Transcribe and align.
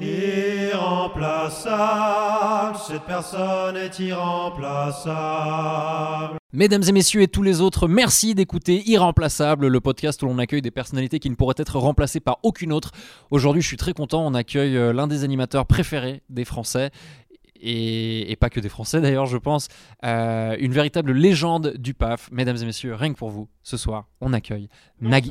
irremplaçable. 0.00 2.76
Cette 2.86 3.04
personne 3.04 3.76
est 3.76 3.98
irremplaçable. 3.98 6.38
Mesdames 6.52 6.82
et 6.88 6.92
messieurs 6.92 7.22
et 7.22 7.28
tous 7.28 7.42
les 7.42 7.60
autres, 7.60 7.86
merci 7.86 8.34
d'écouter 8.34 8.82
Irremplaçable, 8.88 9.68
le 9.68 9.80
podcast 9.80 10.20
où 10.22 10.26
l'on 10.26 10.38
accueille 10.38 10.62
des 10.62 10.72
personnalités 10.72 11.20
qui 11.20 11.30
ne 11.30 11.36
pourraient 11.36 11.54
être 11.58 11.78
remplacées 11.78 12.18
par 12.18 12.38
aucune 12.42 12.72
autre. 12.72 12.90
Aujourd'hui, 13.30 13.62
je 13.62 13.68
suis 13.68 13.76
très 13.76 13.92
content, 13.92 14.26
on 14.26 14.34
accueille 14.34 14.76
euh, 14.76 14.92
l'un 14.92 15.06
des 15.06 15.22
animateurs 15.22 15.66
préférés 15.66 16.22
des 16.28 16.44
Français. 16.44 16.90
Et, 17.62 18.32
et 18.32 18.36
pas 18.36 18.48
que 18.48 18.58
des 18.58 18.70
Français 18.70 19.00
d'ailleurs, 19.02 19.26
je 19.26 19.36
pense, 19.36 19.68
euh, 20.04 20.56
une 20.58 20.72
véritable 20.72 21.12
légende 21.12 21.74
du 21.76 21.92
PAF. 21.94 22.30
Mesdames 22.32 22.56
et 22.56 22.64
messieurs, 22.64 22.94
rien 22.94 23.12
que 23.12 23.18
pour 23.18 23.28
vous, 23.30 23.48
ce 23.62 23.76
soir, 23.76 24.08
on 24.20 24.32
accueille 24.32 24.68
Nagui. 25.00 25.30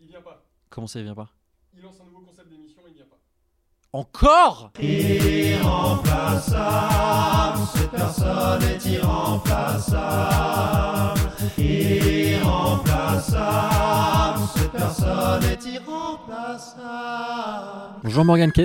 Il 0.00 0.08
vient 0.08 0.22
pas. 0.22 0.42
Comment 0.70 0.86
ça, 0.86 1.00
il 1.00 1.04
vient 1.04 1.14
pas 1.14 1.28
Il 1.76 1.82
lance 1.82 2.00
un 2.00 2.04
nouveau 2.06 2.20
concept 2.20 2.48
d'émission, 2.48 2.80
il 2.88 2.94
vient 2.94 3.04
pas. 3.04 3.18
Encore 3.92 4.70
Irremplaçable. 4.80 7.58
Cette 7.74 7.90
personne 7.90 8.62
est 8.62 8.84
irremplaçable. 8.86 11.20
Irremplaçable. 11.58 14.38
Cette 14.54 14.70
personne 14.70 15.42
est 15.42 15.66
irremplaçable. 15.66 17.98
Bonjour 18.04 18.24
Morgane 18.24 18.52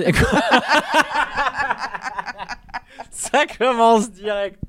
Ça 3.10 3.46
commence 3.58 4.12
direct. 4.12 4.60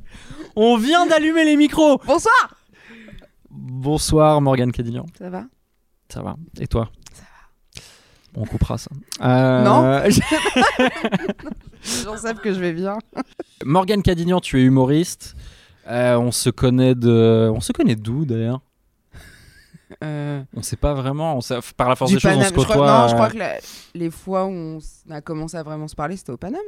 On 0.55 0.75
vient 0.77 1.05
d'allumer 1.05 1.45
les 1.45 1.55
micros. 1.55 1.99
Bonsoir 2.03 2.55
Bonsoir 3.51 4.41
Morgane 4.41 4.71
Cadignan. 4.71 5.05
Ça 5.19 5.29
va? 5.29 5.43
Ça 6.09 6.23
va. 6.23 6.35
Et 6.59 6.65
toi? 6.65 6.89
On 8.39 8.45
coupera 8.45 8.77
ça. 8.77 8.91
Euh, 9.21 9.63
Non. 9.63 10.03
Les 10.79 12.03
gens 12.03 12.17
savent 12.17 12.39
que 12.39 12.53
je 12.53 12.59
vais 12.59 12.73
bien. 12.73 12.97
Morgane 13.65 14.03
Cadignan, 14.03 14.39
tu 14.39 14.59
es 14.59 14.63
humoriste. 14.63 15.35
Euh, 15.87 16.17
on 16.17 16.31
se 16.31 16.49
connaît 16.49 16.95
de. 16.95 17.49
On 17.53 17.59
se 17.61 17.71
connaît 17.71 17.95
d'où 17.95 18.25
d'ailleurs? 18.25 18.61
Euh, 20.03 20.41
On 20.55 20.61
sait 20.61 20.75
pas 20.75 20.93
vraiment. 20.93 21.37
On 21.37 21.41
sait- 21.41 21.59
Par 21.77 21.89
la 21.89 21.95
force 21.95 22.11
du 22.11 22.17
des 22.17 22.21
choses, 22.21 22.35
on 22.37 22.41
se 22.43 22.47
Je 22.49 22.53
crois- 22.53 22.65
côtoie. 22.65 22.87
non, 23.01 23.07
je 23.07 23.13
crois 23.13 23.27
euh, 23.27 23.29
que 23.29 23.37
la- 23.37 23.57
les 23.95 24.11
fois 24.11 24.45
où 24.45 24.49
on 24.51 24.79
a 25.09 25.21
commencé 25.21 25.55
à 25.57 25.63
vraiment 25.63 25.87
se 25.87 25.95
parler, 25.95 26.17
c'était 26.17 26.31
au 26.33 26.37
Paname. 26.37 26.59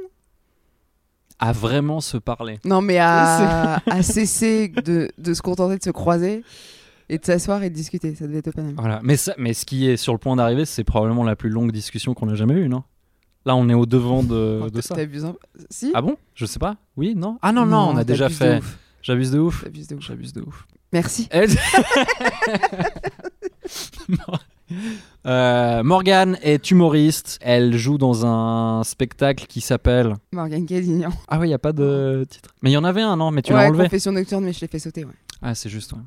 À 1.37 1.51
vraiment 1.51 2.01
se 2.01 2.17
parler. 2.17 2.59
Non, 2.65 2.81
mais 2.81 2.97
à, 2.97 3.75
à 3.85 4.01
cesser 4.03 4.69
de, 4.69 5.09
de 5.17 5.33
se 5.33 5.41
contenter 5.41 5.77
de 5.77 5.83
se 5.83 5.89
croiser 5.91 6.43
et 7.09 7.17
de 7.17 7.25
s'asseoir 7.25 7.63
et 7.63 7.69
de 7.69 7.75
discuter. 7.75 8.15
Ça 8.15 8.27
devait 8.27 8.39
être 8.39 8.47
au 8.49 8.51
Paname. 8.51 8.75
Voilà. 8.77 8.99
Mais, 9.03 9.17
ça, 9.17 9.33
mais 9.37 9.53
ce 9.53 9.65
qui 9.65 9.87
est 9.89 9.97
sur 9.97 10.13
le 10.13 10.19
point 10.19 10.35
d'arriver, 10.35 10.65
c'est 10.65 10.83
probablement 10.83 11.23
la 11.23 11.35
plus 11.35 11.49
longue 11.49 11.71
discussion 11.71 12.13
qu'on 12.13 12.29
a 12.29 12.35
jamais 12.35 12.53
eue, 12.55 12.69
non? 12.69 12.83
Là, 13.45 13.55
on 13.55 13.67
est 13.69 13.73
au 13.73 13.85
devant 13.85 14.21
de, 14.23 14.61
Oh, 14.63 14.69
de 14.69 14.81
ça. 14.81 14.95
T'abuses 14.95 15.25
un. 15.25 15.35
Si? 15.69 15.91
Ah 15.93 16.01
bon? 16.01 16.17
Je 16.35 16.45
sais 16.45 16.59
pas. 16.59 16.75
Oui, 16.97 17.15
non? 17.15 17.39
Ah 17.41 17.51
non, 17.51 17.65
non, 17.65 17.89
on 17.93 17.97
a 17.97 18.03
déjà 18.03 18.29
fait. 18.29 18.61
J'abuse 19.01 19.31
de 19.31 19.39
ouf. 19.39 19.63
T'abuses 19.63 19.87
de 19.87 19.95
ouf. 19.95 20.03
J'abuse 20.03 20.33
de 20.33 20.41
ouf. 20.41 20.67
Merci. 20.91 21.29
Euh, 25.25 25.83
Morgane 25.83 26.37
est 26.41 26.69
humoriste. 26.71 27.39
Elle 27.41 27.75
joue 27.75 27.97
dans 27.97 28.25
un 28.25 28.83
spectacle 28.83 29.45
qui 29.47 29.61
s'appelle. 29.61 30.13
Morgane 30.31 30.65
Cadignan. 30.65 31.09
Ah 31.27 31.39
oui, 31.39 31.47
il 31.47 31.51
y 31.51 31.55
a 31.55 31.59
pas 31.59 31.73
de 31.73 32.25
titre. 32.29 32.49
Mais 32.61 32.69
il 32.69 32.73
y 32.73 32.77
en 32.77 32.83
avait 32.83 33.01
un, 33.01 33.17
non? 33.17 33.31
Mais 33.31 33.41
tu 33.41 33.51
l'as 33.51 33.59
ouais, 33.59 33.67
enlevé. 33.67 33.85
confession 33.85 34.11
nocturne, 34.11 34.43
mais 34.43 34.53
je 34.53 34.61
l'ai 34.61 34.67
fait 34.67 34.79
sauter, 34.79 35.05
ouais. 35.05 35.13
Ah, 35.41 35.55
c'est 35.55 35.69
juste. 35.69 35.93
ouais. 35.93 35.99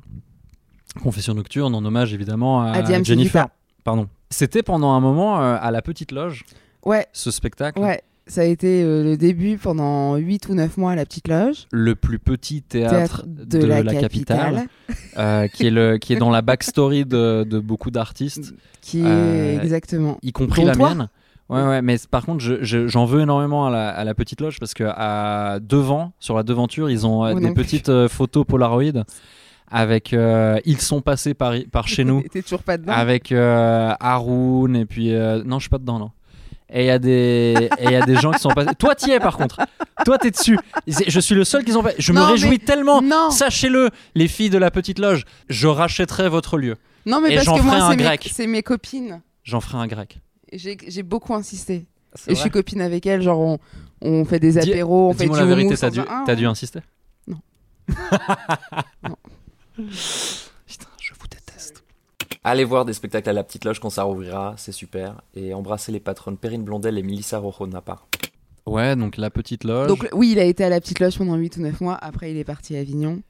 Confession 1.01 1.33
nocturne 1.33 1.73
en 1.75 1.83
hommage 1.83 2.13
évidemment 2.13 2.61
à, 2.61 2.83
Jennifer. 3.03 3.47
Pardon. 3.83 4.07
C'était 4.29 4.63
pendant 4.63 4.91
un 4.93 4.99
moment 4.99 5.41
euh, 5.41 5.57
à 5.59 5.71
la 5.71 5.81
petite 5.81 6.11
loge, 6.11 6.43
Ouais, 6.85 7.07
ce 7.13 7.31
spectacle. 7.31 7.79
ouais. 7.79 8.01
Ça 8.25 8.39
a 8.41 8.43
été 8.45 8.83
euh, 8.83 9.03
le 9.03 9.17
début 9.17 9.57
pendant 9.57 10.15
8 10.15 10.47
ou 10.47 10.53
9 10.55 10.77
mois 10.77 10.91
à 10.93 10.95
la 10.95 11.05
petite 11.05 11.27
loge. 11.27 11.67
Le 11.73 11.93
plus 11.93 12.19
petit 12.19 12.61
théâtre, 12.61 12.93
Théâtre 12.95 13.25
de, 13.27 13.57
la, 13.65 13.83
capitale. 13.83 14.67
euh, 15.17 15.47
qui, 15.49 15.67
est 15.67 15.71
le, 15.71 15.97
qui 15.97 16.13
est 16.13 16.15
dans 16.15 16.29
la 16.29 16.41
backstory 16.41 17.03
de, 17.05 17.43
de 17.43 17.59
beaucoup 17.59 17.91
d'artistes. 17.91 18.53
Qui 18.79 19.01
est 19.01 19.05
Euh, 19.05 19.61
exactement. 19.61 20.19
y 20.23 20.31
compris 20.31 20.63
la 20.63 20.73
mienne. 20.75 21.09
Ouais, 21.49 21.63
ouais, 21.63 21.81
mais 21.81 21.97
par 22.09 22.25
contre, 22.25 22.39
je- 22.39 22.63
je- 22.63 22.87
j'en 22.87 23.03
veux 23.03 23.19
énormément 23.19 23.67
à 23.67 23.69
la, 23.69 23.89
à 23.89 24.05
la 24.05 24.13
petite 24.13 24.39
loge 24.39 24.57
parce 24.57 24.73
que 24.73 24.85
à 24.85 25.59
devant, 25.61 26.13
sur 26.19 26.37
la 26.37 26.43
devanture, 26.43 26.89
ils 26.89 27.05
ont 27.05 27.37
des 27.37 27.51
petites 27.53 28.07
photos 28.07 28.45
Polaroid 28.47 29.03
avec. 29.73 30.13
euh, 30.13 30.59
ils 30.65 30.79
sont 30.79 31.01
passés 31.01 31.33
par, 31.33 31.53
par 31.71 31.87
chez 31.87 32.03
nous 32.05 32.21
T'es 32.31 32.41
toujours 32.41 32.63
pas 32.63 32.77
dedans. 32.77 32.93
avec 32.93 33.31
euh, 33.31 33.93
Haroun 33.99 34.75
et 34.75 34.85
puis. 34.85 35.13
euh, 35.13 35.43
non, 35.43 35.57
je 35.59 35.63
suis 35.63 35.69
pas 35.69 35.77
dedans, 35.79 35.99
non. 35.99 36.11
Et 36.75 36.85
il 36.85 36.87
y 36.87 36.89
a 36.89 36.97
des 36.97 37.69
et 37.77 37.83
il 37.85 37.91
y 37.91 37.95
a 37.95 38.01
des 38.05 38.15
gens 38.15 38.31
qui 38.31 38.39
sont 38.39 38.49
passés. 38.49 38.73
Toi, 38.79 38.95
t'y 38.95 39.11
es 39.11 39.19
par 39.19 39.37
contre. 39.37 39.59
Toi, 40.05 40.17
t'es 40.17 40.31
dessus. 40.31 40.57
Je 40.87 41.19
suis 41.19 41.35
le 41.35 41.43
seul 41.43 41.63
qu'ils 41.63 41.77
ont 41.77 41.83
fait. 41.83 41.93
Je 41.99 42.11
me 42.13 42.21
réjouis 42.21 42.49
mais- 42.51 42.57
tellement. 42.57 43.01
Non, 43.01 43.29
Sachez-le, 43.29 43.89
les 44.15 44.27
filles 44.27 44.49
de 44.49 44.57
la 44.57 44.71
petite 44.71 44.97
loge, 44.97 45.25
je 45.49 45.67
rachèterai 45.67 46.29
votre 46.29 46.57
lieu. 46.57 46.75
non, 47.05 47.21
mais 47.21 47.31
et 47.33 47.35
parce 47.35 47.47
que 47.47 47.51
ferai 47.57 47.61
moi, 47.63 47.75
un 47.75 47.91
c'est 47.91 47.97
mes, 47.97 48.03
grec. 48.03 48.29
c'est 48.33 48.47
mes 48.47 48.63
copines. 48.63 49.21
J'en 49.43 49.61
ferai 49.61 49.77
un 49.77 49.87
grec. 49.87 50.19
J'ai 50.51 50.77
j'ai 50.87 51.03
beaucoup 51.03 51.35
insisté. 51.35 51.85
Et 52.27 52.33
je 52.35 52.39
suis 52.39 52.49
copine 52.49 52.81
avec 52.81 53.05
elles. 53.05 53.21
Genre, 53.21 53.39
on, 53.39 53.59
on 54.01 54.25
fait 54.25 54.39
des 54.39 54.53
Dis- 54.53 54.71
apéros, 54.71 55.09
on 55.09 55.13
fait 55.13 55.25
Dis-moi 55.25 55.37
du 55.37 55.43
la 55.49 55.55
vérité, 55.55 55.75
t'as 55.77 55.89
dû, 55.91 55.99
un- 55.99 56.35
dû 56.35 56.45
Ah, 56.45 56.49
insister? 56.49 56.79
Non. 57.27 57.37
non. 59.07 59.15
Putain, 59.75 60.87
je 61.01 61.13
vous 61.19 61.27
déteste. 61.29 61.83
Allez 62.43 62.63
voir 62.63 62.85
des 62.85 62.93
spectacles 62.93 63.29
à 63.29 63.33
la 63.33 63.43
petite 63.43 63.65
loge 63.65 63.79
quand 63.79 63.89
ça 63.89 64.03
rouvrira, 64.03 64.53
c'est 64.57 64.71
super. 64.71 65.21
Et 65.33 65.53
embrassez 65.53 65.91
les 65.91 65.99
patronnes 65.99 66.37
Perrine 66.37 66.63
Blondel 66.63 66.97
et 66.97 67.03
Melissa 67.03 67.37
Rojo 67.39 67.67
de 67.67 67.71
ma 67.73 67.81
part. 67.81 68.07
Ouais, 68.65 68.95
donc 68.95 69.17
la 69.17 69.29
petite 69.29 69.63
loge. 69.63 69.87
Donc, 69.87 70.07
oui, 70.13 70.31
il 70.31 70.39
a 70.39 70.43
été 70.45 70.63
à 70.63 70.69
la 70.69 70.79
petite 70.79 70.99
loge 70.99 71.17
pendant 71.17 71.35
8 71.35 71.57
ou 71.57 71.61
9 71.61 71.81
mois. 71.81 71.95
Après, 71.95 72.31
il 72.31 72.37
est 72.37 72.43
parti 72.45 72.75
à 72.77 72.79
Avignon. 72.79 73.21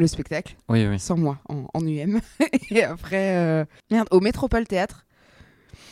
Le 0.00 0.06
spectacle, 0.06 0.54
oui, 0.68 0.86
oui. 0.86 1.00
sans 1.00 1.16
moi, 1.16 1.38
en, 1.48 1.66
en 1.74 1.84
UM. 1.84 2.20
Et 2.70 2.84
après, 2.84 3.36
euh, 3.36 3.64
merde, 3.90 4.06
au 4.12 4.20
Métropole 4.20 4.64
Théâtre. 4.64 5.04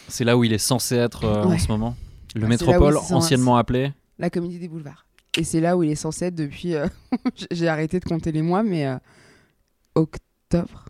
C'est 0.06 0.22
là 0.22 0.36
où 0.38 0.44
il 0.44 0.53
est 0.53 0.59
censé 0.59 0.94
être 0.94 1.25
euh, 1.25 1.42
en 1.42 1.59
ce 1.59 1.66
moment. 1.66 1.97
Le 2.36 2.47
métropole, 2.47 2.97
anciennement 3.10 3.56
appelé. 3.56 3.92
la 4.20 4.31
comédie 4.31 4.60
des 4.60 4.69
boulevards. 4.69 5.06
Et 5.36 5.42
c'est 5.42 5.60
là 5.60 5.76
où 5.76 5.82
il 5.82 5.91
est 5.91 5.97
censé 5.97 6.26
être 6.26 6.36
depuis. 6.36 6.75
euh, 6.76 6.86
J'ai 7.50 7.66
arrêté 7.66 7.98
de 7.98 8.04
compter 8.04 8.31
les 8.31 8.42
mois, 8.42 8.62
mais 8.62 8.86
euh, 8.86 8.97
octobre. 9.97 10.84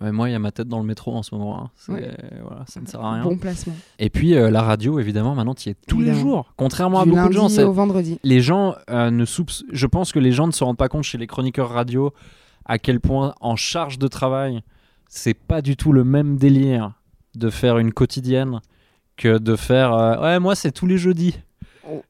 Ouais, 0.00 0.12
moi, 0.12 0.28
il 0.28 0.32
y 0.32 0.34
a 0.34 0.38
ma 0.38 0.52
tête 0.52 0.68
dans 0.68 0.78
le 0.80 0.84
métro 0.84 1.14
en 1.16 1.22
ce 1.22 1.34
moment. 1.34 1.58
hein. 1.64 1.70
Ouais. 1.92 2.14
Voilà, 2.46 2.64
ça 2.66 2.80
ne 2.80 2.86
sert 2.86 3.00
à 3.02 3.14
rien. 3.14 3.24
Bon 3.24 3.36
placement. 3.38 3.74
Et 3.98 4.10
puis 4.10 4.34
euh, 4.34 4.50
la 4.50 4.60
radio, 4.62 5.00
évidemment, 5.00 5.34
maintenant, 5.34 5.54
tu 5.54 5.68
y 5.70 5.72
es 5.72 5.76
tous 5.88 6.00
les 6.00 6.14
jours. 6.14 6.52
Contrairement 6.56 7.00
à 7.00 7.06
beaucoup 7.06 7.28
de 7.28 7.32
gens, 7.32 7.48
c'est- 7.48 7.62
au 7.64 7.72
vendredi. 7.72 8.18
les 8.22 8.40
gens 8.40 8.74
euh, 8.90 9.10
ne 9.10 9.24
soupçonnent. 9.24 9.66
Je 9.72 9.86
pense 9.86 10.12
que 10.12 10.18
les 10.18 10.30
gens 10.32 10.46
ne 10.46 10.52
se 10.52 10.62
rendent 10.62 10.76
pas 10.76 10.88
compte 10.88 11.04
chez 11.04 11.16
les 11.18 11.26
chroniqueurs 11.26 11.70
radio 11.70 12.12
à 12.66 12.78
quel 12.78 13.00
point 13.00 13.34
en 13.40 13.56
charge 13.56 13.98
de 13.98 14.06
travail, 14.08 14.62
c'est 15.08 15.34
pas 15.34 15.62
du 15.62 15.76
tout 15.76 15.92
le 15.92 16.04
même 16.04 16.36
délire 16.36 16.92
de 17.34 17.48
faire 17.50 17.78
une 17.78 17.92
quotidienne 17.92 18.60
que 19.16 19.38
de 19.38 19.56
faire. 19.56 19.92
euh, 19.94 20.20
ouais, 20.20 20.38
moi, 20.40 20.54
c'est 20.54 20.72
tous 20.72 20.86
les 20.86 20.98
jeudis. 20.98 21.38
Oh. 21.90 22.02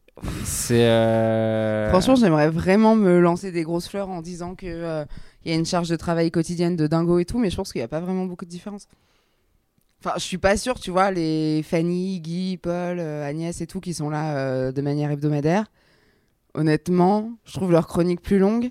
C'est. 0.42 1.88
Franchement, 1.90 2.14
j'aimerais 2.16 2.50
vraiment 2.50 2.94
me 2.96 3.20
lancer 3.20 3.52
des 3.52 3.62
grosses 3.62 3.88
fleurs 3.88 4.08
en 4.08 4.22
disant 4.22 4.54
que 4.54 5.04
il 5.44 5.52
y 5.52 5.54
a 5.54 5.58
une 5.58 5.66
charge 5.66 5.88
de 5.88 5.96
travail 5.96 6.30
quotidienne 6.30 6.76
de 6.76 6.86
dingo 6.86 7.18
et 7.18 7.24
tout, 7.24 7.38
mais 7.38 7.50
je 7.50 7.56
pense 7.56 7.72
qu'il 7.72 7.80
n'y 7.80 7.84
a 7.84 7.88
pas 7.88 8.00
vraiment 8.00 8.24
beaucoup 8.26 8.44
de 8.44 8.50
différence. 8.50 8.86
Enfin, 10.00 10.14
je 10.16 10.22
suis 10.22 10.38
pas 10.38 10.56
sûre, 10.56 10.78
tu 10.78 10.90
vois, 10.90 11.10
les 11.10 11.62
Fanny, 11.62 12.20
Guy, 12.20 12.58
Paul, 12.58 12.98
euh, 12.98 13.26
Agnès 13.26 13.60
et 13.60 13.66
tout 13.66 13.80
qui 13.80 13.94
sont 13.94 14.10
là 14.10 14.36
euh, 14.36 14.72
de 14.72 14.82
manière 14.82 15.10
hebdomadaire. 15.10 15.64
Honnêtement, 16.54 17.32
je 17.44 17.52
trouve 17.52 17.72
leur 17.72 17.86
chronique 17.86 18.20
plus 18.20 18.38
longue. 18.38 18.70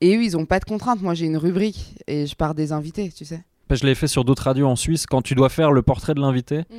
Et 0.00 0.16
eux, 0.16 0.22
ils 0.22 0.36
ont 0.36 0.46
pas 0.46 0.58
de 0.58 0.64
contraintes. 0.64 1.00
Moi, 1.00 1.14
j'ai 1.14 1.26
une 1.26 1.36
rubrique 1.36 1.94
et 2.06 2.26
je 2.26 2.34
pars 2.34 2.54
des 2.54 2.72
invités, 2.72 3.10
tu 3.10 3.24
sais. 3.24 3.42
Je 3.70 3.86
l'ai 3.86 3.94
fait 3.94 4.08
sur 4.08 4.24
d'autres 4.24 4.42
radios 4.44 4.66
en 4.66 4.76
Suisse. 4.76 5.06
Quand 5.06 5.22
tu 5.22 5.34
dois 5.34 5.48
faire 5.48 5.72
le 5.72 5.82
portrait 5.82 6.14
de 6.14 6.20
l'invité, 6.20 6.58
Mm. 6.68 6.74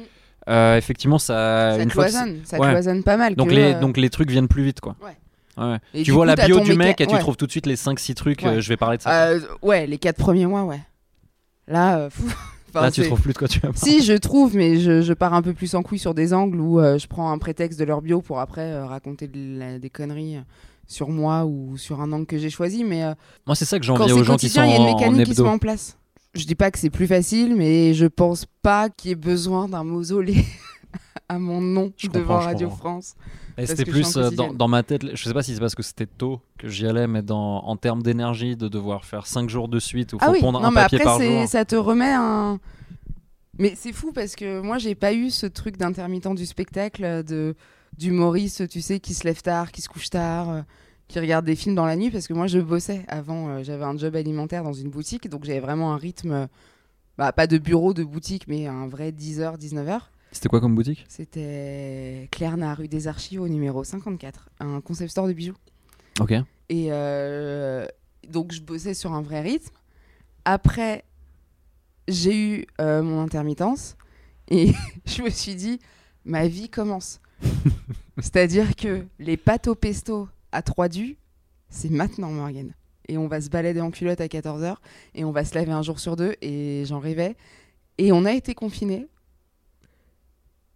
euh, 0.50 0.78
effectivement, 0.78 1.18
ça. 1.18 1.76
ça 1.76 1.82
une 1.82 1.90
fois 1.90 2.06
que 2.06 2.12
cloisonne, 2.12 2.42
ça 2.44 2.60
ouais. 2.60 2.70
cloisonne 2.70 3.04
pas 3.04 3.18
mal. 3.18 3.36
Donc 3.36 3.50
que, 3.50 3.56
les, 3.56 3.74
euh, 3.74 3.80
donc 3.80 3.98
les 3.98 4.10
trucs 4.10 4.30
viennent 4.30 4.48
plus 4.48 4.64
vite 4.64 4.82
quoi. 4.82 4.96
Ouais. 5.04 5.18
Ouais. 5.58 5.78
et 5.94 6.04
Tu 6.04 6.12
vois 6.12 6.26
coup, 6.26 6.36
la 6.36 6.46
bio 6.46 6.60
du 6.60 6.76
mec 6.76 7.00
et 7.02 7.08
tu 7.08 7.14
ouais. 7.14 7.20
trouves 7.20 7.38
tout 7.38 7.46
de 7.46 7.52
suite 7.52 7.66
les 7.66 7.76
5-6 7.78 8.14
trucs, 8.16 8.42
Ouais. 8.42 8.48
euh, 8.58 8.62
je 8.62 8.70
vais 8.70 8.78
parler 8.78 8.98
de 8.98 9.02
ça. 9.04 9.28
Euh, 9.30 9.40
ouais, 9.62 9.88
les 9.88 9.98
quatre 9.98 10.18
premiers 10.18 10.46
mois, 10.48 10.64
ouais. 10.64 10.82
Là, 11.68 11.98
euh, 12.00 12.10
fou. 12.12 12.26
Enfin, 12.70 12.82
Là 12.82 12.92
tu 12.92 13.04
trouves 13.04 13.22
plus 13.22 13.32
de 13.32 13.38
quoi 13.38 13.48
tu 13.48 13.60
vas. 13.62 13.70
Si, 13.74 14.04
je 14.04 14.14
trouve, 14.14 14.54
mais 14.56 14.80
je, 14.82 15.02
je 15.02 15.14
pars 15.14 15.34
un 15.34 15.42
peu 15.42 15.54
plus 15.54 15.74
en 15.76 15.82
couille 15.82 15.98
sur 16.00 16.14
des 16.14 16.34
angles 16.34 16.60
où 16.60 16.80
euh, 16.82 16.98
je 16.98 17.08
prends 17.08 17.32
un 17.32 17.38
prétexte 17.38 17.80
de 17.80 17.86
leur 17.86 18.02
bio 18.02 18.22
pour 18.22 18.40
après 18.42 18.78
raconter 18.84 19.28
de 19.30 19.58
la- 19.60 19.80
des 19.80 19.90
conneries 19.90 20.40
sur 20.86 21.08
moi 21.10 21.46
ou 21.46 21.78
sur 21.78 22.02
un 22.02 22.12
angle 22.12 22.26
que 22.26 22.38
j'ai 22.38 22.50
choisi. 22.50 22.84
Mais 22.84 23.04
Moi 23.48 23.56
c'est 23.56 23.64
ça 23.66 23.80
que 23.80 23.86
j'envie 23.86 24.12
aux 24.12 24.24
gens 24.26 24.36
qui 24.36 24.50
sont 24.50 24.60
quotidien, 24.60 24.66
il 24.66 24.72
y 24.72 24.74
a 24.74 24.76
une 24.76 24.82
en, 24.84 24.90
en 24.92 24.98
mécanique 25.00 25.26
qui 25.28 25.36
se 25.36 25.42
met 25.42 25.48
en 25.50 25.58
place. 25.58 25.98
Je 26.34 26.44
dis 26.46 26.56
pas 26.56 26.70
que 26.70 26.78
c'est 26.78 26.90
plus 26.90 27.08
facile, 27.08 27.56
mais 27.56 27.94
je 27.94 28.08
pense 28.08 28.46
pas 28.62 28.90
qu'il 28.90 29.08
y 29.08 29.12
ait 29.14 29.16
besoin 29.16 29.70
d'un 29.70 29.86
mausolée 29.86 30.44
à 31.30 31.40
mon 31.40 31.62
nom 31.62 31.92
Je 31.98 32.08
devant 32.08 32.40
Radio 32.40 32.68
comprends. 32.70 33.00
France. 33.02 33.16
Et 33.58 33.66
c'était 33.66 33.86
plus 33.86 34.18
euh, 34.18 34.30
dans, 34.32 34.68
ma 34.68 34.84
tête, 34.84 35.16
je 35.16 35.24
sais 35.24 35.34
pas 35.34 35.42
si 35.44 35.54
c'est 35.54 35.60
parce 35.62 35.76
que 35.76 35.84
c'était 35.84 36.06
tôt 36.08 36.42
que 36.58 36.68
j'y 36.68 36.86
allais, 36.86 37.08
mais 37.08 37.22
dans, 37.22 37.64
en 37.64 37.78
termes 37.78 38.04
d'énergie, 38.04 38.56
de 38.58 38.68
devoir 38.68 39.06
faire 39.06 39.26
5 39.28 39.50
jours 39.50 39.68
de 39.70 39.80
suite 39.80 40.14
ou 40.14 40.18
Ah 40.22 40.28
faut 40.28 40.32
oui, 40.34 40.40
pondre 40.42 40.60
non, 40.60 40.68
un 40.68 40.72
mais 40.72 40.82
papier 40.82 40.98
après, 41.02 41.06
par 41.06 41.22
jour. 41.22 41.48
ça 41.48 41.64
te 41.66 41.76
remet 41.76 42.12
un. 42.14 42.60
Mais 43.58 43.74
c'est 43.76 43.94
fou 43.94 44.12
parce 44.14 44.36
que 44.36 44.60
moi, 44.60 44.78
j'ai 44.78 44.96
pas 44.96 45.14
eu 45.14 45.30
ce 45.30 45.46
truc 45.46 45.78
d'intermittent 45.78 46.36
du 46.36 46.46
spectacle, 46.46 47.24
de 47.24 47.56
d'humoriste, 47.98 48.68
tu 48.68 48.82
sais, 48.82 49.00
qui 49.00 49.14
se 49.14 49.24
lève 49.24 49.42
tard, 49.42 49.72
qui 49.72 49.82
se 49.82 49.88
couche 49.88 50.10
tard, 50.10 50.50
euh, 50.50 50.62
qui 51.08 51.18
regarde 51.22 51.46
des 51.46 51.56
films 51.56 51.76
dans 51.76 51.86
la 51.86 51.96
nuit. 51.96 52.12
Parce 52.12 52.28
que 52.28 52.34
moi, 52.34 52.48
je 52.48 52.60
bossais 52.60 53.06
avant. 53.08 53.48
euh, 53.48 53.64
j'avais 53.64 53.86
un 53.86 53.96
job 53.98 54.14
alimentaire 54.18 54.64
dans 54.66 54.74
une 54.74 54.90
boutique, 54.90 55.30
donc 55.30 55.46
j'avais 55.46 55.62
vraiment 55.62 55.94
un 55.94 55.98
rythme, 55.98 56.50
bah, 57.18 57.32
pas 57.32 57.48
de 57.48 57.58
bureau, 57.58 57.94
de 57.94 58.04
boutique, 58.04 58.50
mais 58.50 58.68
un 58.68 58.88
vrai 58.88 59.12
10h, 59.12 59.58
19h. 59.58 60.00
C'était 60.36 60.50
quoi 60.50 60.60
comme 60.60 60.76
boutique 60.76 61.06
C'était 61.08 62.28
Clerna, 62.30 62.74
rue 62.76 62.90
des 62.90 63.08
Archives, 63.08 63.40
au 63.40 63.48
numéro 63.48 63.86
54, 63.86 64.50
un 64.60 64.82
concept 64.82 65.12
store 65.12 65.30
de 65.30 65.34
bijoux. 65.34 65.56
Ok. 66.20 66.34
Et 66.68 66.88
euh, 66.90 67.88
donc, 68.28 68.52
je 68.52 68.62
bossais 68.62 68.94
sur 68.94 69.14
un 69.14 69.22
vrai 69.22 69.40
rythme. 69.40 69.74
Après, 70.44 71.06
j'ai 72.10 72.38
eu 72.38 72.68
euh, 72.82 73.02
mon 73.02 73.22
intermittence 73.22 73.96
et 74.50 74.74
je 75.06 75.22
me 75.22 75.30
suis 75.30 75.56
dit, 75.56 75.80
ma 76.26 76.50
vie 76.50 76.68
commence. 76.68 77.22
C'est-à-dire 78.18 78.76
que 78.76 79.06
les 79.20 79.38
pâtes 79.38 79.70
au 79.70 79.76
pesto 79.76 80.28
à 80.52 80.62
3 80.62 80.90
du, 80.90 81.18
c'est 81.70 81.90
maintenant, 81.90 82.32
Morgane. 82.32 82.74
Et 83.08 83.18
on 83.18 83.30
va 83.30 83.40
se 83.40 83.50
balader 83.50 83.80
en 83.80 83.90
culotte 83.90 84.20
à 84.20 84.28
14h 84.28 84.76
et 85.14 85.24
on 85.24 85.32
va 85.32 85.46
se 85.46 85.56
laver 85.56 85.72
un 85.72 85.82
jour 85.82 85.98
sur 85.98 86.18
deux 86.18 86.36
et 86.42 86.84
j'en 86.86 87.00
rêvais. 87.00 87.38
Et 87.98 88.12
on 88.12 88.26
a 88.26 88.34
été 88.34 88.54
confinés 88.54 89.08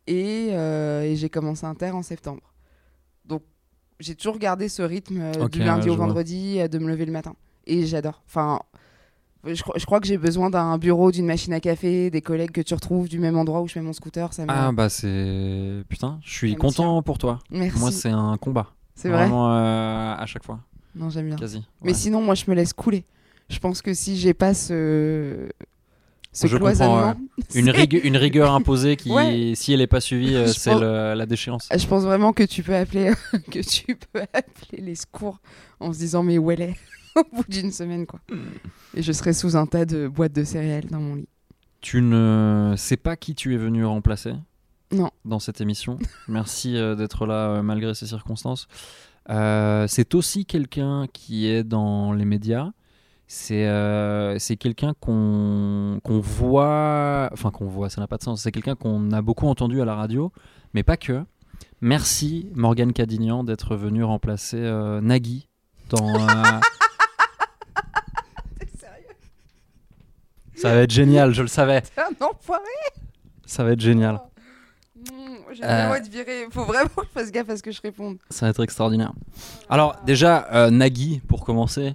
et, 0.09 0.49
euh, 0.51 1.03
et 1.03 1.15
j'ai 1.15 1.29
commencé 1.29 1.65
Inter 1.65 1.91
en 1.91 2.01
septembre. 2.01 2.41
Donc 3.25 3.43
j'ai 3.99 4.15
toujours 4.15 4.37
gardé 4.39 4.67
ce 4.69 4.81
rythme 4.81 5.19
euh, 5.21 5.43
Ok, 5.45 5.51
du 5.51 5.59
lundi 5.59 5.85
ouais, 5.87 5.93
au 5.93 5.95
vois. 5.95 6.07
vendredi, 6.07 6.59
euh, 6.59 6.67
de 6.67 6.79
me 6.79 6.87
lever 6.89 7.05
le 7.05 7.11
matin. 7.11 7.35
Et 7.67 7.85
j'adore. 7.85 8.21
Enfin, 8.25 8.59
je, 9.45 9.61
crois- 9.61 9.75
je 9.77 9.85
crois 9.85 9.99
que 9.99 10.07
j'ai 10.07 10.17
besoin 10.17 10.49
d'un 10.49 10.77
bureau, 10.77 11.11
d'une 11.11 11.25
machine 11.25 11.53
à 11.53 11.59
café, 11.59 12.09
des 12.09 12.21
collègues 12.21 12.51
que 12.51 12.61
tu 12.61 12.73
retrouves 12.73 13.07
du 13.07 13.19
même 13.19 13.37
endroit 13.37 13.61
où 13.61 13.67
je 13.67 13.73
fais 13.73 13.81
mon 13.81 13.93
scooter. 13.93 14.33
Ça. 14.33 14.43
Ah 14.47 14.71
bah 14.71 14.89
c'est 14.89 15.83
putain, 15.89 16.19
je 16.23 16.31
suis 16.33 16.55
content 16.55 17.01
pour 17.03 17.17
toi. 17.17 17.39
Merci. 17.51 17.79
Moi 17.79 17.91
c'est 17.91 18.09
un 18.09 18.37
combat. 18.37 18.67
C'est 18.95 19.09
vrai 19.09 19.19
Vraiment 19.27 19.51
euh, 19.53 20.15
à 20.17 20.25
chaque 20.25 20.43
fois, 20.43 20.59
Non, 20.95 21.09
j'aime 21.09 21.27
bien. 21.27 21.35
quasi. 21.37 21.63
Mais 21.81 21.91
Ouais. 21.91 21.93
sinon, 21.93 22.21
moi, 22.21 22.35
je 22.35 22.43
me 22.49 22.53
laisse 22.55 22.73
couler. 22.73 23.05
Je 23.49 23.57
pense 23.59 23.81
que 23.81 23.93
si 23.93 24.17
j'ai 24.17 24.33
pas 24.33 24.53
ce, 24.53 25.47
ce 26.41 26.47
Je 26.47 26.57
comprends, 26.57 27.15
Une, 27.55 27.65
c'est- 27.65 27.71
rigue- 27.71 28.01
une 28.03 28.17
rigueur 28.17 28.53
imposée 28.53 28.95
qui, 28.95 29.11
Ouais. 29.11 29.53
si 29.55 29.73
elle 29.73 29.81
est 29.81 29.87
pas 29.87 29.99
suivie, 30.01 30.35
euh, 30.35 30.47
c'est 30.47 30.71
pense- 30.71 30.81
la 30.81 31.25
déchéance. 31.25 31.69
je 31.75 31.87
pense 31.87 32.03
vraiment 32.03 32.33
que 32.33 32.43
tu 32.43 32.63
peux 32.63 32.75
appeler 32.75 33.11
que 33.51 33.59
tu 33.59 33.95
peux 33.95 34.21
appeler 34.33 34.81
les 34.81 34.95
secours 34.95 35.39
en 35.79 35.91
se 35.93 35.99
disant 35.99 36.23
mais 36.23 36.37
où 36.37 36.51
elle 36.51 36.61
est? 36.61 36.75
Au 37.15 37.23
bout 37.35 37.45
d'une 37.49 37.71
semaine 37.71 38.05
quoi. 38.05 38.19
Et 38.95 39.01
je 39.01 39.11
serai 39.11 39.33
sous 39.33 39.55
un 39.57 39.65
tas 39.65 39.85
de 39.85 40.07
boîtes 40.07 40.33
de 40.33 40.43
céréales 40.43 40.85
dans 40.89 40.99
mon 40.99 41.15
lit. 41.15 41.27
Tu 41.81 42.01
ne 42.01 42.73
sais 42.77 42.97
pas 42.97 43.15
qui 43.15 43.35
tu 43.35 43.53
es 43.53 43.57
venu 43.57 43.83
remplacer? 43.85 44.33
Non. 44.91 45.11
dans 45.23 45.37
cette 45.39 45.61
émission. 45.61 45.99
Merci 46.27 46.75
euh, 46.75 46.95
d'être 46.95 47.25
là 47.27 47.49
euh, 47.49 47.61
malgré 47.61 47.93
ces 47.93 48.07
circonstances. 48.07 48.67
C'est 49.27 50.15
aussi 50.15 50.45
quelqu'un 50.45 51.05
qui 51.13 51.45
est 51.47 51.63
dans 51.63 52.11
les 52.13 52.25
médias. 52.25 52.71
C'est 53.31 53.67
euh, 53.67 54.39
c'est 54.39 54.55
quelqu'un 54.57 54.95
qu'on 54.99 55.99
qu'on 56.03 56.19
voit, 56.19 57.29
enfin 57.31 57.51
qu'on 57.51 57.67
voit, 57.67 57.87
ça 57.91 58.01
n'a 58.01 58.07
pas 58.07 58.17
de 58.17 58.23
sens. 58.23 58.41
C'est 58.41 58.51
quelqu'un 58.51 58.73
qu'on 58.73 59.11
a 59.11 59.21
beaucoup 59.21 59.47
entendu 59.47 59.79
à 59.81 59.85
la 59.85 59.93
radio, 59.93 60.31
mais 60.73 60.81
pas 60.81 60.97
que. 60.97 61.23
Merci 61.79 62.49
Morgane 62.55 62.91
Cadignan 62.91 63.43
d'être 63.43 63.75
venu 63.75 64.03
remplacer 64.03 64.57
euh, 64.57 64.99
Nagui 64.99 65.47
dans. 65.89 66.27
euh, 66.27 66.43
Ça 70.55 70.73
va 70.73 70.81
être 70.81 70.91
génial, 70.91 71.33
je 71.33 71.41
le 71.43 71.47
savais. 71.47 71.81
T'es 71.81 72.01
un 72.01 72.25
enfoiré 72.25 72.63
Ça 73.45 73.63
va 73.63 73.71
être 73.71 73.79
génial. 73.79 74.19
Mmh, 74.97 75.11
J'ai 75.53 75.63
Euh. 75.63 75.67
vraiment 75.67 75.95
être 75.95 76.09
viré. 76.09 76.47
Faut 76.51 76.65
vraiment 76.65 76.89
que 76.97 77.03
je 77.05 77.09
fasse 77.19 77.31
gaffe 77.31 77.49
à 77.49 77.55
ce 77.57 77.63
que 77.63 77.71
je 77.71 77.79
réponde. 77.81 78.17
Ça 78.29 78.45
va 78.45 78.49
être 78.49 78.61
extraordinaire. 78.63 79.13
Alors, 79.69 79.95
déjà, 80.05 80.47
euh, 80.51 80.69
Nagui, 80.69 81.21
pour 81.29 81.45
commencer, 81.45 81.87
euh, 81.87 81.93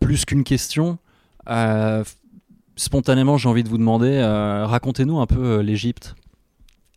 plus 0.00 0.24
qu'une 0.24 0.44
question, 0.44 0.98
euh, 1.48 2.04
spontanément, 2.76 3.36
j'ai 3.38 3.48
envie 3.48 3.62
de 3.64 3.68
vous 3.68 3.78
demander, 3.78 4.10
euh, 4.10 4.66
racontez-nous 4.66 5.18
un 5.20 5.26
peu 5.26 5.58
euh, 5.58 5.62
l'Égypte. 5.62 6.14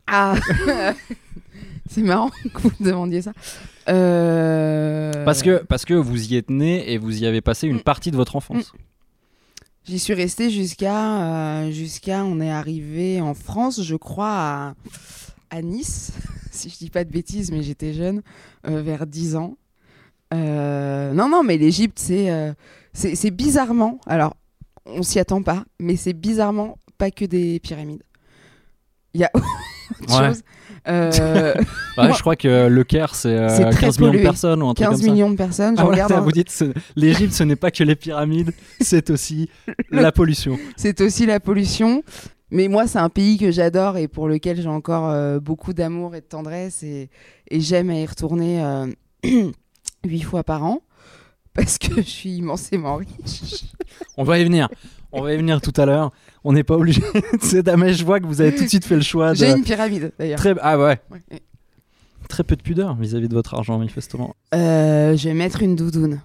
Ah 0.07 0.35
C'est 1.89 2.01
marrant 2.03 2.29
que 2.53 2.61
vous 2.61 2.71
me 2.79 2.85
demandiez 2.85 3.21
ça. 3.23 3.31
Euh, 3.89 5.11
Parce, 5.25 5.41
que, 5.41 5.63
parce 5.63 5.85
que 5.85 5.93
vous 5.93 6.31
y 6.31 6.35
êtes 6.35 6.49
né 6.49 6.91
et 6.91 6.97
vous 6.97 7.21
y 7.23 7.25
avez 7.25 7.41
passé 7.41 7.67
une 7.67 7.77
Mm. 7.77 7.81
partie 7.81 8.11
de 8.11 8.15
votre 8.15 8.35
enfance. 8.35 8.73
J'y 9.85 9.97
suis 9.97 10.13
restée 10.13 10.51
jusqu'à 10.51 11.63
euh, 11.63 11.71
jusqu'à 11.71 12.23
on 12.23 12.39
est 12.41 12.51
arrivé 12.51 13.21
en 13.21 13.33
France, 13.33 13.81
je 13.81 13.95
crois 13.95 14.29
à, 14.29 14.73
à 15.49 15.61
Nice, 15.63 16.11
si 16.51 16.69
je 16.69 16.77
dis 16.77 16.89
pas 16.91 17.03
de 17.03 17.09
bêtises, 17.09 17.51
mais 17.51 17.63
j'étais 17.63 17.93
jeune, 17.93 18.21
euh, 18.67 18.81
vers 18.83 19.07
10 19.07 19.35
ans. 19.35 19.57
Euh, 20.33 21.13
non 21.13 21.27
non, 21.29 21.43
mais 21.43 21.57
l'Égypte 21.57 21.97
c'est 21.99 22.29
euh, 22.29 22.53
c'est 22.93 23.31
bizarrement, 23.31 23.99
alors 24.07 24.35
on 24.85 25.01
s'y 25.03 25.19
attend 25.19 25.41
pas, 25.41 25.63
mais 25.79 25.95
c'est 25.95 26.13
bizarrement 26.13 26.77
pas 26.97 27.11
que 27.11 27.25
des 27.25 27.59
pyramides. 27.59 28.03
Il 29.13 29.21
y 29.21 29.23
a 29.23 29.31
autre 29.33 30.19
Ouais. 30.21 30.27
chose. 30.29 30.41
Euh, 30.87 31.53
Ouais, 31.55 31.63
Moi- 31.97 32.11
je 32.13 32.21
crois 32.21 32.35
que 32.35 32.67
le 32.67 32.83
Caire, 32.83 33.15
c'est 33.15 33.29
euh, 33.29 33.49
C'est 33.49 33.69
très 33.71 33.87
15 33.87 33.99
millions 33.99 34.13
de 34.13 34.19
personnes 34.19 34.61
ou 34.63 34.69
un 34.69 34.73
truc 34.73 34.87
15 34.87 34.97
comme 34.99 35.05
ça. 35.07 35.11
millions 35.11 35.29
de 35.31 35.35
personnes, 35.35 35.75
je 35.75 35.81
Ah, 35.81 35.85
voilà, 35.85 36.03
regarde 36.05 36.21
un- 36.21 36.25
vous 36.25 36.31
dites, 36.31 36.63
l'Égypte, 36.95 37.33
ce 37.33 37.43
n'est 37.43 37.55
pas 37.55 37.71
que 37.71 37.83
les 37.83 37.95
pyramides, 37.95 38.51
c'est 38.79 39.09
aussi 39.09 39.49
la 39.91 40.11
pollution. 40.11 40.57
c'est 40.77 41.01
aussi 41.01 41.25
la 41.25 41.39
pollution. 41.39 42.03
Mais 42.51 42.67
moi, 42.67 42.87
c'est 42.87 42.97
un 42.99 43.09
pays 43.09 43.37
que 43.37 43.51
j'adore 43.51 43.97
et 43.97 44.07
pour 44.07 44.27
lequel 44.27 44.59
j'ai 44.61 44.67
encore 44.69 45.09
euh, 45.09 45.39
beaucoup 45.39 45.73
d'amour 45.73 46.15
et 46.15 46.21
de 46.21 46.25
tendresse 46.25 46.81
et, 46.83 47.09
et 47.51 47.59
j'aime 47.59 47.89
à 47.91 47.95
y 47.99 48.05
retourner 48.05 48.63
euh, 48.63 48.87
huit 50.05 50.21
fois 50.21 50.43
par 50.43 50.63
an 50.63 50.81
parce 51.53 51.77
que 51.77 51.95
je 51.97 52.01
suis 52.01 52.37
immensément 52.37 52.95
riche. 52.97 53.65
On 54.17 54.23
va 54.23 54.39
y 54.39 54.43
venir. 54.43 54.69
On 55.11 55.21
va 55.21 55.33
y 55.33 55.37
venir 55.37 55.61
tout 55.61 55.73
à 55.77 55.85
l'heure. 55.85 56.11
On 56.43 56.53
n'est 56.53 56.63
pas 56.63 56.75
obligé. 56.75 57.01
c'est 57.41 57.67
mais 57.75 57.93
je 57.93 58.05
vois 58.05 58.19
que 58.19 58.25
vous 58.25 58.41
avez 58.41 58.55
tout 58.55 58.63
de 58.63 58.69
suite 58.69 58.85
fait 58.85 58.95
le 58.95 59.01
choix 59.01 59.31
de. 59.31 59.37
J'ai 59.37 59.51
une 59.51 59.63
pyramide 59.63 60.11
d'ailleurs. 60.17 60.39
Très... 60.39 60.55
Ah 60.61 60.77
ouais. 60.77 60.99
Ouais. 61.11 61.41
Très 62.29 62.43
peu 62.43 62.55
de 62.55 62.61
pudeur 62.61 62.95
vis-à-vis 62.95 63.27
de 63.27 63.33
votre 63.33 63.55
argent, 63.55 63.77
manifestement. 63.79 64.35
Euh, 64.53 65.17
je 65.17 65.27
vais 65.29 65.33
mettre 65.33 65.63
une 65.63 65.75
doudoune. 65.75 66.21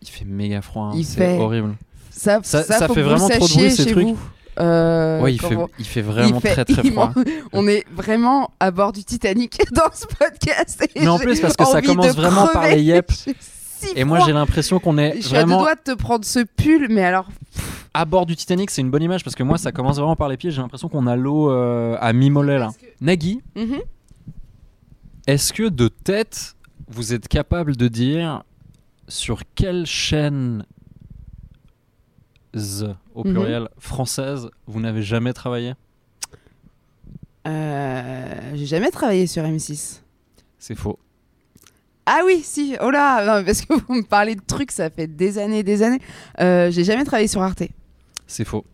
Il 0.00 0.08
fait 0.08 0.24
méga 0.24 0.62
froid. 0.62 0.86
hein, 0.86 0.92
Il 0.96 1.04
C'est 1.04 1.16
fait- 1.18 1.38
horrible. 1.38 1.76
Ça, 2.10 2.40
Ça- 2.42 2.62
ça, 2.62 2.78
ça 2.78 2.86
faut 2.88 2.94
fait 2.94 3.02
vraiment 3.02 3.28
trop 3.28 3.46
de 3.46 3.52
bruit, 3.52 3.70
ces 3.70 3.84
trucs. 3.86 4.06
vous. 4.06 4.18
Euh, 4.58 5.20
ouais, 5.20 5.34
il 5.34 5.40
fait, 5.40 5.54
vous- 5.54 5.68
il 5.78 5.84
fait 5.84 6.00
vraiment 6.02 6.38
il 6.38 6.40
fait 6.40 6.52
très 6.52 6.64
très 6.64 6.90
froid. 6.90 7.12
On 7.52 7.66
est 7.68 7.84
vraiment 7.94 8.50
à 8.58 8.70
bord 8.70 8.92
du 8.92 9.04
Titanic 9.04 9.58
dans 9.72 9.90
ce 9.92 10.06
podcast. 10.06 10.88
et 10.94 11.00
Mais 11.00 11.08
en 11.08 11.18
plus, 11.18 11.40
parce 11.40 11.56
que 11.56 11.64
ça 11.66 11.82
commence 11.82 12.14
vraiment 12.16 12.46
par 12.48 12.66
les 12.68 12.82
yep. 12.82 13.10
Si 13.10 13.88
Et 13.94 14.04
moi, 14.04 14.20
j'ai 14.24 14.32
l'impression 14.32 14.78
qu'on 14.80 14.96
est 14.96 15.20
Je 15.20 15.28
vraiment 15.28 15.58
doigts 15.58 15.74
de 15.74 15.80
te 15.92 15.94
prendre 15.94 16.24
ce 16.24 16.40
pull, 16.40 16.86
mais 16.90 17.04
alors 17.04 17.28
à 17.92 18.04
bord 18.06 18.24
du 18.26 18.34
Titanic. 18.36 18.70
C'est 18.70 18.80
une 18.80 18.90
bonne 18.90 19.02
image 19.02 19.22
parce 19.24 19.36
que 19.36 19.42
moi, 19.42 19.58
ça 19.58 19.72
commence 19.72 19.96
vraiment 19.96 20.16
par 20.16 20.28
les 20.28 20.36
pieds. 20.38 20.50
J'ai 20.50 20.62
l'impression 20.62 20.88
qu'on 20.88 21.06
a 21.06 21.16
l'eau 21.16 21.50
euh, 21.50 21.96
à 22.00 22.12
mi-mollet 22.14 22.58
là. 22.58 22.70
Nagui, 23.02 23.42
Mhm. 23.54 23.80
est-ce 25.26 25.52
que 25.52 25.68
de 25.68 25.88
tête, 25.88 26.56
vous 26.88 27.12
êtes 27.12 27.28
capable 27.28 27.76
de 27.76 27.88
dire 27.88 28.42
sur 29.08 29.42
quelle 29.54 29.84
chaîne 29.86 30.64
au 33.16 33.24
Mhm. 33.24 33.32
pluriel 33.32 33.68
française 33.78 34.48
vous 34.66 34.80
n'avez 34.80 35.02
jamais 35.02 35.32
travaillé? 35.32 35.72
Euh, 37.46 38.34
j'ai 38.54 38.66
jamais 38.66 38.90
travaillé 38.90 39.26
sur 39.26 39.42
M6. 39.44 40.02
C'est 40.58 40.74
faux. 40.74 40.98
Ah 42.06 42.20
oui, 42.24 42.40
si, 42.44 42.76
oh 42.80 42.90
là, 42.90 43.24
non, 43.40 43.44
parce 43.44 43.62
que 43.62 43.74
vous 43.88 43.94
me 43.94 44.02
parlez 44.02 44.34
de 44.36 44.40
trucs, 44.46 44.70
ça 44.70 44.90
fait 44.90 45.06
des 45.06 45.38
années, 45.38 45.62
des 45.62 45.82
années. 45.82 46.00
Euh, 46.40 46.70
j'ai 46.70 46.84
jamais 46.84 47.04
travaillé 47.04 47.28
sur 47.28 47.42
Arte. 47.42 47.64
C'est 48.26 48.44
faux. 48.44 48.64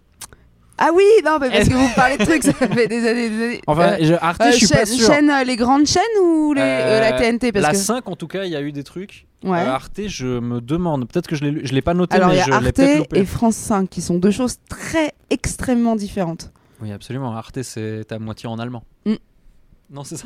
Ah 0.78 0.88
oui, 0.94 1.04
non, 1.24 1.38
mais 1.40 1.50
parce 1.50 1.68
que 1.68 1.74
vous 1.74 1.88
parlez 1.96 2.16
de 2.18 2.24
trucs, 2.24 2.42
ça 2.42 2.52
fait 2.52 2.86
des 2.88 3.06
années, 3.06 3.28
des 3.30 3.44
années. 3.44 3.60
Enfin, 3.66 3.92
Euh, 3.92 3.96
je- 4.00 4.14
Arte, 4.14 4.40
euh, 4.42 4.50
je 4.52 4.56
suis 4.56 4.66
pas 4.68 4.86
sûr. 4.86 5.06
chaîne, 5.06 5.30
euh, 5.30 5.44
les 5.44 5.56
grandes 5.56 5.86
chaînes 5.86 6.02
ou 6.22 6.52
les, 6.54 6.60
euh, 6.62 7.00
la 7.00 7.12
TNT 7.12 7.52
parce 7.52 7.62
la 7.62 7.70
que... 7.72 7.76
5, 7.76 8.08
en 8.08 8.16
tout 8.16 8.26
cas, 8.26 8.44
il 8.44 8.50
y 8.50 8.56
a 8.56 8.60
eu 8.62 8.72
des 8.72 8.82
trucs. 8.82 9.26
Ouais. 9.44 9.58
Euh, 9.60 9.70
Arte, 9.70 10.00
je 10.06 10.38
me 10.40 10.60
demande. 10.60 11.06
Peut-être 11.08 11.26
que 11.28 11.36
je 11.36 11.44
l'ai, 11.44 11.66
je 11.66 11.72
l'ai 11.74 11.82
pas 11.82 11.94
noté, 11.94 12.16
Alors 12.16 12.28
mais 12.30 12.36
y 12.36 12.40
a 12.40 12.44
je 12.44 12.50
l'ai 12.50 12.56
Arte 12.56 12.64
peut-être 12.76 12.98
loupé. 12.98 13.18
et 13.20 13.24
France 13.24 13.56
5 13.56 13.88
qui 13.90 14.00
sont 14.00 14.14
deux 14.18 14.30
choses 14.30 14.56
très 14.68 15.12
extrêmement 15.30 15.94
différentes. 15.96 16.50
Oui, 16.80 16.90
absolument. 16.92 17.32
Arte, 17.36 17.62
c'est 17.62 18.10
à 18.10 18.18
moitié 18.18 18.48
en 18.48 18.58
allemand. 18.58 18.82
Mm. 19.06 19.14
Non, 19.90 20.04
c'est 20.04 20.16
ça. 20.16 20.24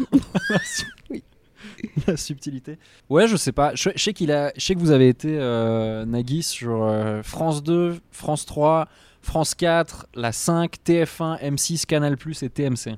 oui. 1.11 1.23
La 2.07 2.17
subtilité. 2.17 2.79
Ouais, 3.11 3.27
je 3.29 3.37
sais 3.37 3.53
pas. 3.53 3.75
Je, 3.75 3.91
je 3.95 4.03
sais 4.03 4.13
qu'il 4.13 4.31
a. 4.33 4.53
Je 4.57 4.65
sais 4.65 4.75
que 4.75 4.81
vous 4.81 4.91
avez 4.91 5.09
été 5.09 5.37
euh, 5.39 6.05
Nagui 6.05 6.43
sur 6.43 6.83
euh, 6.85 7.23
France 7.23 7.63
2, 7.63 7.99
France 8.11 8.47
3, 8.47 8.89
France 9.23 9.55
4, 9.55 10.07
la 10.15 10.33
5, 10.33 10.75
TF1, 10.85 11.41
M6, 11.43 11.87
Canal+ 11.87 12.17
et 12.43 12.49
TMC. 12.51 12.97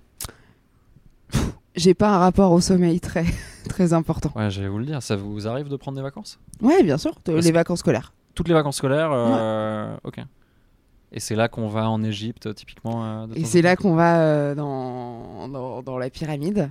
J'ai 1.76 1.94
pas 1.94 2.08
un 2.08 2.18
rapport 2.18 2.50
au 2.52 2.60
sommeil 2.60 3.00
très 3.00 3.24
très 3.68 3.92
important. 3.92 4.32
Ouais, 4.34 4.50
j'allais 4.50 4.68
vous 4.68 4.78
le 4.78 4.86
dire. 4.86 5.02
Ça 5.02 5.14
vous 5.16 5.46
arrive 5.46 5.68
de 5.68 5.76
prendre 5.76 5.96
des 5.96 6.02
vacances? 6.02 6.40
Ouais, 6.60 6.82
bien 6.82 6.98
sûr, 6.98 7.14
Parce 7.24 7.44
les 7.44 7.50
que- 7.50 7.54
vacances 7.54 7.80
scolaires. 7.80 8.12
Toutes 8.34 8.48
les 8.48 8.54
vacances 8.54 8.76
scolaires. 8.76 9.10
euh, 9.12 9.96
Ok. 10.04 10.18
Et 11.10 11.20
c'est 11.20 11.34
là 11.36 11.48
qu'on 11.48 11.68
va 11.68 11.88
en 11.88 12.02
Égypte, 12.02 12.54
typiquement. 12.54 13.04
euh, 13.04 13.26
de 13.26 13.36
Et 13.38 13.44
c'est 13.44 13.62
là 13.62 13.76
qu'on 13.76 13.94
va 13.94 14.20
euh, 14.20 14.54
dans, 14.54 15.48
dans, 15.48 15.82
dans 15.82 15.96
la 15.98 16.10
pyramide 16.10 16.70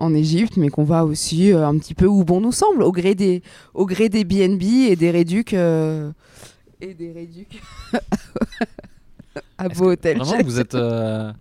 en 0.00 0.12
Égypte, 0.14 0.56
mais 0.56 0.68
qu'on 0.70 0.82
va 0.84 1.04
aussi 1.04 1.52
euh, 1.52 1.66
un 1.66 1.78
petit 1.78 1.94
peu 1.94 2.06
où 2.06 2.24
bon 2.24 2.40
nous 2.40 2.52
semble, 2.52 2.82
au 2.82 2.90
gré 2.90 3.14
des, 3.14 3.42
au 3.74 3.86
gré 3.86 4.08
des 4.08 4.24
BNB 4.24 4.62
et 4.88 4.96
des 4.96 5.10
réducs. 5.10 5.54
euh, 5.54 6.10
et 6.80 6.94
des 6.94 7.12
réducs 7.12 7.60
à 9.58 9.68
beau 9.68 9.92
hôtel. 9.92 10.18
Vraiment, 10.18 10.42
vous 10.42 10.58
êtes, 10.60 10.74
euh, 10.74 11.32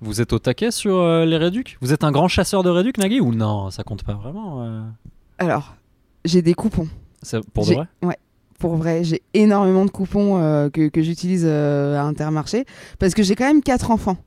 vous 0.00 0.20
êtes 0.20 0.32
au 0.32 0.38
taquet 0.38 0.70
sur 0.70 0.96
euh, 0.96 1.24
les 1.24 1.36
réducs 1.36 1.78
Vous 1.80 1.92
êtes 1.92 2.04
un 2.04 2.12
grand 2.12 2.28
chasseur 2.28 2.62
de 2.62 2.70
réducs, 2.70 2.98
Nagui 2.98 3.20
Ou 3.20 3.34
non, 3.34 3.70
ça 3.70 3.82
compte 3.82 4.04
pas 4.04 4.14
vraiment 4.14 4.62
euh, 4.62 4.82
Alors, 5.38 5.74
j'ai 6.24 6.42
des 6.42 6.54
coupons. 6.54 6.88
c'est 7.22 7.40
Pour 7.50 7.66
de 7.66 7.74
vrai? 7.74 7.86
Ouais. 8.02 8.18
Pour 8.58 8.76
vrai, 8.76 9.04
j'ai 9.04 9.22
énormément 9.32 9.86
de 9.86 9.90
coupons 9.90 10.36
euh, 10.38 10.68
que, 10.68 10.88
que 10.88 11.00
j'utilise 11.02 11.46
à 11.46 12.02
Intermarché 12.04 12.66
parce 12.98 13.14
que 13.14 13.22
j'ai 13.22 13.34
quand 13.34 13.46
même 13.46 13.62
quatre 13.62 13.90
enfants. 13.90 14.18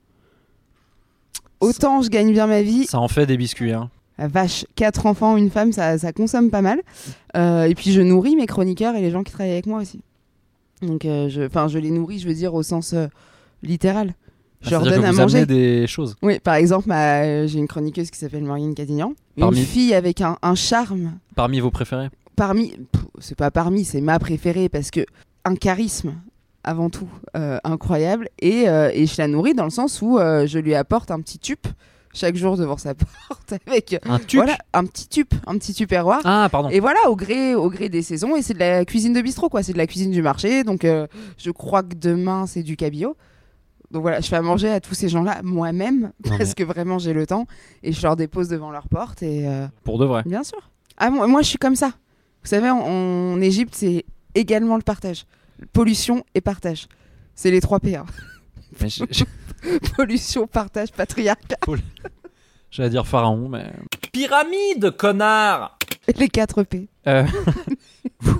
Autant 1.63 2.01
je 2.01 2.09
gagne 2.09 2.31
bien 2.31 2.47
ma 2.47 2.61
vie, 2.61 2.85
Ça 2.85 2.99
en 2.99 3.07
fait 3.07 3.25
des 3.25 3.37
biscuits. 3.37 3.71
Hein. 3.73 3.89
La 4.17 4.27
vache, 4.27 4.65
quatre 4.75 5.05
enfants, 5.07 5.37
une 5.37 5.49
femme, 5.49 5.71
ça, 5.71 5.97
ça 5.97 6.13
consomme 6.13 6.51
pas 6.51 6.61
mal. 6.61 6.79
Euh, 7.35 7.63
et 7.63 7.73
puis 7.75 7.91
je 7.91 8.01
nourris 8.01 8.35
mes 8.35 8.45
chroniqueurs 8.45 8.95
et 8.95 9.01
les 9.01 9.09
gens 9.11 9.23
qui 9.23 9.31
travaillent 9.31 9.53
avec 9.53 9.65
moi 9.65 9.81
aussi. 9.81 10.01
Donc, 10.81 11.05
euh, 11.05 11.29
je, 11.29 11.41
enfin, 11.43 11.67
je 11.67 11.79
les 11.79 11.89
nourris, 11.89 12.19
je 12.19 12.27
veux 12.27 12.33
dire 12.35 12.53
au 12.53 12.61
sens 12.61 12.93
euh, 12.93 13.07
littéral. 13.63 14.13
Je 14.61 14.69
leur 14.69 14.83
donne 14.83 15.01
que 15.01 15.07
à 15.07 15.11
vous 15.11 15.17
manger. 15.17 15.45
des 15.45 15.87
choses. 15.87 16.15
Oui, 16.21 16.39
par 16.39 16.55
exemple, 16.55 16.87
j'ai 16.89 17.57
une 17.59 17.67
chroniqueuse 17.67 18.09
qui 18.11 18.17
s'appelle 18.19 18.43
Morgane 18.43 18.73
Cadignan. 18.75 19.13
Parmi- 19.37 19.57
Une 19.59 19.65
fille 19.65 19.93
avec 19.93 20.21
un, 20.21 20.37
un 20.41 20.55
charme 20.55 21.13
Parmi 21.35 21.59
vos 21.59 21.71
préférés? 21.71 22.09
Parmi, 22.35 22.73
c'est 23.19 23.35
pas 23.37 23.51
parmi, 23.51 23.83
c'est 23.83 23.99
ma 23.99 24.19
préférée 24.19 24.69
parce 24.69 24.89
que 24.91 25.01
un 25.43 25.55
charisme 25.55 26.13
avant 26.63 26.89
tout 26.89 27.09
euh, 27.35 27.57
incroyable 27.63 28.29
et, 28.39 28.69
euh, 28.69 28.89
et 28.93 29.05
je 29.05 29.15
la 29.17 29.27
nourris 29.27 29.53
dans 29.53 29.63
le 29.65 29.69
sens 29.69 30.01
où 30.01 30.17
euh, 30.19 30.47
je 30.47 30.59
lui 30.59 30.75
apporte 30.75 31.11
un 31.11 31.19
petit 31.21 31.39
tube 31.39 31.59
chaque 32.13 32.35
jour 32.35 32.57
devant 32.57 32.77
sa 32.77 32.93
porte 33.27 33.53
avec 33.67 33.99
Un 34.05 34.19
voilà 34.33 34.55
un 34.73 34.85
petit 34.85 35.07
tube, 35.07 35.27
un 35.47 35.57
petit 35.57 35.73
tupperware. 35.73 36.21
Ah, 36.25 36.47
pardon. 36.51 36.69
Et 36.69 36.79
voilà, 36.79 36.99
au 37.09 37.15
gré, 37.15 37.55
au 37.55 37.69
gré 37.69 37.89
des 37.89 38.03
saisons, 38.03 38.35
et 38.35 38.43
c'est 38.43 38.53
de 38.53 38.59
la 38.59 38.85
cuisine 38.85 39.13
de 39.13 39.21
bistrot, 39.21 39.49
quoi. 39.49 39.63
C'est 39.63 39.73
de 39.73 39.79
la 39.79 39.87
cuisine 39.87 40.11
du 40.11 40.21
marché. 40.21 40.63
Donc, 40.63 40.85
euh, 40.85 41.07
je 41.39 41.49
crois 41.49 41.81
que 41.81 41.95
demain, 41.95 42.45
c'est 42.45 42.61
du 42.61 42.77
cabillaud. 42.77 43.17
Donc 43.89 44.03
voilà, 44.03 44.21
je 44.21 44.27
fais 44.27 44.35
à 44.35 44.41
manger 44.43 44.69
à 44.69 44.79
tous 44.79 44.93
ces 44.93 45.09
gens-là 45.09 45.41
moi-même, 45.43 46.11
Non, 46.25 46.37
parce 46.37 46.49
mais 46.49 46.53
que 46.53 46.63
vraiment, 46.63 46.99
j'ai 46.99 47.13
le 47.13 47.25
temps. 47.25 47.47
Et 47.81 47.91
je 47.91 48.01
leur 48.03 48.15
dépose 48.15 48.47
devant 48.47 48.69
leur 48.69 48.87
porte. 48.87 49.23
Et 49.23 49.47
euh, 49.47 49.65
Pour 49.83 49.97
de 49.97 50.05
vrai. 50.05 50.21
bien 50.25 50.43
sûr. 50.43 50.69
Ah, 50.97 51.09
moi, 51.09 51.25
moi, 51.25 51.41
je 51.41 51.47
suis 51.47 51.57
comme 51.57 51.75
ça. 51.75 51.87
Vous 52.43 52.49
savez, 52.49 52.69
en, 52.69 52.77
en 52.77 53.41
Égypte, 53.41 53.73
c'est 53.75 54.05
également 54.35 54.75
le 54.75 54.83
partage. 54.83 55.25
Pollution 55.71 56.23
et 56.35 56.41
partage. 56.41 56.87
C'est 57.35 57.51
les 57.51 57.61
trois 57.61 57.79
P. 57.79 57.95
hein. 57.95 58.05
Mais 58.81 58.87
Pollution, 59.95 60.47
partage, 60.47 60.91
patriarcat. 60.91 61.57
J'allais 62.71 62.89
dire 62.89 63.05
pharaon, 63.07 63.47
mais. 63.49 63.71
Pyramide, 64.11 64.91
connard 64.97 65.77
Les 66.17 66.27
quatre 66.27 66.63
P. 66.63 66.87
Euh, 67.07 67.23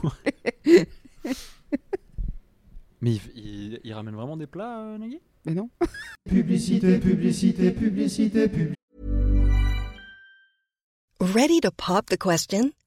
mais 3.02 3.12
il, 3.16 3.22
il- 3.36 3.80
il 3.84 3.94
ramène 3.94 4.16
vraiment 4.16 4.38
des 4.38 4.48
plats, 4.48 4.80
euh, 4.80 4.98
Nagui? 4.98 5.20
Mais 5.46 5.54
non. 5.54 5.70
Publicité, 6.28 7.00
publicité, 7.00 7.72
publicité, 7.72 8.48
publicité. 8.48 8.76
Ready 11.20 11.62
to 11.62 11.70
pop 11.72 12.06
the 12.10 12.18
question? 12.18 12.72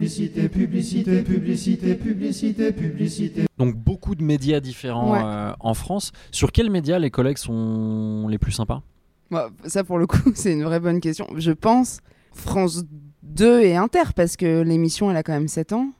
Publicité, 0.00 0.48
publicité, 0.48 1.22
publicité, 1.22 1.94
publicité, 1.94 2.72
publicité. 2.72 3.44
Donc 3.58 3.76
beaucoup 3.76 4.14
de 4.14 4.22
médias 4.24 4.58
différents 4.60 5.12
Ouais. 5.12 5.20
euh, 5.22 5.52
en 5.60 5.74
France. 5.74 6.12
Sur 6.30 6.52
quels 6.52 6.70
médias 6.70 6.98
les 6.98 7.10
collègues 7.10 7.36
sont 7.36 8.26
les 8.30 8.38
plus 8.38 8.52
sympas? 8.52 8.82
Bah, 9.30 9.50
ça, 9.66 9.84
pour 9.84 9.98
le 9.98 10.06
coup, 10.06 10.30
c'est 10.34 10.54
une 10.54 10.64
vraie 10.64 10.80
bonne 10.80 11.00
question. 11.00 11.26
Je 11.36 11.52
pense 11.52 12.00
France 12.32 12.84
2 13.24 13.60
et 13.60 13.76
Inter, 13.76 14.14
parce 14.16 14.38
que 14.38 14.62
l'émission, 14.62 15.10
elle 15.10 15.18
a 15.18 15.22
quand 15.22 15.34
même 15.34 15.48
7 15.48 15.74
ans. 15.74 15.90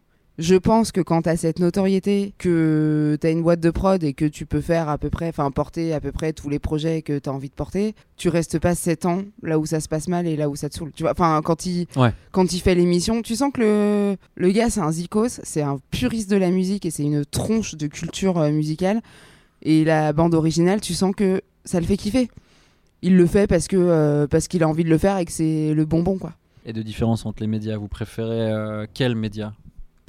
Je 0.41 0.55
pense 0.57 0.91
que 0.91 1.03
quand 1.03 1.21
tu 1.23 1.29
as 1.29 1.37
cette 1.37 1.59
notoriété, 1.59 2.33
que 2.39 3.19
tu 3.21 3.27
as 3.27 3.31
une 3.31 3.43
boîte 3.43 3.61
de 3.61 3.71
prod 3.71 4.03
et 4.03 4.15
que 4.15 4.25
tu 4.25 4.47
peux 4.47 4.63
faire 4.63 4.89
à 4.89 4.97
peu 4.97 5.11
près, 5.11 5.29
enfin 5.29 5.51
porter 5.51 5.93
à 5.93 6.01
peu 6.01 6.13
près 6.13 6.33
tous 6.33 6.49
les 6.49 6.59
projets 6.59 7.03
que 7.03 7.19
tu 7.19 7.29
as 7.29 7.33
envie 7.33 7.51
de 7.51 7.55
porter, 7.55 7.95
tu 8.17 8.31
restes 8.31 8.59
pas 8.59 8.75
7 8.75 9.05
ans 9.05 9.23
là 9.43 9.59
où 9.59 9.67
ça 9.67 9.81
se 9.81 9.89
passe 9.89 10.09
mal 10.09 10.27
et 10.27 10.37
là 10.37 10.49
où 10.49 10.57
ça 10.57 10.71
te 10.71 10.75
saoule. 10.77 10.93
Tu 10.97 11.03
vois, 11.03 11.13
enfin 11.13 11.41
quand 11.45 11.67
il 11.67 11.87
Ouais. 11.95 12.13
quand 12.33 12.55
il 12.55 12.61
fait 12.61 12.75
l'émission, 12.75 13.21
tu 13.21 13.37
sens 13.37 13.53
que 13.53 13.61
le, 13.61 14.17
le 14.35 14.51
gars 14.51 14.71
c'est 14.71 14.81
un 14.81 14.91
zikos, 14.91 15.41
c'est 15.43 15.61
un 15.63 15.79
puriste 15.91 16.31
de 16.31 16.37
la 16.37 16.51
musique 16.51 16.87
et 16.87 16.91
c'est 16.91 17.03
une 17.05 17.27
tronche 17.27 17.75
de 17.75 17.87
culture 17.87 18.39
euh, 18.39 18.51
musicale 18.51 19.03
et 19.61 19.85
la 19.85 20.15
bande 20.15 20.33
originale, 20.35 20.81
tu 20.81 20.95
sens 20.95 21.15
que 21.15 21.43
ça 21.67 21.81
le 21.81 21.87
fait 21.87 21.99
kiffer. 21.99 22.31
Il 23.03 23.15
le 23.17 23.27
fait 23.27 23.47
parce 23.47 23.69
que 23.69 23.77
euh, 23.77 24.27
parce 24.27 24.49
qu'il 24.49 24.63
a 24.63 24.69
envie 24.69 24.85
de 24.85 24.91
le 24.91 24.97
faire 24.99 25.19
et 25.19 25.27
que 25.27 25.33
c'est 25.33 25.75
le 25.75 25.85
bonbon 25.85 26.17
quoi. 26.17 26.33
Et 26.67 26.73
de 26.75 26.83
différence 26.83 27.25
entre 27.25 27.43
les 27.43 27.47
médias, 27.47 27.77
vous 27.79 27.89
préférez 27.89 28.53
euh, 28.53 28.87
quels 28.93 29.15
médias 29.17 29.53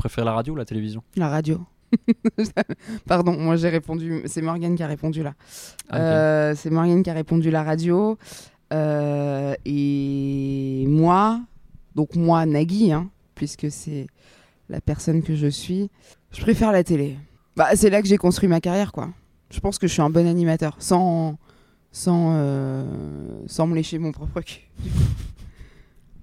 Vous 0.01 0.09
préférez 0.09 0.25
la 0.25 0.33
radio 0.33 0.53
ou 0.53 0.55
la 0.55 0.65
télévision? 0.65 1.03
La 1.15 1.29
radio. 1.29 1.63
Pardon, 3.07 3.37
moi 3.37 3.55
j'ai 3.55 3.69
répondu. 3.69 4.23
C'est 4.25 4.41
Morgane 4.41 4.73
qui 4.73 4.81
a 4.81 4.87
répondu 4.87 5.21
là. 5.21 5.35
Ah. 5.91 5.97
Euh, 5.97 6.53
c'est 6.57 6.71
Morgane 6.71 7.03
qui 7.03 7.11
a 7.11 7.13
répondu 7.13 7.51
la 7.51 7.61
radio. 7.61 8.17
Euh, 8.73 9.53
et 9.63 10.85
moi, 10.87 11.39
donc 11.93 12.15
moi, 12.15 12.47
Nagui, 12.47 12.91
hein, 12.91 13.11
puisque 13.35 13.69
c'est 13.69 14.07
la 14.69 14.81
personne 14.81 15.21
que 15.21 15.35
je 15.35 15.45
suis, 15.45 15.91
je 16.31 16.41
préfère 16.41 16.71
la 16.71 16.83
télé. 16.83 17.15
Bah, 17.55 17.67
c'est 17.75 17.91
là 17.91 18.01
que 18.01 18.07
j'ai 18.07 18.17
construit 18.17 18.49
ma 18.49 18.59
carrière, 18.59 18.93
quoi. 18.93 19.09
Je 19.51 19.59
pense 19.59 19.77
que 19.77 19.85
je 19.85 19.93
suis 19.93 20.01
un 20.01 20.09
bon 20.09 20.25
animateur, 20.25 20.77
sans, 20.79 21.37
sans, 21.91 22.31
euh, 22.37 22.85
sans 23.45 23.67
me 23.67 23.75
lécher 23.75 23.99
mon 23.99 24.11
propre 24.11 24.41
cul. 24.41 24.61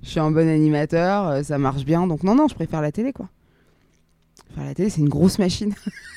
Je 0.02 0.11
suis 0.11 0.20
un 0.20 0.30
bon 0.32 0.49
animateur, 0.49 1.44
ça 1.44 1.58
marche 1.58 1.85
bien, 1.85 2.06
donc 2.06 2.23
non, 2.23 2.37
non, 2.37 2.47
je 2.47 2.54
préfère 2.54 2.80
la 2.80 2.92
télé, 2.92 3.12
quoi. 3.12 3.28
La 4.56 4.74
télé, 4.74 4.90
c'est 4.90 5.00
une 5.00 5.08
grosse 5.08 5.38
machine. 5.38 5.72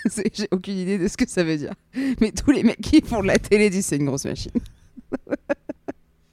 J'ai 0.33 0.47
aucune 0.51 0.77
idée 0.77 0.97
de 0.97 1.07
ce 1.07 1.15
que 1.17 1.27
ça 1.29 1.43
veut 1.43 1.57
dire. 1.57 1.73
Mais 2.19 2.31
tous 2.31 2.51
les 2.51 2.63
mecs 2.63 2.81
qui 2.81 3.01
font 3.01 3.21
de 3.21 3.27
la 3.27 3.38
télé 3.38 3.69
disent 3.69 3.85
c'est 3.85 3.97
une 3.97 4.05
grosse 4.05 4.25
machine. 4.25 4.51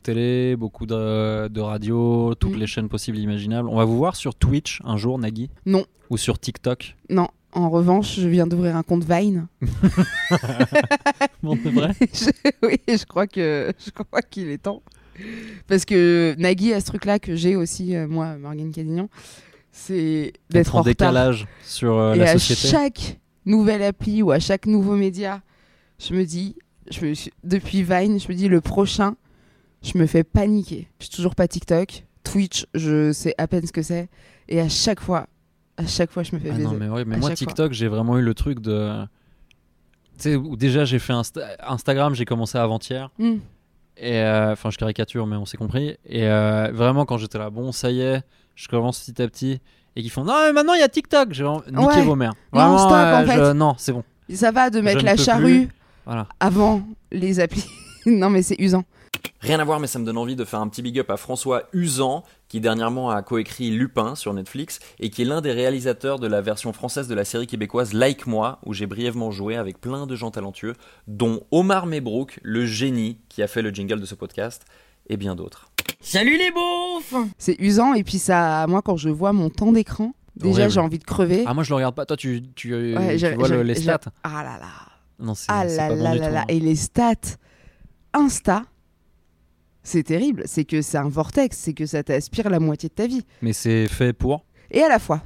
Télé, 0.02 0.56
beaucoup 0.56 0.86
de, 0.86 1.48
de 1.48 1.60
radio, 1.60 2.34
toutes 2.34 2.54
Mm. 2.56 2.60
les 2.60 2.66
chaînes 2.66 2.88
possibles 2.88 3.18
et 3.18 3.20
imaginables. 3.20 3.68
On 3.68 3.76
va 3.76 3.84
vous 3.84 3.98
voir 3.98 4.16
sur 4.16 4.34
Twitch 4.34 4.80
un 4.84 4.96
jour, 4.96 5.18
Nagui 5.18 5.50
Non. 5.66 5.84
Ou 6.08 6.16
sur 6.16 6.38
TikTok 6.38 6.96
Non, 7.10 7.28
en 7.52 7.68
revanche, 7.68 8.18
je 8.18 8.26
viens 8.26 8.46
d'ouvrir 8.46 8.74
un 8.76 8.82
compte 8.82 9.04
Vine. 9.04 9.48
Bon, 11.42 11.58
c'est 11.62 11.70
vrai 11.70 11.92
Je- 12.00 12.30
oui, 12.66 12.76
je 12.88 13.04
crois 13.04 13.26
que 13.26 13.72
je 13.84 13.90
crois 13.90 14.22
qu'il 14.22 14.48
est 14.48 14.62
temps. 14.62 14.82
Parce 15.66 15.84
que 15.84 16.34
Nagui 16.38 16.72
a 16.72 16.80
ce 16.80 16.86
truc-là 16.86 17.18
que 17.18 17.34
j'ai 17.36 17.56
aussi, 17.56 17.94
euh, 17.94 18.06
moi, 18.08 18.36
Morgane 18.38 18.70
Cadignan, 18.70 19.08
c'est 19.78 20.32
d'être 20.50 20.68
Être 20.68 20.74
en 20.74 20.78
en 20.78 20.82
retard. 20.82 21.10
décalage 21.12 21.46
sur 21.62 21.96
euh, 21.98 22.14
Et 22.14 22.18
la 22.18 22.30
à 22.30 22.32
société. 22.38 22.68
chaque 22.68 23.18
nouvelle 23.46 23.82
appli 23.82 24.22
ou 24.22 24.30
à 24.30 24.38
chaque 24.38 24.66
nouveau 24.66 24.94
média, 24.96 25.40
je 25.98 26.14
me 26.14 26.24
dis, 26.24 26.56
je 26.90 27.04
me 27.06 27.12
depuis 27.44 27.82
Vine, 27.82 28.18
je 28.20 28.28
me 28.28 28.34
dis 28.34 28.48
le 28.48 28.60
prochain, 28.60 29.16
je 29.82 29.96
me 29.98 30.06
fais 30.06 30.24
paniquer. 30.24 30.88
Je 30.98 31.06
suis 31.06 31.14
toujours 31.14 31.34
pas 31.34 31.46
TikTok, 31.48 32.04
Twitch, 32.24 32.66
je 32.74 33.12
sais 33.12 33.34
à 33.38 33.46
peine 33.46 33.66
ce 33.66 33.72
que 33.72 33.82
c'est, 33.82 34.08
et 34.48 34.60
à 34.60 34.68
chaque 34.68 35.00
fois, 35.00 35.26
à 35.76 35.86
chaque 35.86 36.10
fois, 36.10 36.22
je 36.24 36.34
me 36.34 36.40
fais 36.40 36.50
Ah 36.50 36.56
baiser. 36.56 36.64
non, 36.64 36.74
mais, 36.74 36.88
ouais, 36.88 37.04
mais 37.04 37.14
à 37.16 37.18
moi. 37.18 37.30
TikTok, 37.32 37.72
j'ai 37.72 37.86
vraiment 37.88 38.18
eu 38.18 38.22
le 38.22 38.34
truc 38.34 38.60
de. 38.60 39.04
Tu 40.18 40.22
sais, 40.24 40.36
où 40.36 40.56
déjà, 40.56 40.84
j'ai 40.84 40.98
fait 40.98 41.12
Insta- 41.12 41.54
Instagram, 41.60 42.14
j'ai 42.16 42.24
commencé 42.24 42.58
avant-hier. 42.58 43.10
Hmm. 43.18 43.36
Et 43.96 44.18
euh, 44.18 44.52
enfin, 44.52 44.70
je 44.70 44.76
caricature, 44.78 45.26
mais 45.26 45.36
on 45.36 45.44
s'est 45.44 45.56
compris. 45.56 45.96
Et 46.04 46.26
euh, 46.26 46.70
vraiment, 46.72 47.04
quand 47.04 47.18
j'étais 47.18 47.38
là, 47.38 47.50
bon, 47.50 47.70
ça 47.72 47.90
y 47.92 48.00
est, 48.00 48.22
je 48.58 48.66
commence 48.68 49.00
petit 49.00 49.22
à 49.22 49.28
petit. 49.28 49.60
Et 49.96 50.02
qu'ils 50.02 50.10
font, 50.10 50.24
non, 50.24 50.34
mais 50.46 50.52
maintenant 50.52 50.74
il 50.74 50.80
y 50.80 50.82
a 50.84 50.88
TikTok. 50.88 51.28
Niqué 51.30 51.42
Ouais. 51.72 52.02
vos 52.02 52.14
mères. 52.16 52.34
Non, 52.52 52.60
Vraiment, 52.60 52.78
stop, 52.78 52.92
en 52.92 53.20
je- 53.22 53.26
fait. 53.26 53.54
Non, 53.54 53.74
c'est 53.78 53.92
bon. 53.92 54.04
Ça 54.32 54.50
va 54.50 54.70
de 54.70 54.80
mettre 54.80 55.04
la 55.04 55.16
charrue. 55.16 55.68
Voilà. 56.04 56.26
avant 56.40 56.82
les 57.12 57.38
applis. 57.38 57.66
non, 58.06 58.30
mais 58.30 58.42
c'est 58.42 58.56
usant. 58.58 58.84
Rien 59.40 59.60
à 59.60 59.64
voir, 59.64 59.78
mais 59.78 59.86
ça 59.86 59.98
me 59.98 60.04
donne 60.06 60.16
envie 60.16 60.36
de 60.36 60.44
faire 60.44 60.60
un 60.60 60.68
petit 60.68 60.80
big 60.82 60.98
up 60.98 61.10
à 61.10 61.16
François 61.16 61.64
Usan, 61.72 62.24
qui 62.48 62.60
dernièrement 62.60 63.10
a 63.10 63.20
coécrit 63.22 63.70
Lupin 63.70 64.14
sur 64.14 64.32
Netflix, 64.32 64.78
et 65.00 65.10
qui 65.10 65.22
est 65.22 65.24
l'un 65.24 65.40
des 65.42 65.52
réalisateurs 65.52 66.18
de 66.18 66.26
la 66.26 66.40
version 66.40 66.72
française 66.72 67.08
de 67.08 67.14
la 67.14 67.24
série 67.24 67.46
québécoise 67.46 67.92
Like 67.92 68.26
Moi, 68.26 68.58
où 68.64 68.72
j'ai 68.72 68.86
brièvement 68.86 69.30
joué 69.30 69.56
avec 69.56 69.80
plein 69.80 70.06
de 70.06 70.16
gens 70.16 70.30
talentueux, 70.30 70.74
dont 71.08 71.40
Omar 71.50 71.86
Mebrook, 71.86 72.40
le 72.42 72.64
génie 72.66 73.18
qui 73.28 73.42
a 73.42 73.46
fait 73.48 73.62
le 73.62 73.70
jingle 73.70 74.00
de 74.00 74.06
ce 74.06 74.14
podcast, 74.14 74.64
et 75.08 75.16
bien 75.16 75.34
d'autres. 75.36 75.67
Salut 76.00 76.38
les 76.38 76.50
beaufs 76.52 77.14
C'est 77.38 77.56
usant 77.58 77.92
et 77.94 78.04
puis 78.04 78.18
ça, 78.18 78.66
moi 78.68 78.82
quand 78.82 78.96
je 78.96 79.08
vois 79.08 79.32
mon 79.32 79.50
temps 79.50 79.72
d'écran, 79.72 80.12
déjà 80.36 80.50
Horrible. 80.62 80.70
j'ai 80.70 80.80
envie 80.80 80.98
de 80.98 81.04
crever. 81.04 81.44
Ah, 81.46 81.54
moi 81.54 81.64
je 81.64 81.70
le 81.70 81.74
regarde 81.76 81.94
pas. 81.94 82.06
Toi, 82.06 82.16
tu, 82.16 82.42
tu, 82.54 82.72
Ouais, 82.96 83.12
tu 83.14 83.18
j'ai- 83.18 83.34
vois 83.34 83.48
le- 83.48 83.58
j'ai- 83.58 83.64
les 83.64 83.74
j'ai- 83.74 83.82
stats 83.82 84.00
Ah 84.22 84.42
là 84.44 84.58
là. 84.58 84.68
Non, 85.18 85.34
c'est 85.34 85.46
Ah 85.48 85.68
c'est 85.68 85.76
là 85.76 85.88
pas 85.88 85.94
bon 85.96 86.02
là 86.04 86.12
du 86.12 86.18
là 86.20 86.26
tout, 86.28 86.34
là. 86.34 86.40
hein. 86.42 86.44
Et 86.48 86.60
les 86.60 86.76
stats 86.76 87.14
Insta, 88.14 88.62
c'est 89.82 90.04
terrible. 90.04 90.44
C'est 90.46 90.64
que 90.64 90.80
c'est 90.82 90.98
un 90.98 91.08
vortex, 91.08 91.56
c'est 91.58 91.74
que 91.74 91.84
ça 91.84 92.02
t'aspire 92.04 92.48
la 92.48 92.60
moitié 92.60 92.88
de 92.88 92.94
ta 92.94 93.06
vie. 93.06 93.24
Mais 93.42 93.52
c'est 93.52 93.88
fait 93.88 94.12
pour. 94.12 94.44
Et 94.70 94.80
à 94.82 94.88
la 94.88 94.98
fois, 95.00 95.22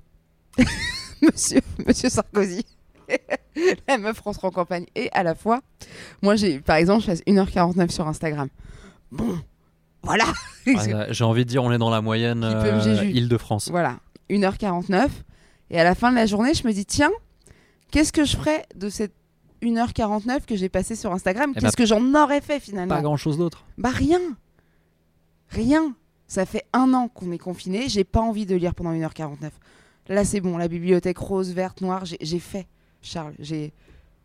monsieur, 1.23 1.61
monsieur 1.87 2.09
Sarkozy, 2.09 2.65
la 3.89 3.99
meuf 3.99 4.21
rentre 4.21 4.45
en 4.47 4.51
campagne. 4.51 4.87
Et 4.95 5.11
à 5.13 5.23
la 5.23 5.35
fois, 5.35 5.61
moi, 6.23 6.35
j'ai, 6.37 6.61
par 6.61 6.77
exemple, 6.77 7.03
je 7.03 7.07
passe 7.09 7.23
1h49 7.27 7.91
sur 7.91 8.09
Instagram. 8.09 8.49
Bon, 9.11 9.39
voilà. 10.03 10.25
Ah, 10.65 11.11
J'ai 11.11 11.25
envie 11.25 11.45
de 11.45 11.51
dire, 11.51 11.65
on 11.65 11.73
est 11.73 11.79
dans 11.79 11.91
la 11.91 12.01
moyenne 12.01 12.45
euh. 12.45 13.03
Île-de-France. 13.03 13.69
Voilà, 13.69 13.99
1h49. 14.31 15.09
Et 15.71 15.81
à 15.81 15.83
la 15.83 15.97
fin 15.97 16.11
de 16.11 16.15
la 16.15 16.25
journée, 16.25 16.55
je 16.55 16.65
me 16.65 16.73
dis, 16.73 16.87
tiens, 16.87 17.11
qu'est-ce 17.91 18.13
que 18.13 18.25
je 18.25 18.37
ferais 18.37 18.65
de 18.77 18.89
cette 18.89 19.13
1h49 19.61 20.45
que 20.47 20.55
j'ai 20.55 20.69
passée 20.69 20.95
sur 20.95 21.13
Instagram? 21.13 21.51
Eh 21.51 21.61
Qu'est-ce 21.61 21.77
ben, 21.77 21.83
que 21.83 21.87
j'en 21.87 22.15
aurais 22.15 22.41
fait 22.41 22.61
finalement? 22.61 22.95
Pas 22.95 23.03
grand 23.03 23.17
chose 23.17 23.39
d'autre. 23.39 23.65
Bah 23.77 23.91
rien. 23.91 24.21
Rien. 25.49 25.97
Ça 26.29 26.47
fait 26.47 26.65
un 26.73 26.95
an 26.95 27.09
qu'on 27.09 27.33
est 27.33 27.39
confiné. 27.39 27.89
J'ai 27.89 28.05
pas 28.05 28.21
envie 28.21 28.47
de 28.47 28.55
lire 28.55 28.75
pendant 28.75 28.93
1h49. 28.93 29.51
Là, 30.09 30.25
c'est 30.25 30.41
bon. 30.41 30.57
La 30.59 30.69
bibliothèque 30.69 31.19
rose, 31.19 31.53
verte, 31.53 31.81
noire, 31.81 32.05
j'ai 32.05 32.19
j'ai 32.21 32.39
fait, 32.39 32.67
Charles. 33.03 33.35
J'ai 33.39 33.73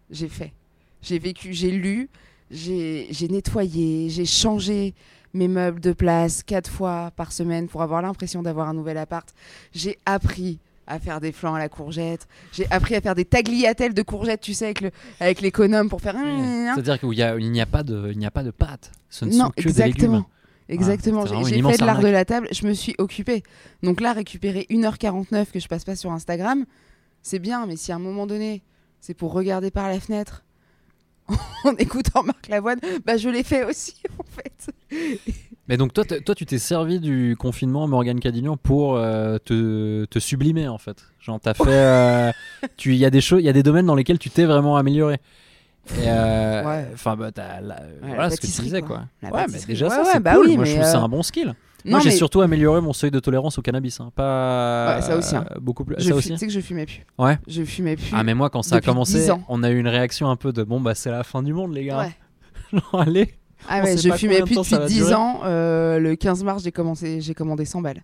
j'ai 0.10 0.30
fait. 0.30 0.54
J'ai 1.02 1.20
vécu, 1.20 1.54
j'ai 1.54 1.72
lu, 1.72 2.10
j'ai 2.50 3.08
j'ai 3.12 3.28
nettoyé, 3.28 4.10
j'ai 4.10 4.26
changé 4.26 4.94
mes 5.38 5.48
meubles 5.48 5.80
de 5.80 5.94
place 5.94 6.44
quatre 6.44 6.70
fois 6.70 7.12
par 7.16 7.32
semaine 7.32 7.68
pour 7.68 7.82
avoir 7.82 8.02
l'impression 8.02 8.42
d'avoir 8.42 8.68
un 8.68 8.74
nouvel 8.74 8.98
appart. 8.98 9.28
J'ai 9.74 9.98
appris 10.06 10.60
à 10.88 11.00
faire 11.00 11.20
des 11.20 11.32
flancs 11.32 11.54
à 11.56 11.60
la 11.60 11.70
courgette. 11.70 12.28
J'ai 12.54 12.66
appris 12.72 12.96
à 12.96 13.02
faire 13.02 13.14
des 13.16 13.26
tagliatelles 13.26 13.94
de 13.94 14.02
courgettes, 14.02 14.42
tu 14.42 14.54
sais, 14.54 14.66
avec 14.66 14.82
le 14.82 14.92
avec 15.20 15.42
l'économe 15.42 15.90
pour 15.90 16.02
faire. 16.02 16.16
C'est-à-dire 16.16 17.00
qu'il 17.00 17.14
y 17.14 17.24
a- 17.24 17.38
il 17.38 17.52
n'y 17.52 17.62
a 17.62 17.66
pas 17.66 17.84
de, 17.84 18.10
il 18.12 18.18
n'y 18.18 18.26
a 18.26 18.32
pas 18.32 18.44
de 18.44 18.52
pâtes. 18.52 18.92
Ce 19.10 19.26
ne 19.26 19.32
Non, 19.32 19.46
sont 19.46 19.50
que 19.52 19.64
des 19.64 19.70
exactement. 19.70 20.12
légumes. 20.14 20.26
Exactement. 20.70 21.26
J'ai- 21.26 21.62
fait 21.62 21.78
de 21.78 21.86
l'art 21.86 22.00
de 22.02 22.08
la 22.08 22.26
table, 22.26 22.48
je 22.52 22.66
me 22.68 22.74
suis 22.74 22.94
occupée. 22.98 23.44
Donc 23.84 24.02
là, 24.02 24.12
récupérer 24.14 24.66
1h49 24.70 25.52
que 25.52 25.60
je 25.60 25.68
passe 25.68 25.86
pas 25.86 25.96
sur 25.96 26.12
Instagram, 26.12 26.66
c'est 27.22 27.40
bien, 27.40 27.66
mais 27.68 27.76
si 27.78 27.92
à 27.92 27.96
un 27.96 28.00
moment 28.00 28.26
donné, 28.28 28.64
c'est 29.00 29.14
pour 29.14 29.32
regarder 29.34 29.72
par 29.72 29.88
la 29.88 30.00
fenêtre 30.00 30.44
en 31.66 31.76
écoutant 31.76 32.24
Marc 32.24 32.48
Lavoine, 32.48 32.80
bah 33.06 33.18
je 33.18 33.30
l'ai 33.30 33.44
fait 33.44 33.64
aussi 33.66 33.96
en 34.20 34.24
fait. 34.24 34.72
Mais 35.68 35.76
donc 35.76 35.94
toi, 35.94 36.06
toi 36.06 36.34
tu 36.36 36.46
t'es 36.46 36.60
servi 36.60 37.00
du 37.00 37.36
confinement 37.38 37.88
Morgane 37.88 38.20
Cadignan 38.22 38.56
pour 38.58 38.96
euh, 38.96 39.38
te, 39.38 40.06
te 40.06 40.20
sublimer 40.20 40.68
en 40.68 40.78
fait. 40.78 41.04
Genre 41.20 41.40
t'as 41.42 41.54
fait, 41.54 41.64
euh, 41.68 42.32
tu, 42.78 42.94
il 42.94 42.98
y 42.98 43.06
a 43.06 43.10
des 43.10 43.22
choses, 43.22 43.42
il 43.42 43.46
y 43.46 43.50
a 43.50 43.54
des 43.54 43.64
domaines 43.64 43.86
dans 43.86 43.96
lesquels 43.96 44.20
tu 44.20 44.30
t'es 44.30 44.46
vraiment 44.46 44.78
amélioré. 44.78 45.18
Euh, 46.00 46.64
Ouais. 46.66 46.86
Enfin 46.94 47.16
bah 47.16 47.32
t'as 47.32 47.62
la- 47.62 47.82
voilà 48.02 48.30
ce 48.30 48.42
que 48.42 48.48
tu 48.48 48.62
disais 48.62 48.82
quoi. 48.82 49.04
ouais 49.24 49.46
mais 49.50 49.60
déjà 49.68 49.88
Ouais, 49.88 49.96
ça 49.96 50.04
c'est 50.14 50.20
bah 50.20 50.36
cool. 50.36 50.48
oui, 50.48 50.56
Moi 50.58 50.66
je 50.66 50.74
trouve 50.74 50.86
c'est 50.86 50.96
euh, 50.96 51.02
un 51.02 51.08
bon 51.10 51.24
skill. 51.24 51.54
Non, 51.88 51.92
Moi 51.94 52.00
j'ai 52.02 52.10
mais 52.10 52.16
surtout 52.16 52.42
amélioré 52.42 52.82
mon 52.82 52.94
seuil 52.94 53.10
de 53.12 53.20
tolérance 53.20 53.58
au 53.58 53.62
cannabis. 53.62 54.00
hein. 54.00 54.12
Pas 54.16 54.96
Ouais, 54.98 55.02
ça 55.02 55.18
aussi, 55.18 55.36
hein. 55.36 55.46
beaucoup 55.60 55.84
plus. 55.86 55.96
je 55.98 56.04
ça 56.04 56.10
fu- 56.10 56.14
aussi. 56.14 56.30
Tu 56.34 56.38
sais 56.38 56.48
que 56.48 56.54
je 56.54 56.60
fumais 56.60 56.86
plus. 56.86 57.06
Ouais. 57.18 57.40
Je 57.48 57.64
fumais 57.64 57.96
plus. 57.96 58.10
Ah 58.14 58.24
mais 58.24 58.34
moi 58.34 58.50
quand 58.50 58.62
ça 58.62 58.76
a 58.76 58.80
depuis 58.80 58.88
10 58.90 58.94
commencé, 58.94 59.30
on 59.50 59.64
a 59.64 59.70
eu 59.72 59.80
une 59.80 59.88
réaction 59.88 60.30
un 60.30 60.36
peu 60.36 60.52
de 60.54 60.64
bon 60.64 60.80
bah 60.82 60.94
c'est 60.96 61.12
la 61.12 61.24
fin 61.24 61.42
du 61.44 61.54
monde 61.54 61.74
les 61.74 61.86
gars. 61.86 62.00
Ouais. 62.00 62.12
Genre 62.80 63.02
allez. 63.02 63.34
Ah 63.68 63.82
ouais, 63.84 63.98
je 63.98 64.12
fumais 64.14 64.42
plus 64.44 64.56
depuis 64.56 64.76
va 64.76 64.86
10 64.86 64.96
durer. 64.98 65.14
ans. 65.16 65.40
Euh, 65.46 65.98
le 66.00 66.16
15 66.16 66.44
mars, 66.44 66.64
j'ai 66.64 66.72
commencé, 66.72 67.22
j'ai 67.22 67.34
commandé 67.34 67.66
100 67.66 67.82
balles. 67.82 68.04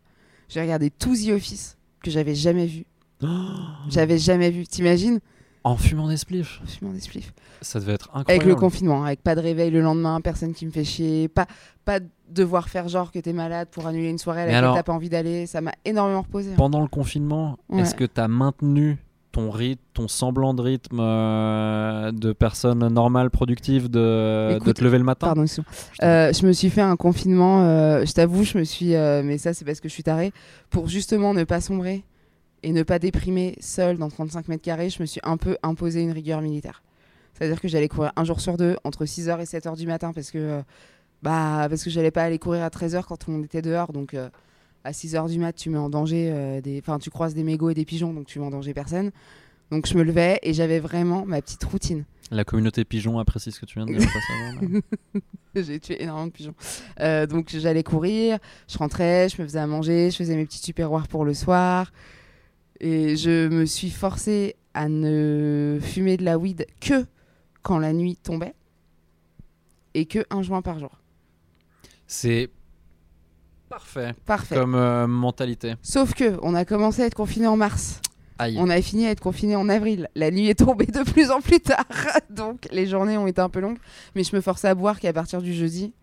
J'ai 0.50 0.62
regardé 0.62 0.90
tout 0.90 1.16
The 1.16 1.30
Office 1.30 1.78
que 2.04 2.10
j'avais 2.10 2.36
jamais 2.36 2.66
vu. 2.66 2.86
J'avais 3.90 4.18
jamais 4.18 4.50
vu. 4.52 4.66
T'imagines 4.68 5.20
En 5.66 5.78
fumant 5.78 6.08
des 6.10 6.18
spliffs. 6.18 6.60
Fumant 6.66 6.92
des 6.92 7.00
spliffs. 7.00 7.34
Ça 7.62 7.80
devait 7.80 7.94
être 7.94 8.10
Avec 8.14 8.30
incroyable. 8.30 8.50
le 8.50 8.56
confinement, 8.56 9.04
avec 9.06 9.22
pas 9.24 9.34
de 9.36 9.40
réveil 9.40 9.72
le 9.72 9.80
lendemain, 9.82 10.20
personne 10.20 10.54
qui 10.54 10.66
me 10.66 10.72
fait 10.72 10.84
chier, 10.84 11.30
pas, 11.30 11.46
pas 11.86 12.00
devoir 12.30 12.68
faire 12.68 12.90
genre 12.90 13.12
que 13.12 13.20
t'es 13.20 13.32
malade 13.32 13.70
pour 13.72 13.88
annuler 13.88 14.10
une 14.10 14.18
soirée 14.18 14.42
à 14.42 14.46
laquelle 14.48 14.72
t'as 14.74 14.84
pas 14.84 14.92
envie 14.94 15.10
d'aller. 15.10 15.46
Ça 15.46 15.62
m'a 15.62 15.72
énormément 15.86 16.22
reposé. 16.24 16.52
hein. 16.52 16.56
Pendant 16.58 16.82
le 16.82 16.88
confinement, 16.88 17.58
Ouais. 17.70 17.82
est-ce 17.82 17.96
que 17.96 18.04
tu 18.04 18.20
as 18.20 18.28
maintenu 18.28 18.98
ton 19.32 19.50
rythme, 19.50 19.82
ton 19.94 20.08
semblant 20.10 20.54
de 20.54 20.62
rythme 20.62 21.00
euh, 21.00 22.12
de 22.12 22.34
personne 22.34 22.86
normale, 22.90 23.30
productive, 23.32 23.90
de, 23.90 24.60
de 24.64 24.72
te 24.74 24.84
lever 24.84 24.98
le 24.98 25.04
matin? 25.06 25.28
Pardon. 25.28 25.46
Euh, 26.04 26.34
je 26.34 26.46
me 26.46 26.52
suis 26.52 26.70
fait 26.70 26.82
un 26.82 26.96
confinement, 26.98 27.64
euh, 27.64 28.06
je 28.06 28.12
t'avoue, 28.14 28.44
je 28.44 28.58
me 28.58 28.64
suis, 28.66 28.90
mais 28.90 29.38
ça 29.38 29.54
c'est 29.54 29.64
parce 29.66 29.80
que 29.80 29.88
je 29.88 29.94
suis 29.94 30.04
tarée, 30.04 30.34
pour 30.70 30.88
justement 30.88 31.34
ne 31.34 31.46
pas 31.46 31.62
sombrer 31.62 32.04
et 32.64 32.72
ne 32.72 32.84
pas 32.84 33.00
déprimer 33.00 33.56
seule 33.60 33.98
dans 33.98 34.10
35 34.10 34.48
mètres 34.48 34.64
carrés, 34.64 34.90
je 34.90 35.02
me 35.02 35.06
suis 35.06 35.22
un 35.24 35.38
peu 35.38 35.58
imposé 35.64 36.02
une 36.02 36.12
rigueur 36.12 36.42
militaire. 36.42 36.82
C'est-à-dire 37.34 37.60
que 37.60 37.68
j'allais 37.68 37.88
courir 37.88 38.12
un 38.16 38.24
jour 38.24 38.40
sur 38.40 38.58
deux, 38.58 38.78
entre 38.84 39.06
6h 39.06 39.40
et 39.40 39.44
7h 39.44 39.76
du 39.76 39.88
matin, 39.88 40.14
parce 40.14 40.32
que, 40.32 40.38
euh, 40.38 40.62
bah, 41.22 41.68
parce 41.70 41.84
que 41.84 41.90
j'allais 41.90 42.12
pas 42.12 42.24
aller 42.24 42.40
courir 42.40 42.64
à 42.64 42.70
13h 42.70 43.04
quand 43.06 43.28
on 43.28 43.44
était 43.44 43.62
dehors, 43.62 43.92
donc 43.92 44.14
euh, 44.14 44.30
à 44.84 44.92
6h 44.92 45.30
du 45.30 45.40
mat, 45.40 45.54
tu 45.54 45.70
mets 45.70 45.78
en 45.78 45.90
danger, 45.90 46.30
euh, 46.32 46.62
des... 46.62 46.80
enfin 46.80 47.00
tu 47.00 47.10
croises 47.10 47.34
des 47.34 47.44
mégots 47.44 47.70
et 47.70 47.74
des 47.74 47.86
pigeons, 47.86 48.14
donc 48.14 48.28
tu 48.28 48.40
mets 48.40 48.46
en 48.46 48.52
danger 48.52 48.74
personne. 48.74 49.12
Donc 49.72 49.88
je 49.88 49.98
me 49.98 50.04
levais 50.04 50.40
et 50.44 50.54
j'avais 50.54 50.80
vraiment 50.80 51.26
ma 51.26 51.42
petite 51.42 51.64
routine. 51.64 52.06
La 52.32 52.44
communauté 52.44 52.86
pigeon 52.86 53.20
apprécie 53.20 53.52
ce 53.52 53.60
que 53.60 53.66
tu 53.66 53.80
viens 53.80 53.86
de 53.86 53.96
dire. 53.96 54.10
J'ai 55.56 55.80
tué 55.80 56.02
énormément 56.02 56.28
de 56.28 56.32
pigeons. 56.32 56.56
Euh, 57.00 57.28
donc 57.28 57.50
j'allais 57.50 57.84
courir, 57.84 58.40
je 58.68 58.78
rentrais, 58.78 59.30
je 59.30 59.42
me 59.42 59.48
faisais 59.48 59.60
à 59.60 59.68
manger, 59.68 60.10
je 60.10 60.16
faisais 60.16 60.36
mes 60.36 60.46
petits 60.46 60.62
tupperwares 60.62 61.08
pour 61.08 61.26
le 61.26 61.34
soir. 61.34 61.92
Et 62.86 63.16
je 63.16 63.48
me 63.48 63.66
suis 63.66 63.90
forcée 63.90 64.58
à 64.74 64.90
ne 64.90 65.80
fumer 65.82 66.18
de 66.18 66.26
la 66.26 66.38
weed 66.38 66.68
que 66.82 67.06
quand 67.62 67.78
la 67.80 67.94
nuit 67.94 68.18
tombait. 68.18 68.54
Et 69.94 70.06
que 70.06 70.26
un 70.30 70.42
joint 70.42 70.62
par 70.62 70.80
jour. 70.80 70.92
C'est 72.08 72.50
parfait 73.70 74.14
Parfait. 74.26 74.56
comme 74.56 74.76
euh, 74.76 75.08
mentalité. 75.08 75.76
Sauf 75.82 76.14
que 76.14 76.38
on 76.42 76.56
a 76.56 76.66
commencé 76.66 77.04
à 77.04 77.06
être 77.06 77.16
confiné 77.16 77.48
en 77.48 77.56
mars. 77.56 78.02
Aïe. 78.38 78.58
On 78.60 78.70
a 78.70 78.82
fini 78.82 79.06
à 79.08 79.12
être 79.12 79.22
confiné 79.22 79.56
en 79.56 79.70
avril. 79.70 80.10
La 80.16 80.30
nuit 80.30 80.50
est 80.50 80.60
tombée 80.60 80.86
de 80.88 81.10
plus 81.10 81.32
en 81.32 81.40
plus 81.40 81.62
tard. 81.62 81.86
Donc 82.30 82.68
les 82.72 82.86
journées 82.86 83.18
ont 83.18 83.28
été 83.28 83.40
un 83.40 83.50
peu 83.50 83.62
longues. 83.62 83.80
Mais 84.14 84.26
je 84.26 84.36
me 84.36 84.42
forçais 84.42 84.68
à 84.68 84.76
boire 84.76 85.00
qu'à 85.00 85.14
partir 85.14 85.42
du 85.42 85.54
jeudi. 85.54 85.94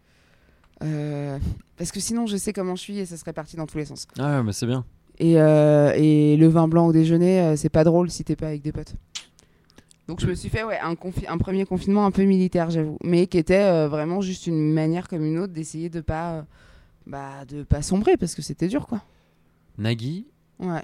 Euh, 0.83 1.39
parce 1.77 1.93
que 1.93 2.01
sinon 2.01 2.25
je 2.27 2.39
sais 2.39 2.55
comment 2.55 2.75
je 2.75 2.81
suis 2.81 2.99
et 3.01 3.05
ça 3.05 3.19
serait 3.19 3.35
parti 3.35 3.57
dans 3.57 3.67
tous 3.67 3.77
les 3.77 3.85
sens. 3.85 4.07
Ah 4.19 4.39
ouais, 4.39 4.43
mais 4.45 4.53
c'est 4.53 4.67
bien. 4.67 4.87
Et, 5.23 5.39
euh, 5.39 5.93
et 5.97 6.37
le 6.39 6.49
vin 6.49 6.67
blanc 6.67 6.87
au 6.87 6.93
déjeuner, 6.93 7.41
euh, 7.43 7.55
c'est 7.57 7.69
pas 7.69 7.85
drôle 7.85 8.11
si 8.11 8.25
t'es 8.25 8.37
pas 8.37 8.47
avec 8.49 8.63
des 8.63 8.73
potes. 8.73 8.95
Donc 10.09 10.21
je 10.21 10.27
me 10.27 10.35
suis 10.35 10.49
fait 10.49 10.65
ouais, 10.65 10.79
un, 10.81 10.95
premier 10.97 11.67
confinement 11.67 12.05
un 12.07 12.11
peu 12.11 12.23
militaire, 12.25 12.71
j'avoue. 12.71 12.97
Mais 13.05 13.27
qui 13.27 13.37
était 13.39 13.63
euh, 13.63 13.87
vraiment 13.87 14.23
juste 14.23 14.47
une 14.47 14.73
manière 14.73 15.09
comme 15.09 15.25
une 15.25 15.39
autre 15.39 15.53
d'essayer 15.53 15.91
de 15.91 16.01
pas, 16.01 16.33
euh, 16.33 16.43
bah, 17.07 17.45
de 17.47 17.63
pas 17.63 17.83
sombrer 17.83 18.17
parce 18.17 18.35
que 18.35 18.43
c'était 18.43 18.67
dur 18.67 18.87
quoi. 18.87 19.03
Nagui, 19.79 20.27
Ouais. 20.59 20.83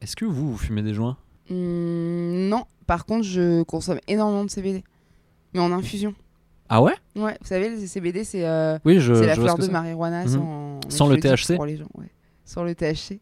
est-ce 0.00 0.16
que 0.16 0.24
vous, 0.24 0.50
vous 0.50 0.58
fumez 0.58 0.82
des 0.82 0.92
joints? 0.92 1.16
Hum, 1.50 2.48
non, 2.48 2.64
par 2.86 3.06
contre, 3.06 3.24
je 3.24 3.62
consomme 3.62 4.00
énormément 4.08 4.44
de 4.44 4.50
CBD. 4.50 4.82
Mais 5.54 5.60
en 5.60 5.70
infusion. 5.72 6.14
Ah 6.68 6.82
ouais? 6.82 6.94
Ouais, 7.16 7.36
vous 7.40 7.46
savez, 7.46 7.68
le 7.68 7.86
CBD, 7.86 8.24
c'est 8.24 8.46
euh, 8.46 8.78
Oui, 8.84 8.96
la 8.98 9.34
fleur 9.34 9.56
de 9.56 9.66
marijuana 9.68 10.24
Mhm. 10.24 10.80
sans, 10.88 11.06
le 11.08 11.18
THC. 11.18 11.54
pour 11.56 11.66
les 11.66 11.76
gens, 11.76 11.88
ouais. 11.94 12.10
Sans 12.44 12.64
le 12.64 12.74
THC. 12.74 13.20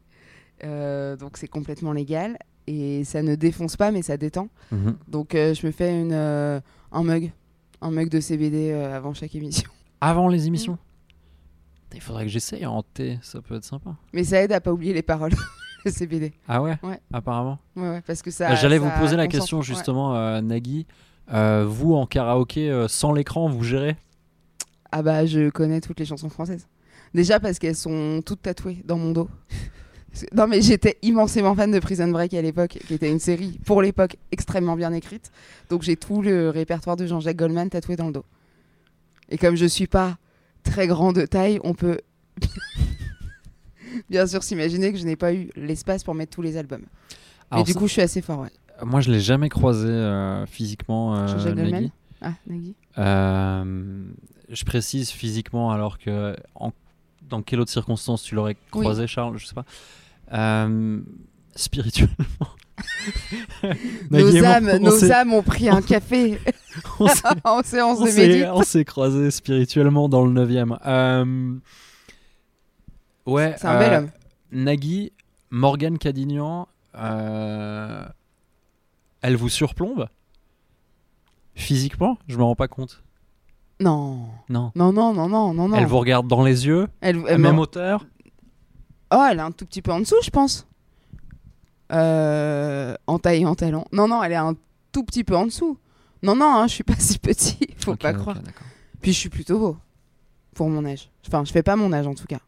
Euh, 0.64 1.16
donc 1.16 1.36
c'est 1.36 1.48
complètement 1.48 1.92
légal. 1.92 2.38
Et 2.66 3.04
ça 3.04 3.22
ne 3.22 3.34
défonce 3.34 3.76
pas, 3.76 3.90
mais 3.90 4.02
ça 4.02 4.16
détend. 4.16 4.48
Mhm. 4.70 4.96
Donc 5.08 5.34
euh, 5.34 5.54
je 5.54 5.66
me 5.66 5.72
fais 5.72 5.98
une, 6.00 6.12
euh, 6.12 6.60
un 6.92 7.02
mug. 7.02 7.32
Un 7.80 7.90
mug 7.90 8.08
de 8.08 8.20
CBD 8.20 8.70
euh, 8.70 8.96
avant 8.96 9.14
chaque 9.14 9.34
émission. 9.34 9.70
Avant 10.02 10.28
les 10.28 10.46
émissions 10.46 10.78
Putain, 11.82 11.96
Il 11.96 12.00
faudrait 12.00 12.24
que 12.24 12.30
j'essaye 12.30 12.64
en 12.64 12.82
thé, 12.82 13.18
ça 13.20 13.42
peut 13.42 13.56
être 13.56 13.64
sympa. 13.64 13.96
Mais 14.14 14.24
ça 14.24 14.40
aide 14.40 14.52
à 14.52 14.60
pas 14.60 14.72
oublier 14.72 14.94
les 14.94 15.02
paroles, 15.02 15.32
le 15.84 15.90
CBD. 15.90 16.32
Ah 16.48 16.62
ouais 16.62 16.78
Ouais. 16.82 16.98
Apparemment. 17.12 17.58
Ouais, 17.76 17.88
ouais, 17.90 18.00
parce 18.06 18.22
que 18.22 18.30
ça. 18.30 18.52
Euh, 18.52 18.56
J'allais 18.56 18.78
vous 18.78 18.88
poser 18.98 19.16
la 19.16 19.28
question 19.28 19.58
ouais. 19.58 19.62
justement, 19.62 20.16
euh, 20.16 20.40
Nagui. 20.40 20.86
Euh, 21.32 21.64
vous 21.68 21.94
en 21.94 22.06
karaoké 22.06 22.70
euh, 22.70 22.88
sans 22.88 23.12
l'écran, 23.12 23.48
vous 23.48 23.62
gérez? 23.62 23.96
Ah 24.90 25.02
bah 25.02 25.26
je 25.26 25.50
connais 25.50 25.80
toutes 25.80 26.00
les 26.00 26.06
chansons 26.06 26.30
françaises. 26.30 26.66
Déjà 27.14 27.38
parce 27.40 27.58
qu'elles 27.58 27.76
sont 27.76 28.22
toutes 28.24 28.42
tatouées 28.42 28.82
dans 28.84 28.96
mon 28.96 29.12
dos. 29.12 29.28
Non 30.32 30.46
mais 30.48 30.60
j'étais 30.60 30.98
immensément 31.02 31.54
fan 31.54 31.70
de 31.70 31.78
Prison 31.78 32.08
Break 32.08 32.34
à 32.34 32.42
l'époque, 32.42 32.78
qui 32.86 32.94
était 32.94 33.10
une 33.10 33.20
série 33.20 33.58
pour 33.64 33.80
l'époque 33.80 34.16
extrêmement 34.32 34.74
bien 34.76 34.92
écrite. 34.92 35.30
Donc 35.70 35.82
j'ai 35.82 35.96
tout 35.96 36.20
le 36.22 36.50
répertoire 36.50 36.96
de 36.96 37.06
Jean-Jacques 37.06 37.36
Goldman 37.36 37.70
tatoué 37.70 37.96
dans 37.96 38.06
le 38.06 38.12
dos. 38.12 38.24
Et 39.28 39.38
comme 39.38 39.54
je 39.54 39.66
suis 39.66 39.86
pas 39.86 40.18
très 40.64 40.86
grand 40.88 41.12
de 41.12 41.24
taille, 41.26 41.60
on 41.62 41.74
peut 41.74 41.98
bien 44.10 44.26
sûr 44.26 44.42
s'imaginer 44.42 44.92
que 44.92 44.98
je 44.98 45.04
n'ai 45.04 45.16
pas 45.16 45.32
eu 45.32 45.50
l'espace 45.56 46.04
pour 46.04 46.14
mettre 46.14 46.32
tous 46.34 46.42
les 46.42 46.56
albums. 46.56 46.84
Alors 47.50 47.62
Et 47.62 47.66
du 47.66 47.72
ça- 47.72 47.78
coup, 47.78 47.86
je 47.86 47.92
suis 47.92 48.02
assez 48.02 48.20
fort, 48.22 48.40
ouais. 48.40 48.50
moi, 48.84 49.00
je 49.00 49.10
l'ai 49.10 49.20
jamais 49.20 49.48
croisé 49.48 49.88
euh, 49.88 50.46
physiquement, 50.46 51.16
euh, 51.16 51.26
Jean-Jacques. 51.28 51.54
Goldman? 51.56 51.90
Ah, 52.20 52.32
Nagui. 52.46 52.74
Euh, 52.98 54.04
je 54.48 54.64
précise 54.64 55.10
physiquement, 55.10 55.70
alors 55.70 55.98
que 55.98 56.36
en- 56.54 56.72
dans 57.28 57.42
quelle 57.42 57.60
autre 57.60 57.70
circonstance 57.70 58.22
tu 58.22 58.34
l'aurais 58.34 58.56
Oui. 58.74 58.80
croisé, 58.80 59.06
Charles? 59.06 59.38
Je 59.38 59.46
sais 59.46 59.54
pas. 59.54 59.64
Euh, 60.32 61.00
spirituellement. 61.54 62.16
Nos 64.10 64.44
âmes, 64.44 64.70
on 64.72 64.80
nos 64.80 65.12
âmes 65.12 65.32
ont 65.34 65.42
pris 65.42 65.68
un 65.68 65.82
café 65.82 66.38
en 67.44 67.62
séance 67.62 68.00
de 68.00 68.10
médite. 68.10 68.46
on 68.52 68.62
s'est 68.62 68.84
croisés 68.84 69.30
spirituellement 69.30 70.08
dans 70.08 70.24
le 70.24 70.32
9 70.32 70.50
e 70.50 71.60
Ouais. 73.26 73.54
C'est 73.58 73.66
un 73.66 73.78
bel 73.78 73.92
euh, 73.92 73.98
homme. 73.98 74.10
Nagui, 74.52 75.12
Morgane 75.50 75.98
Cadignan, 75.98 76.68
euh, 76.96 78.04
elle 79.20 79.36
vous 79.36 79.48
surplombe? 79.48 80.08
Physiquement? 81.54 82.18
Je 82.28 82.38
me 82.38 82.42
rends 82.42 82.54
pas 82.54 82.68
compte. 82.68 83.02
Non. 83.80 84.26
Non. 84.48 84.72
Non, 84.74 84.92
non, 84.92 85.12
non, 85.14 85.28
non, 85.28 85.54
non. 85.54 85.74
Elle 85.74 85.86
vous 85.86 85.98
regarde 85.98 86.26
dans 86.28 86.42
les 86.42 86.66
yeux, 86.66 86.86
Elle- 87.00 87.18
même 87.18 87.40
me- 87.42 87.58
hauteur? 87.60 88.06
Oh, 89.12 89.26
elle 89.30 89.38
est 89.38 89.42
un 89.42 89.52
tout 89.52 89.66
petit 89.66 89.82
peu 89.82 89.92
en 89.92 90.00
dessous, 90.00 90.16
je 90.22 90.30
pense. 90.30 90.66
Euh, 91.92 92.94
en 93.06 93.18
taille 93.18 93.42
et 93.42 93.46
en 93.46 93.54
talent. 93.54 93.86
Non, 93.92 94.06
non, 94.06 94.22
elle 94.22 94.32
est 94.32 94.36
un 94.36 94.54
tout 94.92 95.04
petit 95.04 95.24
peu 95.24 95.36
en 95.36 95.46
dessous. 95.46 95.78
Non, 96.22 96.36
non, 96.36 96.54
hein, 96.56 96.66
je 96.66 96.74
suis 96.74 96.84
pas 96.84 96.94
si 96.98 97.18
petit, 97.18 97.58
faut 97.76 97.96
pas 97.96 98.12
croire. 98.12 98.38
Puis 99.00 99.12
je 99.12 99.18
suis 99.18 99.28
plutôt 99.28 99.58
beau. 99.58 99.76
Pour 100.54 100.68
mon 100.68 100.84
âge. 100.84 101.10
Enfin, 101.26 101.44
je 101.44 101.52
fais 101.52 101.62
pas 101.62 101.76
mon 101.76 101.92
âge 101.92 102.06
en 102.06 102.14
tout 102.14 102.26
cas. 102.26 102.40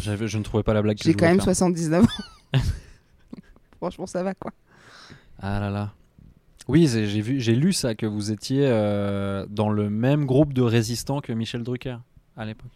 Je 0.00 0.38
ne 0.38 0.42
trouvais 0.42 0.62
pas 0.62 0.74
la 0.74 0.82
blague 0.82 0.96
que 0.96 1.04
J'ai 1.04 1.14
quand 1.14 1.26
même 1.26 1.36
faire. 1.36 1.54
79 1.54 2.04
ans. 2.04 2.58
Franchement, 3.78 4.06
ça 4.06 4.22
va 4.22 4.34
quoi. 4.34 4.52
Ah 5.40 5.60
là 5.60 5.70
là. 5.70 5.92
Oui, 6.66 6.88
j'ai 6.88 7.20
vu, 7.20 7.40
j'ai 7.40 7.54
lu 7.54 7.74
ça 7.74 7.94
que 7.94 8.06
vous 8.06 8.32
étiez 8.32 8.66
euh, 8.66 9.44
dans 9.50 9.68
le 9.68 9.90
même 9.90 10.24
groupe 10.24 10.54
de 10.54 10.62
résistants 10.62 11.20
que 11.20 11.32
Michel 11.32 11.62
Drucker 11.62 11.98
à 12.36 12.46
l'époque. 12.46 12.70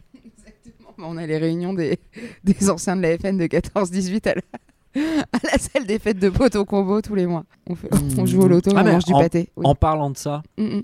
On 0.98 1.16
a 1.16 1.26
les 1.26 1.38
réunions 1.38 1.74
des, 1.74 1.98
des 2.44 2.70
anciens 2.70 2.96
de 2.96 3.02
la 3.02 3.16
FN 3.18 3.37
de 3.38 3.44
14-18 3.46 4.28
à 4.28 4.34
la, 4.34 4.42
à 5.32 5.38
la 5.52 5.58
salle 5.58 5.87
des 5.87 5.98
fêtes 5.98 6.18
de 6.18 6.28
potes 6.28 6.56
au 6.56 6.64
combo 6.64 7.00
tous 7.00 7.14
les 7.14 7.26
mois. 7.26 7.44
On, 7.68 7.74
fait- 7.74 7.88
on 8.18 8.26
joue 8.26 8.42
au 8.42 8.48
loto, 8.48 8.70
Ah, 8.74 8.82
on 8.82 8.92
mange 8.92 9.04
du 9.04 9.12
en- 9.12 9.20
pâté. 9.20 9.50
Oui. 9.56 9.64
En 9.66 9.74
parlant 9.74 10.11
de 10.11 10.16
ça, 10.16 10.42
Mm, 10.56 10.64
mm. 10.78 10.82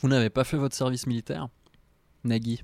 vous 0.00 0.08
n'avez 0.08 0.30
pas 0.30 0.44
fait 0.44 0.56
votre 0.56 0.74
service 0.76 1.06
militaire, 1.06 1.48
Nagui? 2.24 2.62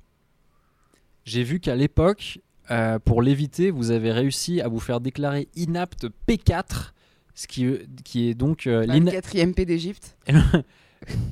J'ai 1.24 1.42
vu 1.42 1.60
qu'à 1.60 1.76
l'époque, 1.76 2.40
euh, 2.70 2.98
pour 2.98 3.22
l'éviter, 3.22 3.70
vous 3.70 3.90
avez 3.90 4.10
réussi 4.12 4.60
à 4.60 4.68
vous 4.68 4.80
faire 4.80 5.00
déclarer 5.00 5.48
inapte 5.56 6.06
P4, 6.28 6.92
ce 7.34 7.46
qui, 7.46 7.66
qui 8.04 8.28
est 8.28 8.34
donc 8.34 8.66
euh, 8.66 8.86
Bah, 8.86 8.94
l'ina- 8.94 9.10
le 9.10 9.16
quatrième 9.16 9.54
P 9.54 9.64
d'Égypte. 9.64 10.16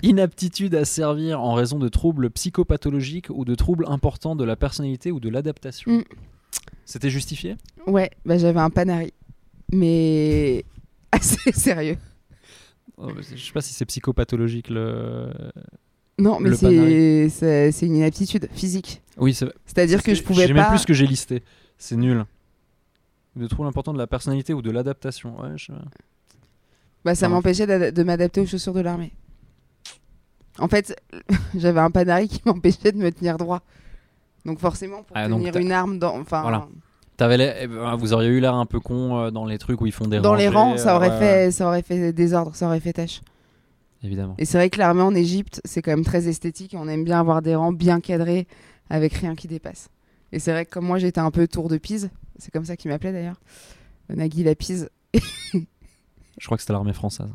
inaptitude 0.02 0.74
à 0.74 0.84
servir 0.84 1.40
en 1.42 1.54
raison 1.54 1.78
de 1.78 1.88
troubles 1.88 2.30
psychopathologiques 2.30 3.28
ou 3.30 3.44
de 3.44 3.54
troubles 3.54 3.84
importants 3.88 4.36
de 4.36 4.44
la 4.44 4.56
personnalité 4.56 5.10
ou 5.12 5.20
de 5.20 5.28
l'adaptation. 5.28 5.90
Mm. 5.98 6.04
C'était 6.84 7.10
justifié? 7.10 7.56
Ouais, 7.86 8.10
bah, 8.24 8.38
j'avais 8.38 8.60
un 8.60 8.70
panari. 8.70 9.12
Mais 9.72 10.64
assez 11.12 11.52
sérieux. 11.52 11.98
Oh, 12.96 13.10
Je 13.18 13.36
sais 13.36 13.52
pas 13.52 13.60
si 13.60 13.72
c'est 13.74 13.84
psychopathologique 13.84 14.70
le. 14.70 15.30
Non, 16.18 16.40
mais 16.40 16.56
c'est 16.56 17.86
une 17.86 17.96
inaptitude 17.96 18.48
physique. 18.52 19.02
Oui, 19.18 19.34
c'est. 19.34 19.46
C'est-à-dire 19.66 20.02
que 20.02 20.14
je 20.14 20.22
pouvais 20.22 20.46
J'ai 20.46 20.54
pas. 20.54 20.60
même 20.62 20.68
plus 20.70 20.78
ce 20.78 20.86
que 20.86 20.94
j'ai 20.94 21.06
listé. 21.06 21.42
C'est 21.76 21.96
nul. 21.96 22.24
De 23.36 23.46
troubles 23.46 23.68
importants 23.68 23.92
de 23.92 23.98
la 23.98 24.08
personnalité 24.08 24.52
ou 24.54 24.62
de 24.62 24.70
l'adaptation. 24.70 25.40
Ouais, 25.40 25.50
je- 25.56 25.70
Bah, 27.04 27.14
ça 27.14 27.28
m'empêchait 27.28 27.92
de 27.92 28.02
m'adapter 28.02 28.40
aux 28.40 28.46
chaussures 28.46 28.72
de 28.74 28.80
l'armée. 28.80 29.12
En 30.58 30.68
fait, 30.68 30.96
j'avais 31.56 31.80
un 31.80 31.90
panari 31.90 32.28
qui 32.28 32.40
m'empêchait 32.46 32.92
de 32.92 32.98
me 32.98 33.10
tenir 33.10 33.36
droit. 33.38 33.62
Donc 34.44 34.58
forcément, 34.60 35.02
pour 35.02 35.16
Ah, 35.16 35.28
tenir 35.28 35.56
une 35.56 35.72
arme 35.72 35.98
dans, 35.98 36.18
enfin, 36.18 36.42
Voilà. 36.42 36.68
T'avais 37.16 37.36
l'air- 37.36 37.56
eh 37.60 37.66
ben, 37.66 37.96
vous 37.96 38.12
auriez 38.12 38.28
eu 38.28 38.38
l'air 38.38 38.54
un 38.54 38.64
peu 38.66 38.78
con 38.78 39.18
euh, 39.18 39.30
dans 39.32 39.44
les 39.44 39.58
trucs 39.58 39.80
où 39.80 39.86
ils 39.86 39.92
font 39.92 40.06
des 40.06 40.20
dans 40.20 40.34
les 40.36 40.48
rangs, 40.48 40.76
ça 40.76 40.92
euh, 40.92 40.96
aurait 40.96 41.10
ouais, 41.10 41.18
fait, 41.18 41.50
ça 41.50 41.66
aurait 41.66 41.82
fait 41.82 42.12
désordre, 42.12 42.54
ça 42.54 42.66
aurait 42.68 42.78
fait 42.78 42.92
tâche. 42.92 43.20
Évidemment. 44.04 44.36
Et 44.38 44.44
c'est 44.44 44.56
vrai 44.56 44.70
que 44.70 44.78
l'armée 44.78 45.02
en 45.02 45.12
Égypte, 45.14 45.60
c'est 45.64 45.82
quand 45.82 45.90
même 45.90 46.04
très 46.04 46.28
esthétique. 46.28 46.76
On 46.78 46.86
aime 46.86 47.02
bien 47.02 47.18
avoir 47.18 47.42
des 47.42 47.56
rangs 47.56 47.72
bien 47.72 48.00
cadrés, 48.00 48.46
avec 48.88 49.14
rien 49.14 49.34
qui 49.34 49.48
dépasse. 49.48 49.88
Et 50.30 50.38
c'est 50.38 50.52
vrai 50.52 50.64
que 50.64 50.70
comme 50.70 50.86
moi, 50.86 50.98
j'étais 50.98 51.18
un 51.20 51.32
peu 51.32 51.48
tour 51.48 51.68
de 51.68 51.76
Pise. 51.78 52.10
C'est 52.38 52.52
comme 52.52 52.64
ça 52.64 52.76
qu'il 52.76 52.90
m'appelait 52.92 53.12
d'ailleurs. 53.12 53.40
Nagui 54.08 54.44
la 54.44 54.54
Pise. 54.54 54.88
Je 55.14 56.44
crois 56.46 56.56
que 56.56 56.62
c'était 56.62 56.72
l'armée 56.72 56.92
française. 56.92 57.26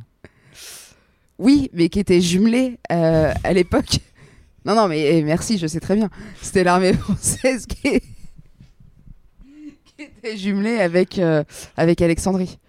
Oui, 1.39 1.69
mais 1.73 1.89
qui 1.89 1.99
était 1.99 2.21
jumelée 2.21 2.79
euh, 2.91 3.33
à 3.43 3.53
l'époque. 3.53 3.99
Non, 4.65 4.75
non, 4.75 4.87
mais 4.87 5.17
eh, 5.17 5.23
merci, 5.23 5.57
je 5.57 5.67
sais 5.67 5.81
très 5.81 5.93
bien. 5.97 6.09
C'était 6.41 6.63
l'armée 6.63 6.93
française 6.97 7.65
qui, 7.65 7.99
qui 9.83 10.01
était 10.03 10.37
jumelée 10.37 10.79
avec, 10.79 11.19
euh, 11.19 11.43
avec 11.75 12.01
Alexandrie. 12.01 12.59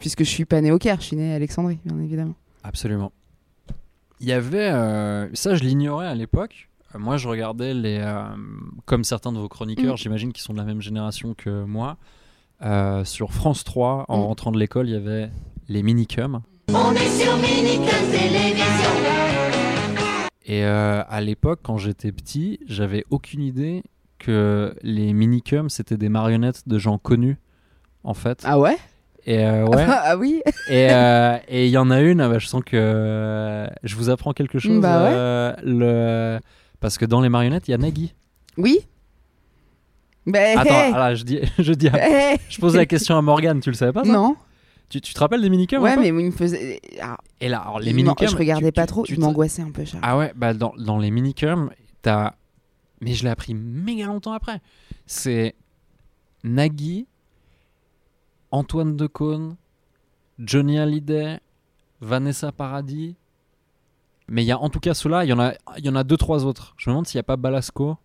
Puisque 0.00 0.24
je 0.24 0.28
suis 0.30 0.44
pas 0.44 0.60
née 0.60 0.72
au 0.72 0.78
Caire, 0.78 0.96
je 1.00 1.06
suis 1.06 1.16
née 1.16 1.32
à 1.32 1.36
Alexandrie, 1.36 1.78
bien 1.84 1.96
évidemment. 2.00 2.34
Absolument. 2.64 3.12
Il 4.18 4.26
y 4.26 4.32
avait. 4.32 4.68
euh, 4.68 5.28
ça, 5.34 5.54
je 5.54 5.62
l'ignorais 5.62 6.08
à 6.08 6.14
l'époque. 6.16 6.68
Euh, 6.94 6.98
Moi, 6.98 7.18
je 7.18 7.28
regardais 7.28 7.72
les. 7.72 8.04
comme 8.84 9.04
certains 9.04 9.30
de 9.32 9.38
vos 9.38 9.48
chroniqueurs, 9.48 9.94
Mm. 9.94 9.98
j'imagine 9.98 10.32
qu'ils 10.32 10.42
sont 10.42 10.54
de 10.54 10.58
la 10.58 10.64
même 10.64 10.82
génération 10.82 11.34
que 11.34 11.62
moi. 11.64 11.98
sur 13.04 13.32
France 13.32 13.62
3, 13.62 14.06
en 14.08 14.18
Mm. 14.18 14.22
rentrant 14.22 14.50
de 14.50 14.58
l'école, 14.58 14.88
il 14.88 14.92
y 14.92 14.96
avait 14.96 15.30
les 15.68 15.84
minicums. 15.84 16.40
On 16.70 16.92
est 16.94 17.08
sur 17.08 17.36
Minicum 17.36 18.10
Télévision. 18.10 18.90
Et 20.46 20.64
euh, 20.64 21.02
à 21.08 21.20
l'époque, 21.20 21.60
quand 21.62 21.76
j'étais 21.78 22.12
petit, 22.12 22.58
j'avais 22.66 23.04
aucune 23.10 23.42
idée 23.42 23.82
que 24.18 24.74
les 24.82 25.12
minicums, 25.12 25.68
c'était 25.70 25.96
des 25.96 26.08
marionnettes 26.08 26.62
de 26.68 26.78
gens 26.78 26.98
connus, 26.98 27.36
en 28.04 28.14
fait. 28.14 28.40
Ah 28.44 28.58
ouais? 28.58 28.76
Et 29.26 29.44
euh, 29.44 29.66
ouais. 29.66 29.84
Ah 29.88 30.16
oui? 30.16 30.42
Et 30.68 30.88
euh, 30.90 31.36
et 31.48 31.66
il 31.66 31.70
y 31.70 31.78
en 31.78 31.90
a 31.90 32.00
une, 32.00 32.20
ah 32.20 32.28
bah, 32.28 32.38
je 32.38 32.46
sens 32.46 32.62
que 32.64 33.68
je 33.82 33.96
vous 33.96 34.10
apprends 34.10 34.32
quelque 34.32 34.58
chose. 34.58 34.80
Bah 34.80 35.02
ouais. 35.04 35.10
euh, 35.12 35.52
le... 35.64 36.40
Parce 36.80 36.96
que 36.98 37.04
dans 37.04 37.20
les 37.20 37.28
marionnettes, 37.28 37.68
il 37.68 37.72
y 37.72 37.74
a 37.74 37.78
Nagui. 37.78 38.14
Oui 38.56 38.80
Ben, 40.26 40.58
Attends, 40.58 40.70
hey, 40.74 40.92
alors, 40.92 41.14
je 41.16 41.24
dis, 41.24 41.40
je 41.58 41.72
dis, 41.72 41.88
à- 41.88 42.36
je 42.48 42.58
pose 42.58 42.74
la 42.76 42.86
question 42.86 43.16
à 43.18 43.22
Morgane, 43.22 43.60
tu 43.60 43.70
le 43.70 43.76
savais 43.76 43.92
pas 43.92 44.04
ça? 44.04 44.12
Non 44.12 44.36
tu, 44.88 45.00
tu 45.00 45.12
te 45.14 45.18
rappelles 45.20 45.42
des 45.42 45.50
minicums 45.50 45.82
Ouais, 45.82 45.96
mais 45.96 46.08
il 46.08 46.12
me 46.14 46.30
faisait. 46.30 46.80
Ah, 47.00 47.18
Et 47.40 47.48
là, 47.48 47.60
alors, 47.60 47.80
les 47.80 47.92
minicums. 47.92 48.28
Je 48.28 48.36
regardais 48.36 48.66
tu- 48.72 48.72
pas 48.72 48.86
trop, 48.86 49.04
tu 49.04 49.12
il 49.12 49.16
te- 49.16 49.20
m'angoissait 49.20 49.62
un 49.62 49.70
peu, 49.70 49.84
Charles. 49.84 50.02
Ah 50.04 50.16
ouais, 50.18 50.32
bah 50.36 50.54
dans, 50.54 50.72
dans 50.78 50.98
les 50.98 51.10
minicums, 51.10 51.70
t'as. 52.02 52.34
Mais 53.00 53.12
je 53.14 53.22
l'ai 53.24 53.30
appris 53.30 53.54
méga 53.54 54.06
longtemps 54.06 54.32
après. 54.32 54.60
C'est 55.06 55.54
Nagui, 56.42 57.06
Antoine 58.50 58.96
Decaune, 58.96 59.56
Johnny 60.38 60.78
Hallyday, 60.78 61.38
Vanessa 62.00 62.52
Paradis. 62.52 63.16
Mais 64.30 64.42
il 64.42 64.46
y 64.46 64.52
a 64.52 64.58
en 64.58 64.68
tout 64.68 64.80
cas 64.80 64.94
ceux-là, 64.94 65.24
il 65.24 65.28
y 65.28 65.32
en 65.32 65.38
a, 65.40 65.52
il 65.78 65.84
y 65.84 65.88
en 65.88 65.96
a 65.96 66.04
deux 66.04 66.16
trois 66.16 66.44
autres. 66.44 66.74
Je 66.76 66.88
me 66.90 66.92
demande 66.94 67.06
s'il 67.06 67.16
n'y 67.18 67.20
a 67.20 67.24
pas 67.24 67.36
Balasco. 67.36 67.96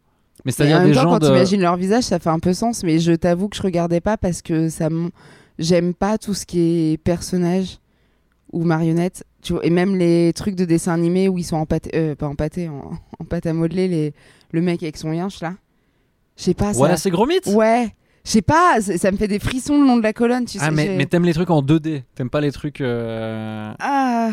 Mais 0.46 0.52
c'est-à-dire 0.52 0.82
des 0.84 0.94
temps, 0.94 1.02
gens 1.04 1.10
quand 1.12 1.20
de. 1.20 1.28
tu 1.28 1.32
imagines 1.34 1.62
leur 1.62 1.76
visage, 1.76 2.04
ça 2.06 2.20
fait 2.20 2.30
un 2.30 2.40
peu 2.40 2.54
sens, 2.54 2.84
mais 2.84 3.00
je 3.00 3.12
t'avoue 3.14 3.50
que 3.50 3.56
je 3.56 3.62
regardais 3.62 4.02
pas 4.02 4.18
parce 4.18 4.42
que 4.42 4.68
ça 4.70 4.90
me... 4.90 5.12
j'aime 5.60 5.94
pas 5.94 6.18
tout 6.18 6.34
ce 6.34 6.46
qui 6.46 6.60
est 6.94 6.98
personnage 6.98 7.78
ou 8.52 8.64
marionnette. 8.64 9.24
Tu 9.42 9.54
vois, 9.54 9.66
et 9.66 9.70
même 9.70 9.96
les 9.98 10.32
trucs 10.34 10.56
de 10.56 10.66
dessin 10.66 10.94
animé 10.94 11.28
où 11.28 11.38
ils 11.38 11.44
sont 11.44 11.58
en 11.58 11.66
pâte, 11.66 11.90
euh, 11.96 12.16
pas 12.16 12.28
en 12.28 12.36
pâté, 12.36 12.70
en, 12.70 12.92
en 13.20 13.26
pâte 13.26 13.46
à 13.46 13.54
modeler, 13.54 13.88
les... 13.88 14.14
le 14.52 14.62
mec 14.62 14.82
avec 14.84 14.98
son 14.98 15.12
yinche 15.12 15.42
là. 15.42 15.56
Je 16.38 16.44
sais 16.44 16.54
pas, 16.54 16.74
ça. 16.74 16.80
Ouais, 16.80 16.98
c'est 16.98 17.12
gros 17.12 17.26
mythe. 17.28 17.46
Ouais, 17.48 17.94
je 18.26 18.32
sais 18.32 18.42
pas, 18.42 18.80
ça 18.82 19.12
me 19.12 19.18
fait 19.18 19.28
des 19.28 19.40
frissons 19.40 19.80
le 19.82 19.86
long 19.86 19.98
de 19.98 20.04
la 20.04 20.14
colonne, 20.14 20.46
tu 20.46 20.58
sais. 20.58 20.66
ah 20.66 20.72
mais, 20.72 21.06
t'aimes 21.06 21.26
les 21.26 21.34
trucs 21.34 21.50
en 21.50 21.62
2D, 21.62 22.04
t'aimes 22.16 22.30
pas 22.30 22.42
les 22.42 22.52
trucs. 22.52 22.82
euh, 22.82 23.72
Ah, 23.80 24.32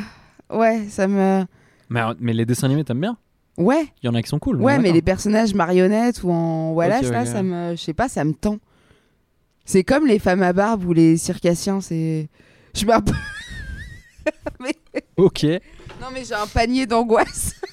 ouais, 0.51 0.87
ça 0.89 1.07
me. 1.09 1.45
Mais, 1.91 2.01
mais 2.21 2.33
les 2.33 2.47
dessins 2.47 2.67
animés 2.69 2.85
t'aimes 2.85 3.01
bien? 3.01 3.19
Ouais, 3.59 3.89
Il 4.03 4.07
y 4.07 4.09
en 4.09 4.15
a 4.15 4.23
qui 4.23 4.29
sont 4.29 4.39
cool. 4.39 4.61
ouais, 4.63 4.79
mais 4.79 4.93
les 4.93 5.03
personnages 5.03 5.55
marionnettes 5.55 6.23
ou 6.23 6.31
en 6.31 6.75
ça, 7.03 7.21
ok. 7.23 7.27
ça 7.27 7.43
me, 7.43 7.73
je 7.73 7.83
sais 7.83 7.93
pas, 7.93 8.09
ça 8.09 8.25
me 8.25 8.33
tend. 8.33 8.59
C'est 9.65 9.85
comme 9.85 10.07
les 10.07 10.19
femmes 10.19 10.43
à 10.43 10.53
barbe 10.53 10.85
ou 10.85 10.93
les 10.93 11.17
circassiens, 11.17 11.81
c'est. 11.81 12.29
Je 12.75 12.85
me 12.87 12.93
rappelle- 12.93 13.15
Ok. 15.17 15.45
Non 16.01 16.09
mais 16.13 16.25
j'ai 16.25 16.35
un 16.35 16.47
panier 16.47 16.87
d'angoisse. 16.87 17.55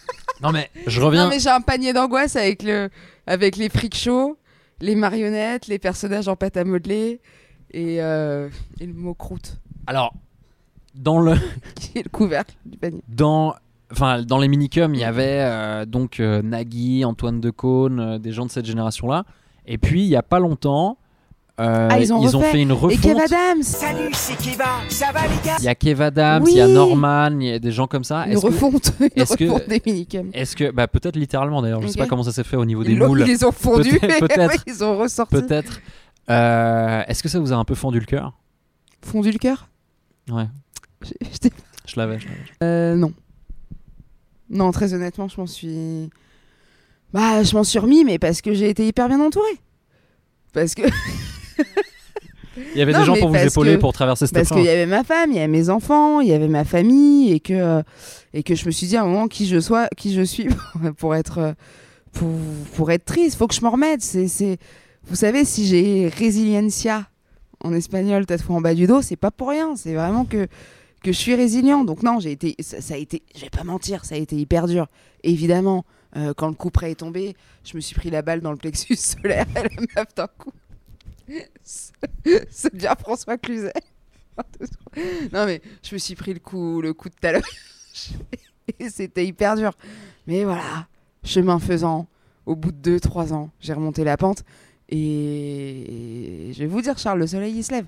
Non 0.43 0.52
mais 0.52 0.69
je 0.86 1.02
reviens. 1.02 1.23
Non 1.23 1.30
mais 1.32 1.39
j'ai 1.39 1.50
un 1.50 1.62
panier 1.62 1.93
d'angoisse 1.93 2.36
avec 2.36 2.62
le, 2.62 2.91
avec 3.26 3.56
les 3.58 3.69
freak 3.69 3.95
shows, 3.95 4.38
les 4.82 4.93
marionnettes, 4.93 5.65
les 5.65 5.80
personnages 5.80 6.28
en 6.28 6.36
pâte 6.36 6.58
à 6.58 6.63
modeler 6.63 7.21
et, 7.71 8.04
euh, 8.04 8.47
et 8.80 8.86
le 8.86 8.93
mot 8.93 9.15
croûte 9.15 9.58
Alors, 9.88 10.13
dans 10.93 11.19
le, 11.19 11.34
qui 11.76 11.97
est 11.97 12.04
le 12.04 12.10
couvercle 12.12 12.54
du 12.67 12.78
panier. 12.78 13.02
dans 13.08 13.56
enfin, 13.91 14.21
dans 14.21 14.38
les 14.38 14.47
minicums, 14.47 14.93
il 14.93 15.00
y 15.02 15.04
avait 15.06 15.39
euh, 15.41 15.86
donc 15.88 16.19
euh, 16.19 16.43
Nagui, 16.43 17.04
Antoine 17.04 17.41
Decaune, 17.41 18.00
euh, 18.00 18.19
des 18.19 18.32
gens 18.32 18.45
de 18.45 18.52
cette 18.52 18.65
génération-là. 18.67 19.26
Et 19.65 19.80
puis, 19.80 20.02
il 20.04 20.08
y 20.10 20.15
a 20.15 20.21
pas 20.23 20.38
longtemps, 20.39 21.00
euh, 21.60 21.88
Ah, 21.91 22.00
ils 22.00 22.13
ont 22.13 22.41
fait 22.41 22.62
une 22.62 22.70
Et 22.70 22.74
refonte. 22.74 23.02
Kev 23.02 23.20
Adams 23.20 23.63
Salut, 23.63 24.10
c'est 24.13 24.38
Keva, 24.38 24.65
ça 24.89 25.12
va 25.12 25.22
les 25.28 25.36
gars 25.43 25.56
Il 25.60 25.65
y 25.65 25.67
a 25.67 25.76
Kev 25.76 26.02
Adams, 26.04 26.43
Oui. 26.43 26.52
il 26.54 26.58
y 26.58 26.62
a 26.62 26.67
Norman, 26.67 27.30
il 27.39 27.48
y 27.48 27.52
a 27.54 27.60
des 27.60 27.72
gens 27.72 27.88
comme 27.88 28.04
ça. 28.04 28.26
Une 28.26 28.34
Est-ce 28.34 28.41
que, 28.41 28.46
refonte, 28.48 28.91
une 29.00 29.10
est-ce 29.15 29.36
que- 29.38 29.43
refonte 29.46 29.67
des 29.67 29.82
minicums. 29.86 30.30
est-ce 30.34 30.56
que, 30.56 30.72
bah, 30.72 30.88
peut-être 30.88 31.15
littéralement 31.15 31.62
d'ailleurs, 31.62 31.82
je 31.82 31.88
sais 31.88 31.93
Ok. 31.93 32.00
pas 32.00 32.08
comment 32.08 32.24
ça 32.24 32.32
s'est 32.32 32.43
fait 32.43 32.58
au 32.58 32.65
niveau 32.65 32.84
des 32.84 32.96
moules. 32.96 33.22
Ils 33.22 33.28
les 33.28 33.43
ont 33.43 33.52
fondus, 33.52 34.00
Peut-être- 34.00 34.54
et 34.67 34.72
ils 34.72 34.84
ont 34.84 34.98
ressorti. 34.98 35.34
Peut-être. 35.36 35.80
Euh, 36.30 37.04
Est-ce 37.08 37.24
que 37.24 37.30
ça 37.30 37.39
vous 37.39 37.52
a 37.54 37.56
un 37.56 37.63
peu 37.65 37.76
fendu 37.76 38.00
le 38.00 38.06
cœur? 38.06 38.34
Fondu 39.02 39.32
le 39.32 39.39
cœur? 39.39 39.70
Ouais, 40.30 40.46
je 41.02 41.12
l'avais. 41.96 42.20
je 42.20 42.26
l'avais. 42.28 42.38
Euh, 42.63 42.96
non. 42.96 43.13
Non, 44.50 44.72
très 44.72 44.93
honnêtement, 44.93 45.28
je 45.28 45.39
m'en 45.39 45.48
suis. 45.48 46.10
Bah, 47.13 47.43
je 47.43 47.56
m'en 47.56 47.63
suis 47.63 47.80
remis, 47.80 48.04
mais 48.04 48.20
parce 48.20 48.41
que 48.41 48.54
j'ai 48.54 48.70
été 48.70 48.86
hyper 48.86 49.08
bien 49.08 49.20
entourée. 49.22 49.46
Parce 50.54 50.76
que 50.76 50.82
Il 52.74 52.80
y 52.80 52.82
avait 52.82 52.91
Non, 52.91 53.00
des 53.00 53.06
gens 53.06 53.15
pour 53.15 53.30
vous 53.30 53.36
épauler 53.36 53.76
que- 53.76 53.80
pour 53.80 53.93
traverser 53.93 54.26
cette 54.26 54.34
parce 54.36 54.50
qu'il 54.50 54.63
y 54.63 54.70
avait 54.70 54.88
ma 54.88 55.04
femme, 55.04 55.30
il 55.32 55.36
y 55.36 55.39
avait 55.39 55.48
mes 55.48 55.70
enfants, 55.70 56.22
il 56.22 56.28
y 56.30 56.34
avait 56.34 56.48
ma 56.48 56.63
famille, 56.65 57.32
et 57.32 57.39
que 57.39 57.84
et 58.34 58.41
que 58.41 58.56
je 58.56 58.65
me 58.65 58.72
suis 58.72 58.88
dit 58.88 58.98
à 58.98 59.04
un 59.04 59.06
moment 59.06 59.28
qui 59.28 59.46
je 59.46 59.60
sois, 59.60 59.88
qui 59.96 60.13
je 60.13 60.24
suis 60.24 60.48
pour, 60.98 61.13
être 61.15 61.54
pour, 62.13 62.30
pour 62.76 62.89
être 62.91 63.06
triste. 63.06 63.38
Faut 63.38 63.46
que 63.48 63.54
je 63.54 63.62
m'en 63.62 63.70
remette. 63.72 64.02
C'est 64.02 64.58
vous 65.04 65.15
savez 65.15 65.46
si 65.46 65.67
j'ai 65.67 66.10
resiliencia 66.10 67.08
en 67.63 67.74
espagnol 67.74 68.26
tatoué 68.26 68.56
en 68.56 68.62
bas 68.62 68.74
du 68.74 68.88
dos, 68.88 69.04
c'est 69.04 69.15
pas 69.17 69.30
pour 69.32 69.50
rien. 69.50 69.76
C'est 69.76 69.93
vraiment 69.93 70.26
que 70.26 70.48
que 71.04 71.12
je 71.12 71.17
suis 71.17 71.36
résilient. 71.36 71.84
Donc 71.84 72.02
non, 72.02 72.20
j'ai 72.20 72.32
été 72.32 72.56
ça, 72.60 72.82
ça 72.82 72.96
a 72.96 72.98
été, 72.98 73.22
je 73.36 73.41
vais 73.41 73.52
pas 73.52 73.63
mentir, 73.65 74.04
ça 74.04 74.15
a 74.15 74.17
été 74.17 74.36
hyper 74.36 74.65
dur. 74.67 74.88
Évidemment, 75.24 75.86
euh, 76.15 76.34
quand 76.36 76.48
le 76.48 76.56
coup 76.56 76.72
près 76.72 76.89
est 76.91 76.96
tombé, 76.96 77.36
je 77.63 77.76
me 77.76 77.82
suis 77.82 77.93
pris 77.96 78.10
la 78.10 78.24
balle 78.24 78.41
dans 78.41 78.52
le 78.52 78.58
plexus 78.58 78.96
solaire 78.96 79.46
et 79.56 79.62
la 79.62 79.82
meuf 79.96 80.15
d'un 80.15 80.28
coup. 80.39 80.52
C'est 81.63 82.73
bien 82.73 82.95
François 82.95 83.37
Cluzet. 83.37 83.73
non 85.33 85.45
mais 85.45 85.61
je 85.83 85.95
me 85.95 85.99
suis 85.99 86.15
pris 86.15 86.33
le 86.33 86.39
coup, 86.39 86.81
le 86.81 86.93
coup 86.93 87.09
de 87.09 87.15
talon. 87.15 87.41
et 88.79 88.89
c'était 88.89 89.25
hyper 89.25 89.55
dur. 89.55 89.71
Mais 90.27 90.43
voilà, 90.43 90.87
chemin 91.23 91.59
faisant, 91.59 92.07
au 92.45 92.55
bout 92.55 92.71
de 92.71 92.97
2-3 92.97 93.33
ans, 93.33 93.51
j'ai 93.59 93.73
remonté 93.73 94.03
la 94.03 94.17
pente. 94.17 94.43
Et 94.89 96.51
je 96.53 96.59
vais 96.59 96.67
vous 96.67 96.81
dire, 96.81 96.97
Charles, 96.97 97.19
le 97.19 97.27
soleil 97.27 97.55
il 97.55 97.63
se 97.63 97.71
lève. 97.71 97.87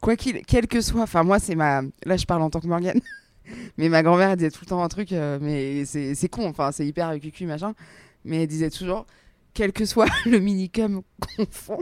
Quoi 0.00 0.16
qu'il, 0.16 0.40
quel 0.46 0.66
que 0.66 0.80
soit, 0.80 1.02
enfin 1.02 1.22
moi 1.22 1.38
c'est 1.38 1.54
ma, 1.54 1.82
là 2.06 2.16
je 2.16 2.24
parle 2.24 2.40
en 2.40 2.48
tant 2.48 2.60
que 2.60 2.66
Morgane, 2.66 3.00
mais 3.76 3.90
ma 3.90 4.02
grand-mère 4.02 4.34
disait 4.34 4.50
tout 4.50 4.60
le 4.62 4.66
temps 4.66 4.82
un 4.82 4.88
truc, 4.88 5.12
euh, 5.12 5.38
mais 5.42 5.84
c'est, 5.84 6.14
c'est 6.14 6.30
con, 6.30 6.48
enfin 6.48 6.72
c'est 6.72 6.86
hyper 6.86 7.20
cucu 7.20 7.44
machin, 7.44 7.74
mais 8.24 8.42
elle 8.42 8.48
disait 8.48 8.70
toujours, 8.70 9.06
quel 9.52 9.72
que 9.72 9.84
soit 9.84 10.08
le 10.24 10.38
minicum 10.38 11.02
qu'on 11.20 11.44
fond, 11.50 11.80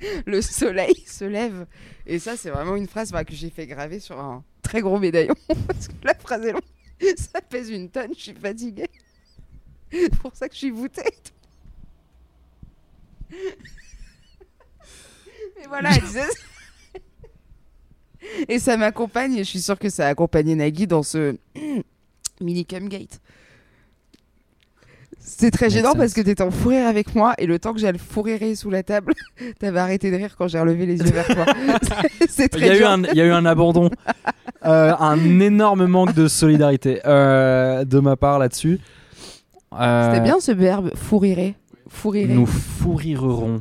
le 0.26 0.42
soleil 0.42 0.94
se 1.06 1.24
lève. 1.24 1.66
Et 2.06 2.18
ça 2.18 2.36
c'est 2.36 2.50
vraiment 2.50 2.76
une 2.76 2.86
phrase 2.86 3.10
bah, 3.12 3.24
que 3.24 3.34
j'ai 3.34 3.50
fait 3.50 3.66
graver 3.66 4.00
sur 4.00 4.18
un 4.18 4.44
très 4.62 4.80
gros 4.80 4.98
médaillon, 4.98 5.34
parce 5.66 5.88
que 5.88 5.94
la 6.02 6.14
phrase 6.14 6.44
est 6.44 6.52
longue, 6.52 6.62
ça 7.16 7.40
pèse 7.40 7.70
une 7.70 7.88
tonne, 7.88 8.12
je 8.16 8.22
suis 8.22 8.34
fatiguée. 8.34 8.90
C'est 9.92 10.16
pour 10.16 10.34
ça 10.34 10.48
que 10.48 10.54
je 10.54 10.58
suis 10.58 10.70
voûtée. 10.70 11.02
Et 15.62 15.68
voilà, 15.68 15.90
elle 15.94 16.02
disait 16.02 16.22
ça. 16.22 17.00
Et 18.48 18.58
ça 18.58 18.76
m'accompagne, 18.76 19.34
et 19.34 19.44
je 19.44 19.50
suis 19.50 19.60
sûre 19.60 19.78
que 19.78 19.88
ça 19.88 20.06
a 20.06 20.10
accompagné 20.10 20.56
Nagui 20.56 20.86
dans 20.88 21.04
ce 21.04 21.36
minicum 22.40 22.88
gate. 22.88 23.20
C'est 25.28 25.50
très 25.50 25.70
gênant 25.70 25.90
sense. 25.90 25.98
parce 25.98 26.14
que 26.14 26.20
t'étais 26.20 26.42
en 26.42 26.52
fou 26.52 26.68
rire 26.68 26.86
avec 26.86 27.14
moi 27.16 27.34
et 27.38 27.46
le 27.46 27.58
temps 27.58 27.72
que 27.72 27.80
j'allais 27.80 27.98
fou 27.98 28.22
rire 28.22 28.40
sous 28.56 28.70
la 28.70 28.84
table, 28.84 29.12
t'avais 29.58 29.80
arrêté 29.80 30.10
de 30.12 30.16
rire 30.16 30.36
quand 30.38 30.46
j'ai 30.46 30.60
relevé 30.60 30.86
les 30.86 30.98
yeux 30.98 31.10
vers 31.10 31.26
toi. 31.26 31.44
C'est 32.28 32.54
Il 32.54 32.60
y, 32.60 32.66
très 32.68 32.70
a 32.70 32.76
eu 32.78 32.84
un, 32.84 33.02
il 33.02 33.16
y 33.16 33.20
a 33.20 33.26
eu 33.26 33.32
un 33.32 33.44
abandon, 33.44 33.90
Euh, 34.64 34.94
un 34.98 35.38
énorme 35.38 35.86
manque 35.86 36.12
de 36.14 36.26
solidarité 36.26 37.00
euh, 37.04 37.84
de 37.84 38.00
ma 38.00 38.16
part 38.16 38.40
là-dessus. 38.40 38.80
Euh, 39.72 40.10
C'était 40.10 40.24
bien 40.24 40.40
ce 40.40 40.50
verbe 40.50 40.90
fou 40.96 41.18
rire. 41.18 41.54
Fou 41.88 42.08
rire. 42.10 42.26
Nous 42.30 42.46
fourirerons. 42.46 43.60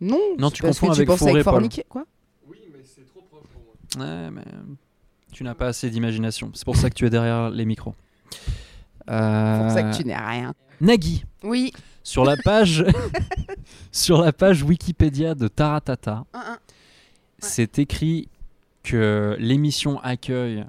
Non, 0.00 0.18
Non, 0.38 0.48
c'est 0.48 0.54
tu 0.56 0.62
parce 0.62 0.78
confonds 0.80 0.92
que 0.92 0.96
tu 0.96 1.02
avec 1.02 1.18
fourrer, 1.18 1.30
avec 1.32 1.44
forniquer, 1.44 1.84
quoi. 1.88 2.04
Oui, 2.46 2.58
mais 2.70 2.80
c'est 2.84 3.06
trop 3.06 3.22
proche 3.30 3.44
pour 3.52 3.62
moi. 3.62 4.06
Ouais, 4.06 4.30
mais 4.30 4.42
tu 5.32 5.44
n'as 5.44 5.54
pas 5.54 5.68
assez 5.68 5.88
d'imagination. 5.88 6.50
C'est 6.52 6.64
pour 6.64 6.76
ça 6.76 6.90
que 6.90 6.94
tu 6.94 7.06
es 7.06 7.10
derrière 7.10 7.48
les 7.48 7.64
micros. 7.64 7.94
Euh, 9.08 9.56
C'est 9.58 9.64
pour 9.64 9.72
ça 9.72 9.82
que 9.90 9.96
tu 10.02 10.06
n'es 10.06 10.16
rien. 10.16 10.54
Nagui, 10.80 11.24
Oui. 11.42 11.72
sur 12.02 12.24
la 12.24 12.36
page, 12.36 12.84
sur 13.92 14.20
la 14.22 14.32
page 14.32 14.62
Wikipédia 14.62 15.34
de 15.34 15.48
Taratata, 15.48 16.24
c'est 17.38 17.78
écrit 17.78 18.28
que 18.82 19.36
l'émission 19.38 19.98
accueille 20.00 20.64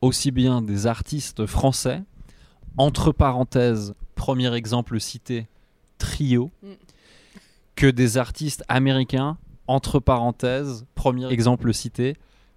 aussi 0.00 0.30
bien 0.30 0.62
des 0.62 0.86
artistes 0.86 1.46
français, 1.46 2.02
entre 2.76 3.12
parenthèses, 3.12 3.94
premier 4.14 4.52
exemple 4.54 4.98
cité, 5.00 5.46
Trio, 5.98 6.50
Mm. 6.62 6.68
que 7.76 7.86
des 7.86 8.16
artistes 8.18 8.62
américains, 8.68 9.36
entre 9.66 10.00
parenthèses, 10.00 10.84
premier 10.94 11.30
exemple 11.32 11.72
cité, 11.74 12.16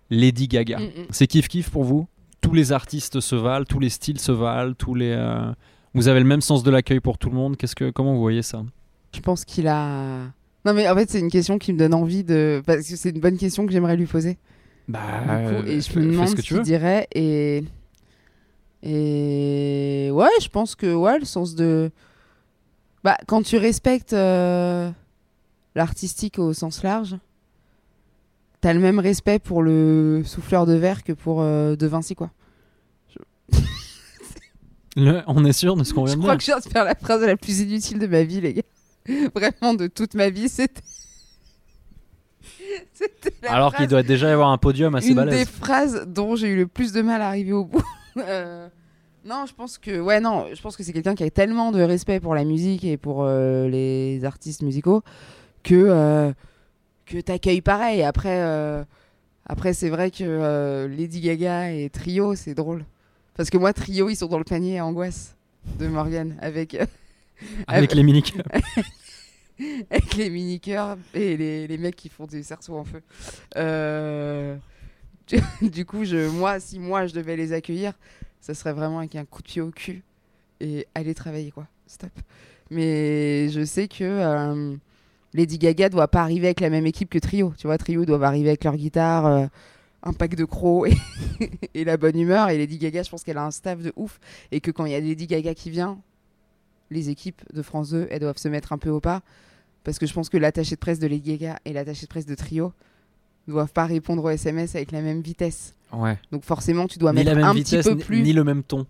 Lady 0.09 0.47
Gaga. 0.47 0.79
Mm, 0.79 0.83
mm. 0.83 1.05
C'est 1.11 1.27
kiff 1.27 1.47
kiff 1.47 1.69
pour 1.69 1.83
vous? 1.83 2.07
Tous 2.43 2.53
les 2.53 2.71
artistes 2.71 3.19
se 3.19 3.35
valent, 3.35 3.65
tous 3.65 3.79
les 3.79 3.89
styles 3.89 4.19
se 4.19 4.31
valent, 4.31 4.73
tous 4.75 4.93
les. 4.93 5.11
euh, 5.17 5.51
Vous 5.95 6.07
avez 6.07 6.19
le 6.19 6.25
même 6.27 6.41
sens 6.41 6.61
de 6.61 6.69
l'accueil 6.69 6.99
pour 6.99 7.17
tout 7.17 7.29
le 7.31 7.35
monde. 7.35 7.57
Qu'est-ce 7.57 7.75
que 7.75 7.89
comment 7.89 8.13
vous 8.13 8.19
voyez 8.21 8.43
ça? 8.43 8.63
Je 9.15 9.19
pense 9.21 9.43
qu'il 9.45 9.67
a. 9.67 10.25
Non, 10.65 10.73
mais 10.73 10.87
en 10.87 10.95
fait, 10.95 11.09
c'est 11.09 11.19
une 11.19 11.31
question 11.31 11.57
qui 11.57 11.73
me 11.73 11.79
donne 11.79 11.93
envie 11.93 12.23
de. 12.23 12.61
Parce 12.65 12.87
que 12.87 12.95
c'est 12.95 13.09
une 13.09 13.19
bonne 13.19 13.37
question 13.37 13.65
que 13.65 13.71
j'aimerais 13.71 13.95
lui 13.97 14.05
poser. 14.05 14.37
Bah, 14.87 14.99
coup, 15.25 15.65
et 15.65 15.81
je 15.81 15.97
me 15.99 16.11
demande 16.11 16.27
ce 16.27 16.31
ce 16.31 16.35
que 16.37 16.41
tu 16.41 16.53
qu'il 16.55 16.63
dirait. 16.63 17.07
Et. 17.15 17.63
Et. 18.83 20.09
Ouais, 20.11 20.27
je 20.41 20.49
pense 20.49 20.75
que, 20.75 20.93
ouais, 20.93 21.19
le 21.19 21.25
sens 21.25 21.55
de. 21.55 21.91
Bah, 23.03 23.17
quand 23.27 23.41
tu 23.43 23.57
respectes 23.57 24.13
euh, 24.13 24.89
l'artistique 25.75 26.39
au 26.39 26.53
sens 26.53 26.83
large, 26.83 27.15
t'as 28.63 28.71
le 28.71 28.79
même 28.79 28.97
respect 28.99 29.39
pour 29.39 29.61
le 29.61 30.23
souffleur 30.25 30.65
de 30.65 30.71
verre 30.73 31.03
que 31.03 31.11
pour 31.11 31.41
euh, 31.41 31.75
De 31.75 31.85
Vinci, 31.85 32.15
quoi. 32.15 32.31
Le- 34.95 35.21
on 35.27 35.43
est 35.43 35.51
sûr 35.51 35.75
de 35.75 35.83
ce 35.83 35.93
qu'on 35.93 36.05
vient 36.05 36.13
Je 36.13 36.17
de 36.17 36.21
crois 36.21 36.35
dire 36.35 36.37
que 36.37 36.43
je 36.43 36.51
viens 36.51 36.59
de 36.59 36.71
faire 36.71 36.85
la 36.85 36.95
phrase 36.95 37.21
la 37.23 37.35
plus 37.35 37.59
inutile 37.59 37.99
de 37.99 38.07
ma 38.07 38.23
vie, 38.23 38.39
les 38.39 38.53
gars. 38.53 38.61
Vraiment, 39.35 39.73
de 39.73 39.87
toute 39.87 40.13
ma 40.13 40.29
vie, 40.29 40.47
c'était. 40.47 40.81
Alors 43.49 43.75
qu'il 43.75 43.87
doit 43.87 44.01
déjà 44.03 44.29
y 44.29 44.31
avoir 44.31 44.49
un 44.49 44.57
podium 44.57 44.95
assez 44.95 45.09
une 45.09 45.15
balèze. 45.15 45.39
des 45.39 45.45
phrases 45.45 46.05
dont 46.07 46.37
j'ai 46.37 46.47
eu 46.47 46.55
le 46.55 46.67
plus 46.67 46.93
de 46.93 47.01
mal 47.01 47.21
à 47.21 47.27
arriver 47.27 47.51
au 47.53 47.65
bout. 47.65 47.83
Euh, 48.15 48.67
non, 49.25 49.45
je 49.47 49.55
pense 49.55 49.79
que 49.79 49.99
ouais, 49.99 50.19
non, 50.19 50.45
je 50.53 50.61
pense 50.61 50.77
que 50.77 50.83
c'est 50.83 50.93
quelqu'un 50.93 51.15
qui 51.15 51.23
a 51.23 51.31
tellement 51.31 51.71
de 51.71 51.81
respect 51.81 52.19
pour 52.19 52.35
la 52.35 52.43
musique 52.43 52.85
et 52.85 52.95
pour 52.95 53.23
euh, 53.23 53.67
les 53.67 54.23
artistes 54.23 54.61
musicaux 54.61 55.01
que 55.63 55.73
euh, 55.73 56.31
que 57.05 57.19
t'accueilles 57.19 57.61
pareil. 57.61 58.03
Après, 58.03 58.41
euh, 58.41 58.83
après 59.45 59.73
c'est 59.73 59.89
vrai 59.89 60.11
que 60.11 60.23
euh, 60.23 60.87
Lady 60.87 61.21
Gaga 61.21 61.71
et 61.71 61.89
Trio, 61.89 62.35
c'est 62.35 62.53
drôle 62.53 62.85
parce 63.35 63.49
que 63.49 63.57
moi 63.57 63.73
Trio, 63.73 64.09
ils 64.09 64.15
sont 64.15 64.27
dans 64.27 64.37
le 64.37 64.43
panier 64.43 64.79
à 64.79 64.85
angoisse 64.85 65.35
de 65.79 65.87
Morgan 65.87 66.35
avec 66.41 66.75
euh, 66.75 66.85
Avec 67.67 67.93
les 67.93 68.03
mini 68.03 68.23
avec 69.89 70.15
les 70.15 70.29
mini 70.29 70.59
et 71.13 71.37
les, 71.37 71.67
les 71.67 71.77
mecs 71.77 71.95
qui 71.95 72.09
font 72.09 72.25
des 72.25 72.43
cerceaux 72.43 72.77
en 72.77 72.83
feu. 72.85 73.01
Du- 75.61 75.85
coup, 75.85 76.03
je, 76.03 76.27
moi, 76.27 76.59
si 76.59 76.79
moi 76.79 77.07
je 77.07 77.13
devais 77.13 77.37
les 77.37 77.53
accueillir, 77.53 77.93
ça 78.41 78.53
serait 78.53 78.73
vraiment 78.73 78.99
avec 78.99 79.15
un 79.15 79.23
coup 79.23 79.41
de 79.41 79.47
pied 79.47 79.61
au 79.61 79.71
cul 79.71 80.03
et 80.59 80.85
aller 80.95 81.13
travailler 81.13 81.49
quoi. 81.51 81.65
Stop. 81.87 82.11
Mais 82.69 83.49
je 83.49 83.63
sais 83.63 83.87
que 83.87 84.03
Lady 85.33 85.57
Gaga 85.57 85.89
doit 85.89 86.07
pas 86.07 86.21
arriver 86.21 86.47
avec 86.47 86.59
la 86.59 86.69
même 86.69 86.85
équipe 86.85 87.09
que 87.09 87.19
Trio. 87.19 87.53
Tu 87.57 87.67
vois, 87.67 87.77
Trio 87.77 88.05
doivent 88.05 88.23
arriver 88.23 88.49
avec 88.49 88.63
leur 88.63 88.75
guitare, 88.75 89.25
euh, 89.25 89.45
un 90.03 90.13
pack 90.13 90.35
de 90.35 90.45
crocs 90.45 90.87
et, 91.39 91.49
et 91.73 91.83
la 91.83 91.97
bonne 91.97 92.17
humeur. 92.19 92.49
Et 92.49 92.57
Lady 92.57 92.77
Gaga, 92.77 93.03
je 93.03 93.09
pense 93.09 93.23
qu'elle 93.23 93.37
a 93.37 93.45
un 93.45 93.51
staff 93.51 93.79
de 93.81 93.91
ouf 93.95 94.19
et 94.51 94.61
que 94.61 94.69
quand 94.71 94.85
il 94.85 94.91
y 94.91 94.95
a 94.95 94.99
Lady 94.99 95.25
Gaga 95.27 95.53
qui 95.55 95.69
vient, 95.69 95.97
les 96.91 97.09
équipes 97.09 97.41
de 97.53 97.61
France 97.61 97.89
2, 97.91 98.07
elles 98.11 98.19
doivent 98.19 98.37
se 98.37 98.47
mettre 98.47 98.73
un 98.73 98.77
peu 98.77 98.89
au 98.89 98.99
pas. 98.99 99.21
Parce 99.83 99.99
que 99.99 100.05
je 100.05 100.13
pense 100.13 100.29
que 100.29 100.37
l'attaché 100.37 100.75
de 100.75 100.79
presse 100.79 100.99
de 100.99 101.07
Lady 101.07 101.37
Gaga 101.37 101.57
et 101.65 101.73
l'attaché 101.73 102.03
de 102.05 102.09
presse 102.09 102.25
de 102.25 102.35
Trio 102.35 102.71
doivent 103.47 103.73
pas 103.73 103.85
répondre 103.85 104.23
aux 104.23 104.29
SMS 104.29 104.75
avec 104.75 104.91
la 104.91 105.01
même 105.01 105.21
vitesse. 105.21 105.75
Ouais. 105.91 106.17
Donc 106.31 106.43
forcément, 106.43 106.87
tu 106.87 106.99
dois 106.99 107.11
Ni 107.11 107.17
mettre 107.17 107.29
la 107.31 107.35
même 107.35 107.45
un 107.45 107.53
vitesse, 107.53 107.85
petit 107.85 107.95
peu 107.95 108.01
plus. 108.01 108.21
ni 108.21 108.31
le 108.33 108.43
même 108.43 108.63
ton. 108.63 108.85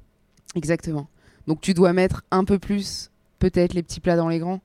Exactement. 0.55 1.07
Donc 1.47 1.61
tu 1.61 1.73
dois 1.73 1.93
mettre 1.93 2.23
un 2.31 2.43
peu 2.43 2.59
plus, 2.59 3.09
peut-être 3.39 3.73
les 3.73 3.81
petits 3.81 3.99
plats 3.99 4.15
dans 4.15 4.29
les 4.29 4.39
grands, 4.39 4.61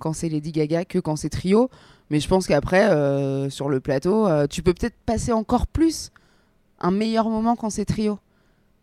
quand 0.00 0.12
c'est 0.12 0.28
Lady 0.28 0.50
Gaga 0.50 0.84
que 0.84 0.98
quand 0.98 1.14
c'est 1.14 1.28
Trio. 1.28 1.70
Mais 2.10 2.18
je 2.18 2.26
pense 2.26 2.48
qu'après, 2.48 2.90
euh, 2.90 3.48
sur 3.50 3.68
le 3.68 3.78
plateau, 3.78 4.26
euh, 4.26 4.48
tu 4.48 4.62
peux 4.62 4.74
peut-être 4.74 4.96
passer 5.06 5.32
encore 5.32 5.68
plus 5.68 6.10
un 6.80 6.90
meilleur 6.90 7.28
moment 7.28 7.54
quand 7.54 7.70
c'est 7.70 7.84
Trio. 7.84 8.18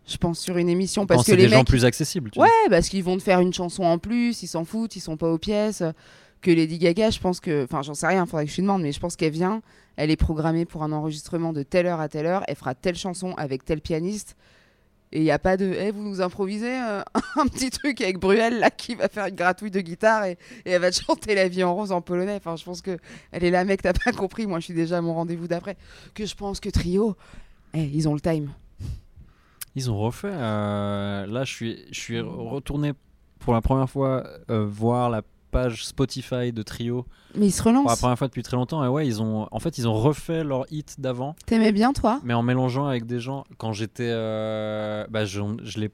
Je 0.07 0.15
pense 0.15 0.39
sur 0.39 0.57
une 0.57 0.69
émission 0.69 1.05
parce 1.05 1.25
que 1.25 1.33
les 1.33 1.47
des 1.47 1.49
gens 1.49 1.65
plus 1.65 1.83
accessibles. 1.83 2.31
tu 2.31 2.39
Ouais, 2.39 2.47
parce 2.69 2.87
qu'ils 2.87 3.03
vont 3.03 3.17
te 3.17 3.23
faire 3.23 3.41
une 3.41 3.53
chanson 3.53 3.83
en 3.83 3.97
plus, 3.97 4.41
ils 4.41 4.47
s'en 4.47 4.63
foutent, 4.63 4.95
ils 4.95 5.01
sont 5.01 5.17
pas 5.17 5.29
aux 5.29 5.37
pièces. 5.37 5.83
Que 6.41 6.51
Lady 6.51 6.77
Gaga, 6.77 7.09
je 7.09 7.19
pense 7.19 7.41
que. 7.41 7.65
Enfin, 7.65 7.81
j'en 7.81 7.93
sais 7.93 8.07
rien, 8.07 8.25
faudrait 8.25 8.45
que 8.45 8.51
je 8.51 8.55
lui 8.55 8.61
demande, 8.61 8.83
mais 8.83 8.93
je 8.93 8.99
pense 9.01 9.17
qu'elle 9.17 9.33
vient, 9.33 9.61
elle 9.97 10.11
est 10.11 10.15
programmée 10.15 10.63
pour 10.63 10.83
un 10.83 10.93
enregistrement 10.93 11.51
de 11.51 11.63
telle 11.63 11.87
heure 11.87 11.99
à 11.99 12.07
telle 12.07 12.25
heure, 12.25 12.43
elle 12.47 12.55
fera 12.55 12.73
telle 12.73 12.95
chanson 12.95 13.33
avec 13.35 13.65
tel 13.65 13.81
pianiste. 13.81 14.37
Et 15.11 15.19
il 15.19 15.23
n'y 15.23 15.31
a 15.31 15.39
pas 15.39 15.55
de. 15.55 15.65
Eh, 15.65 15.91
vous 15.91 16.03
nous 16.03 16.21
improvisez 16.21 16.81
euh, 16.81 17.01
un 17.37 17.47
petit 17.47 17.69
truc 17.69 18.01
avec 18.01 18.19
Bruel, 18.19 18.59
là, 18.59 18.69
qui 18.69 18.95
va 18.95 19.07
faire 19.07 19.27
une 19.27 19.35
gratouille 19.35 19.71
de 19.71 19.79
guitare 19.79 20.25
et, 20.25 20.37
elle 20.65 20.81
va 20.81 20.91
te 20.91 21.01
chanter 21.01 21.33
La 21.35 21.47
vie 21.47 21.63
en 21.63 21.73
rose 21.73 21.91
en 21.91 22.01
polonais. 22.01 22.35
Enfin, 22.35 22.55
je 22.55 22.65
pense 22.65 22.81
que 22.81 22.97
elle 23.31 23.43
est 23.43 23.51
là, 23.51 23.63
mec, 23.63 23.81
t'as 23.81 23.93
pas 23.93 24.11
compris. 24.11 24.47
Moi, 24.47 24.59
je 24.59 24.65
suis 24.65 24.73
déjà 24.73 24.97
à 24.97 25.01
mon 25.01 25.13
rendez-vous 25.13 25.47
d'après. 25.47 25.77
Que 26.13 26.25
je 26.25 26.35
pense 26.35 26.59
que 26.59 26.69
Trio, 26.69 27.15
eh, 27.73 27.83
ils 27.83 28.09
ont 28.09 28.13
le 28.13 28.19
time. 28.19 28.51
Ils 29.75 29.91
ont 29.91 29.97
refait. 29.97 30.31
euh, 30.31 31.27
là, 31.27 31.43
je 31.43 31.53
suis, 31.53 31.85
je 31.91 31.99
suis 31.99 32.19
retourné 32.19 32.93
pour 33.39 33.53
la 33.53 33.61
première 33.61 33.89
fois 33.89 34.27
euh, 34.49 34.65
voir 34.65 35.09
la 35.09 35.21
page 35.57 35.85
Spotify 35.85 36.51
de 36.53 36.61
Trio 36.61 37.05
Mais 37.35 37.47
ils 37.47 37.51
se 37.51 37.61
pour 37.63 37.71
la 37.71 37.79
relancent. 37.79 37.99
première 37.99 38.17
fois 38.17 38.27
depuis 38.27 38.43
très 38.43 38.57
longtemps. 38.57 38.83
Et 38.85 38.87
ouais, 38.87 39.07
ils 39.07 39.21
ont, 39.21 39.47
en 39.51 39.59
fait, 39.59 39.77
ils 39.77 39.87
ont 39.87 39.93
refait 39.93 40.43
leur 40.43 40.65
hit 40.71 40.99
d'avant, 40.99 41.35
T'aimais 41.45 41.71
bien, 41.71 41.93
toi? 41.93 42.19
Mais 42.23 42.33
en 42.33 42.43
mélangeant 42.43 42.85
avec 42.85 43.05
des 43.05 43.19
gens. 43.19 43.43
Quand 43.57 43.73
j'étais, 43.73 44.09
euh, 44.09 45.05
bah, 45.09 45.25
je, 45.25 45.41
je 45.63 45.79
l'ai, 45.79 45.91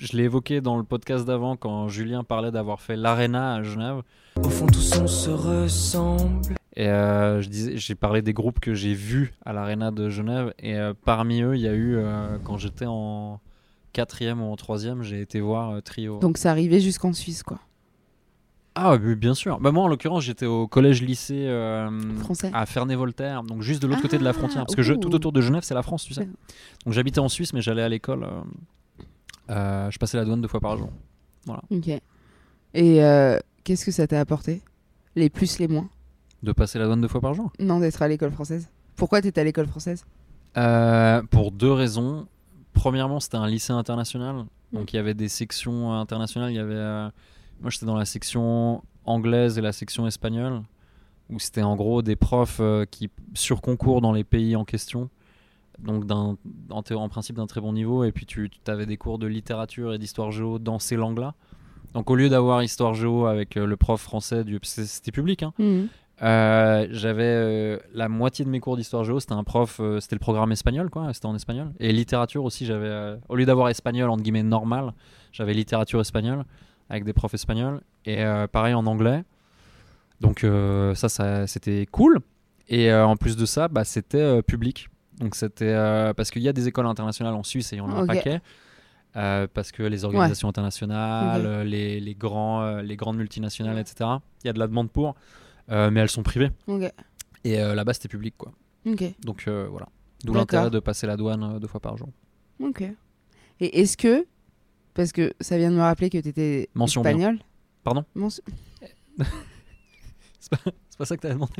je 0.00 0.16
l'ai 0.16 0.24
évoqué 0.24 0.60
dans 0.60 0.76
le 0.76 0.84
podcast 0.84 1.24
d'avant 1.24 1.56
quand 1.56 1.88
Julien 1.88 2.22
parlait 2.24 2.50
d'avoir 2.52 2.80
fait 2.80 2.96
l'Arena 2.96 3.54
à 3.56 3.62
Genève. 3.62 4.02
Au 4.36 4.48
fond, 4.48 4.66
tous 4.66 4.96
on 5.00 5.06
se 5.06 5.30
ressemble. 5.30 6.54
Et 6.76 6.86
euh, 6.88 7.42
je 7.42 7.48
disais, 7.48 7.76
j'ai 7.76 7.94
parlé 7.96 8.22
des 8.22 8.32
groupes 8.32 8.60
que 8.60 8.74
j'ai 8.74 8.94
vus 8.94 9.34
à 9.44 9.52
l'Arena 9.52 9.90
de 9.90 10.08
Genève. 10.08 10.54
Et 10.60 10.76
euh, 10.76 10.94
parmi 11.04 11.42
eux, 11.42 11.56
il 11.56 11.62
y 11.62 11.68
a 11.68 11.74
eu, 11.74 11.96
euh, 11.96 12.38
quand 12.44 12.56
j'étais 12.58 12.86
en 12.86 13.40
quatrième 13.92 14.40
ou 14.40 14.52
en 14.52 14.56
troisième, 14.56 15.02
j'ai 15.02 15.20
été 15.20 15.40
voir 15.40 15.70
euh, 15.70 15.80
Trio. 15.80 16.20
Donc, 16.20 16.38
ça 16.38 16.50
arrivait 16.52 16.78
jusqu'en 16.80 17.12
Suisse, 17.12 17.42
quoi. 17.42 17.58
Ah 18.82 18.96
oui, 18.96 19.14
bien 19.14 19.34
sûr. 19.34 19.60
Bah, 19.60 19.72
moi, 19.72 19.84
en 19.84 19.88
l'occurrence, 19.88 20.22
j'étais 20.24 20.46
au 20.46 20.66
collège-lycée 20.66 21.46
euh, 21.46 21.90
Français. 22.20 22.50
à 22.54 22.64
Ferney-Voltaire, 22.64 23.42
donc 23.42 23.60
juste 23.62 23.82
de 23.82 23.86
l'autre 23.86 24.00
côté 24.00 24.16
de 24.18 24.24
la 24.24 24.30
Ah, 24.30 24.32
frontière. 24.32 24.64
Parce 24.64 24.74
que 24.74 24.82
je- 24.82 24.94
tout 24.94 25.14
autour 25.14 25.32
de 25.32 25.40
Genève, 25.42 25.62
c'est 25.64 25.74
la 25.74 25.82
France, 25.82 26.04
tu 26.04 26.14
sais. 26.14 26.26
Donc 26.84 26.94
j'habitais 26.94 27.18
en 27.18 27.28
Suisse, 27.28 27.52
mais 27.52 27.60
j'allais 27.60 27.82
à 27.82 27.88
l'école. 27.88 28.24
euh, 28.24 28.40
euh, 29.50 29.90
je 29.90 29.98
passais 29.98 30.16
la 30.16 30.24
douane 30.24 30.40
deux 30.40 30.48
fois 30.48 30.60
par 30.60 30.76
jour. 30.78 30.90
Ok. 31.70 31.88
Et 31.88 33.04
euh, 33.04 33.38
qu'est-ce 33.64 33.84
que 33.84 33.90
ça 33.90 34.06
t'a 34.06 34.20
apporté? 34.20 34.62
Les 35.16 35.28
plus, 35.28 35.58
les 35.58 35.68
moins? 35.68 35.88
De 36.42 36.52
passer 36.52 36.78
la 36.78 36.86
douane 36.86 37.00
deux 37.02 37.08
fois 37.08 37.20
par 37.20 37.34
jour? 37.34 37.52
Non, 37.58 37.80
d'être 37.80 38.00
à 38.00 38.08
l'école 38.08 38.30
française. 38.32 38.68
Pourquoi 38.96 39.20
t'étais 39.20 39.40
à 39.40 39.44
l'école 39.44 39.66
française? 39.66 40.04
Pour 41.30 41.52
deux 41.52 41.72
raisons. 41.72 42.26
Premièrement, 42.72 43.20
c'était 43.20 43.36
un 43.36 43.46
lycée 43.48 43.72
international. 43.72 44.44
Donc 44.72 44.92
il 44.92 44.96
y 44.96 44.98
avait 44.98 45.14
des 45.14 45.28
sections 45.28 45.92
internationales. 45.92 46.50
Il 46.52 46.56
y 46.56 46.60
avait, 46.60 47.10
moi, 47.60 47.70
j'étais 47.70 47.86
dans 47.86 47.96
la 47.96 48.04
section 48.04 48.82
anglaise 49.04 49.58
et 49.58 49.60
la 49.60 49.72
section 49.72 50.06
espagnole, 50.06 50.62
où 51.30 51.38
c'était 51.38 51.62
en 51.62 51.76
gros 51.76 52.02
des 52.02 52.16
profs 52.16 52.58
euh, 52.60 52.84
qui 52.90 53.08
surconcourent 53.34 54.00
dans 54.00 54.12
les 54.12 54.24
pays 54.24 54.56
en 54.56 54.64
question. 54.64 55.10
Donc 55.78 56.06
d'un, 56.06 56.36
en, 56.68 56.82
en 56.90 57.08
principe 57.08 57.36
d'un 57.36 57.46
très 57.46 57.60
bon 57.60 57.72
niveau. 57.72 58.04
Et 58.04 58.12
puis 58.12 58.26
tu 58.26 58.50
avais 58.66 58.86
des 58.86 58.96
cours 58.96 59.18
de 59.18 59.26
littérature 59.26 59.94
et 59.94 59.98
d'histoire 59.98 60.30
géo 60.30 60.58
dans 60.58 60.78
ces 60.78 60.96
langues-là. 60.96 61.34
Donc 61.94 62.10
au 62.10 62.14
lieu 62.14 62.28
d'avoir 62.28 62.62
histoire 62.62 62.94
géo 62.94 63.26
avec 63.26 63.56
euh, 63.56 63.66
le 63.66 63.76
prof 63.76 64.00
français, 64.00 64.44
du, 64.44 64.58
c'était 64.62 65.10
public, 65.10 65.42
hein, 65.42 65.52
euh, 66.22 66.86
j'avais 66.90 67.22
euh, 67.24 67.78
la 67.94 68.08
moitié 68.08 68.44
de 68.44 68.50
mes 68.50 68.60
cours 68.60 68.76
d'histoire 68.76 69.04
géo, 69.04 69.18
c'était 69.20 69.32
un 69.32 69.42
prof, 69.42 69.80
c'était 70.00 70.14
le 70.14 70.20
programme 70.20 70.52
espagnol, 70.52 70.90
quoi, 70.90 71.12
c'était 71.14 71.26
en 71.26 71.34
espagnol. 71.34 71.72
Et 71.80 71.92
littérature 71.92 72.44
aussi, 72.44 72.66
j'avais, 72.66 73.16
au 73.28 73.36
lieu 73.36 73.46
d'avoir 73.46 73.70
espagnol 73.70 74.10
entre 74.10 74.22
guillemets 74.22 74.42
normal, 74.42 74.92
j'avais 75.32 75.54
littérature 75.54 76.00
espagnole 76.00 76.44
avec 76.90 77.04
des 77.04 77.12
profs 77.14 77.32
espagnols. 77.34 77.80
Et 78.04 78.22
euh, 78.22 78.46
pareil 78.46 78.74
en 78.74 78.84
anglais. 78.86 79.24
Donc 80.20 80.44
euh, 80.44 80.94
ça, 80.94 81.08
ça 81.08 81.46
c'était 81.46 81.86
cool. 81.90 82.20
Et 82.68 82.92
euh, 82.92 83.06
en 83.06 83.16
plus 83.16 83.36
de 83.36 83.46
ça, 83.46 83.68
bah, 83.68 83.84
c'était 83.84 84.42
public. 84.42 84.88
Donc 85.18 85.34
c'était 85.34 85.74
parce 86.16 86.30
qu'il 86.30 86.42
y 86.42 86.48
a 86.48 86.52
des 86.52 86.68
écoles 86.68 86.86
internationales 86.86 87.34
en 87.34 87.42
Suisse 87.42 87.72
et 87.72 87.76
il 87.76 87.78
y 87.78 87.82
en 87.82 87.90
a 87.90 87.94
un 87.94 88.02
Ok. 88.02 88.06
paquet. 88.08 88.40
Euh, 89.16 89.48
parce 89.52 89.72
que 89.72 89.82
les 89.82 90.04
organisations 90.04 90.48
internationales, 90.48 91.62
les, 91.62 91.98
les, 91.98 92.14
grands, 92.14 92.62
euh, 92.62 92.80
les 92.82 92.94
grandes 92.94 93.16
multinationales, 93.16 93.76
etc., 93.78 94.08
il 94.44 94.46
y 94.46 94.50
a 94.50 94.52
de 94.52 94.58
la 94.60 94.68
demande 94.68 94.88
pour, 94.90 95.16
euh, 95.70 95.90
mais 95.90 95.98
elles 96.00 96.08
sont 96.08 96.22
privées. 96.22 96.50
Et 97.42 97.56
là-bas, 97.58 97.92
c'était 97.94 98.08
public, 98.08 98.34
quoi. 98.38 98.52
Donc 99.24 99.48
voilà. 99.48 99.88
D'où 100.24 100.34
l'intérêt 100.34 100.70
de 100.70 100.78
passer 100.80 101.06
la 101.06 101.16
douane 101.16 101.58
deux 101.58 101.66
fois 101.66 101.80
par 101.80 101.96
jour. 101.96 102.08
Ok. 102.62 102.82
Et 103.60 103.80
est-ce 103.80 103.96
que, 103.96 104.26
parce 105.00 105.12
que 105.12 105.32
ça 105.40 105.56
vient 105.56 105.70
de 105.70 105.76
me 105.76 105.80
rappeler 105.80 106.10
que 106.10 106.18
t'étais 106.18 106.68
Mention 106.74 107.00
bien. 107.00 107.12
espagnol. 107.12 107.38
Pardon 107.84 108.04
Mention- 108.14 108.42
C'est 110.38 110.50
pas, 110.98 111.04
ça 111.06 111.16
que 111.16 111.22
t'avais 111.22 111.34
demandé 111.34 111.52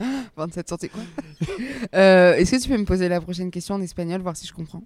27 0.36 0.68
centimes, 0.68 0.88
quoi. 0.90 1.02
Euh, 1.94 2.34
est-ce 2.34 2.50
que 2.56 2.62
tu 2.62 2.68
peux 2.68 2.76
me 2.78 2.84
poser 2.84 3.08
la 3.08 3.20
prochaine 3.20 3.50
question 3.52 3.76
en 3.76 3.80
espagnol, 3.80 4.20
voir 4.22 4.36
si 4.36 4.46
je 4.46 4.52
comprends? 4.52 4.82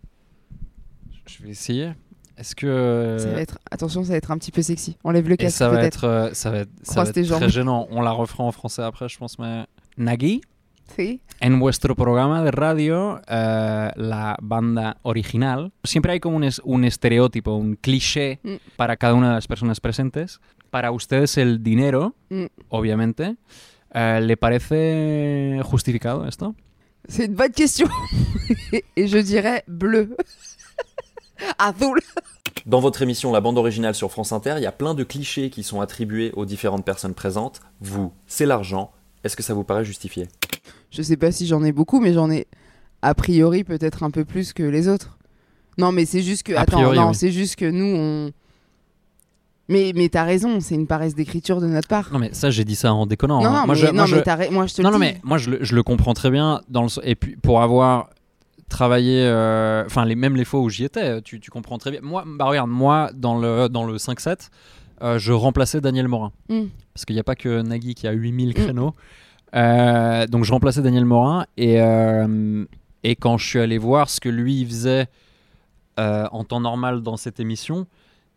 Je 1.26 1.42
vais 1.42 1.50
essayer. 1.50 1.92
Est-ce 2.36 2.54
que. 2.54 3.16
ça 3.18 3.30
va 3.30 3.40
être... 3.40 3.58
Attention, 3.70 4.04
ça 4.04 4.10
va 4.10 4.16
être 4.16 4.30
un 4.30 4.36
petit 4.38 4.52
peu 4.52 4.60
sexy. 4.60 4.96
Enlève 5.04 5.26
le 5.28 5.34
Et 5.34 5.36
casque, 5.38 5.56
ça 5.56 5.68
va 5.70 5.78
peut-être. 5.78 6.04
être, 6.04 6.04
euh, 6.04 6.34
ça 6.34 6.50
va 6.50 6.58
être, 6.58 6.70
ça 6.82 7.02
va 7.02 7.08
être 7.10 7.22
très 7.36 7.48
gênant. 7.48 7.86
On 7.90 8.02
la 8.02 8.10
refera 8.10 8.44
en 8.44 8.52
français 8.52 8.82
après, 8.82 9.08
je 9.08 9.16
pense. 9.16 9.38
Mais 9.38 9.64
Nagui, 9.96 10.42
Si. 10.96 11.20
en 11.40 11.60
vuestro 11.60 11.94
programa 11.94 12.42
de 12.42 12.50
radio, 12.50 13.20
eh, 13.28 13.90
la 13.94 14.36
banda 14.42 14.96
original, 15.02 15.72
siempre 15.84 16.12
hay 16.12 16.20
como 16.20 16.36
un, 16.36 16.44
es- 16.44 16.60
un 16.64 16.84
estereotipo, 16.84 17.52
un 17.54 17.76
cliché 17.76 18.40
Mm. 18.42 18.54
para 18.76 18.96
cada 18.96 19.14
una 19.14 19.28
de 19.28 19.34
las 19.34 19.46
personas 19.46 19.78
presentes. 19.80 20.40
Para 20.70 20.90
ustedes 20.90 21.38
el 21.38 21.62
dinero, 21.62 22.14
Mm. 22.30 22.46
obviamente. 22.70 23.36
Eh, 23.94 24.20
¿Le 24.22 24.36
parece 24.36 25.60
justificado 25.64 26.26
esto? 26.26 26.54
C'est 27.08 27.24
une 27.26 27.36
bonne 27.36 27.52
question. 27.52 27.88
Et 28.96 29.06
je 29.08 29.18
dirais 29.18 29.62
bleu. 29.66 30.14
Azul. 31.58 31.98
Dans 32.66 32.80
votre 32.80 33.00
émission 33.02 33.32
La 33.32 33.40
bande 33.40 33.56
originale 33.56 33.94
sur 33.94 34.10
France 34.10 34.32
Inter, 34.32 34.54
il 34.58 34.62
y 34.62 34.66
a 34.66 34.72
plein 34.72 34.94
de 34.94 35.04
clichés 35.04 35.48
qui 35.50 35.62
sont 35.62 35.80
attribués 35.80 36.32
aux 36.34 36.44
différentes 36.44 36.84
personnes 36.84 37.14
présentes. 37.14 37.60
Vous, 37.80 38.12
c'est 38.26 38.44
l'argent. 38.46 38.90
Est-ce 39.24 39.36
que 39.36 39.42
ça 39.42 39.54
vous 39.54 39.64
paraît 39.64 39.84
justifié? 39.84 40.28
Je 40.90 41.02
sais 41.02 41.16
pas 41.16 41.30
si 41.32 41.46
j'en 41.46 41.62
ai 41.64 41.72
beaucoup, 41.72 42.00
mais 42.00 42.12
j'en 42.12 42.30
ai 42.30 42.46
a 43.02 43.14
priori 43.14 43.62
peut-être 43.64 44.02
un 44.02 44.10
peu 44.10 44.24
plus 44.24 44.52
que 44.52 44.62
les 44.62 44.88
autres. 44.88 45.18
Non, 45.76 45.92
mais 45.92 46.04
c'est 46.06 46.22
juste 46.22 46.42
que. 46.44 46.52
A 46.54 46.60
Attends, 46.62 46.78
priori, 46.78 46.96
non, 46.98 47.08
oui. 47.10 47.14
c'est 47.14 47.30
juste 47.30 47.56
que 47.56 47.70
nous, 47.70 47.84
on. 47.96 48.30
Mais, 49.70 49.92
mais 49.94 50.08
t'as 50.08 50.24
raison, 50.24 50.60
c'est 50.60 50.74
une 50.74 50.86
paresse 50.86 51.14
d'écriture 51.14 51.60
de 51.60 51.66
notre 51.66 51.88
part. 51.88 52.08
Non, 52.12 52.18
mais 52.18 52.30
ça, 52.32 52.50
j'ai 52.50 52.64
dit 52.64 52.74
ça 52.74 52.94
en 52.94 53.04
déconnant. 53.06 53.40
non, 53.42 53.48
hein. 53.48 53.60
non, 53.60 53.66
moi, 53.66 53.74
mais, 53.74 53.80
je, 53.80 53.86
non, 53.88 53.92
moi, 53.92 54.04
mais 54.04 54.08
je- 54.10 54.20
t'as 54.20 54.36
ra- 54.36 54.50
moi 54.50 54.66
je 54.66 54.74
te 54.74 54.82
non, 54.82 54.88
le 54.88 54.92
non, 54.94 54.98
dis. 55.04 55.12
mais 55.12 55.20
moi 55.24 55.36
je 55.38 55.50
le, 55.50 55.58
je 55.62 55.74
le 55.76 55.82
comprends 55.82 56.14
très 56.14 56.30
bien. 56.30 56.62
Dans 56.70 56.84
le, 56.84 56.88
et 57.02 57.14
puis 57.14 57.36
pour 57.36 57.60
avoir 57.60 58.08
travaillé, 58.70 59.22
euh, 59.24 59.84
enfin 59.84 60.06
les 60.06 60.14
même 60.14 60.36
les 60.36 60.46
fois 60.46 60.60
où 60.60 60.70
j'y 60.70 60.84
étais, 60.84 61.20
tu, 61.20 61.38
tu 61.38 61.50
comprends 61.50 61.76
très 61.76 61.90
bien. 61.90 62.00
Moi, 62.02 62.24
bah 62.26 62.46
regarde, 62.46 62.70
moi 62.70 63.10
dans 63.14 63.38
le 63.38 63.68
dans 63.68 63.84
le 63.84 63.96
5-7, 63.98 64.48
euh, 65.02 65.18
je 65.18 65.32
remplaçais 65.34 65.82
Daniel 65.82 66.08
Morin 66.08 66.32
Mm. 66.48 66.62
parce 66.94 67.04
qu'il 67.04 67.14
n'y 67.16 67.20
a 67.20 67.24
pas 67.24 67.36
que 67.36 67.60
Nagui 67.60 67.94
qui 67.94 68.08
a 68.08 68.12
8000 68.12 68.54
Mm. 68.58 68.92
Euh, 69.54 70.26
donc 70.26 70.44
je 70.44 70.52
remplaçais 70.52 70.82
Daniel 70.82 71.04
Morin 71.04 71.46
et 71.56 71.80
euh, 71.80 72.64
et 73.02 73.16
quand 73.16 73.38
je 73.38 73.46
suis 73.46 73.58
allé 73.58 73.78
voir 73.78 74.10
ce 74.10 74.20
que 74.20 74.28
lui 74.28 74.64
faisait 74.64 75.06
euh, 75.98 76.26
en 76.32 76.44
temps 76.44 76.60
normal 76.60 77.02
dans 77.02 77.16
cette 77.16 77.40
émission. 77.40 77.86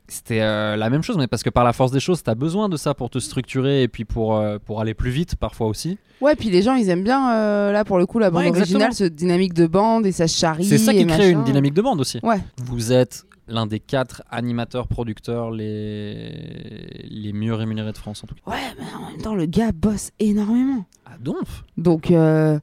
C'était 0.08 0.40
la 0.40 0.90
même 0.90 1.04
chose, 1.04 1.16
mais 1.18 1.28
parce 1.28 1.42
que 1.42 1.50
par 1.50 1.64
la 1.64 1.72
force 1.72 1.92
des 1.94 2.02
choses, 2.02 2.22
tu 2.22 2.30
as 2.30 2.36
besoin 2.36 2.68
de 2.68 2.76
ça 2.76 2.94
pour 2.94 3.10
te 3.10 3.18
structurer 3.18 3.84
et 3.84 3.88
puis 3.88 4.04
pour, 4.04 4.44
pour 4.66 4.82
aller 4.82 4.94
plus 4.94 5.10
vite 5.10 5.38
parfois 5.38 5.68
aussi. 5.68 5.98
Ouais, 6.20 6.36
puis 6.36 6.50
les 6.50 6.62
gens, 6.62 6.76
ils 6.76 6.90
aiment 6.90 7.06
bien, 7.06 7.72
là, 7.72 7.86
pour 7.86 7.98
le 7.98 8.06
coup, 8.06 8.20
la 8.20 8.30
bande 8.30 8.44
Ouais, 8.44 8.50
originale, 8.50 8.92
ce 8.94 9.06
dynamique 9.06 9.54
de 9.54 9.68
bande 9.68 10.06
et 10.06 10.12
ça 10.12 10.28
charrie. 10.28 10.66
C'est 10.66 10.80
ça 10.80 10.92
qui 10.92 11.06
crée 11.06 11.18
machin. 11.18 11.40
une 11.40 11.44
dynamique 11.46 11.74
de 11.74 11.82
bande 11.82 12.02
aussi. 12.02 12.20
Ouais. 12.24 12.40
Vous 12.58 12.92
êtes 12.92 13.24
l'un 13.48 13.66
des 13.68 13.80
quatre 13.80 14.22
animateurs 14.30 14.88
producteurs 14.88 15.50
les, 15.52 17.06
les 17.10 17.32
mieux 17.32 17.54
rémunérés 17.54 17.92
de 17.94 17.98
France 17.98 18.22
en 18.24 18.28
tout 18.28 18.36
cas. 18.36 18.52
Ouais, 18.52 18.58
mais 18.78 18.86
en 18.94 19.12
même 19.12 19.22
temps, 19.22 19.36
le 19.36 19.46
gars 19.46 19.72
bosse 19.72 20.12
énormément. 20.20 20.86
Donf 21.22 21.64
Donc, 21.78 22.12
euh, 22.12 22.60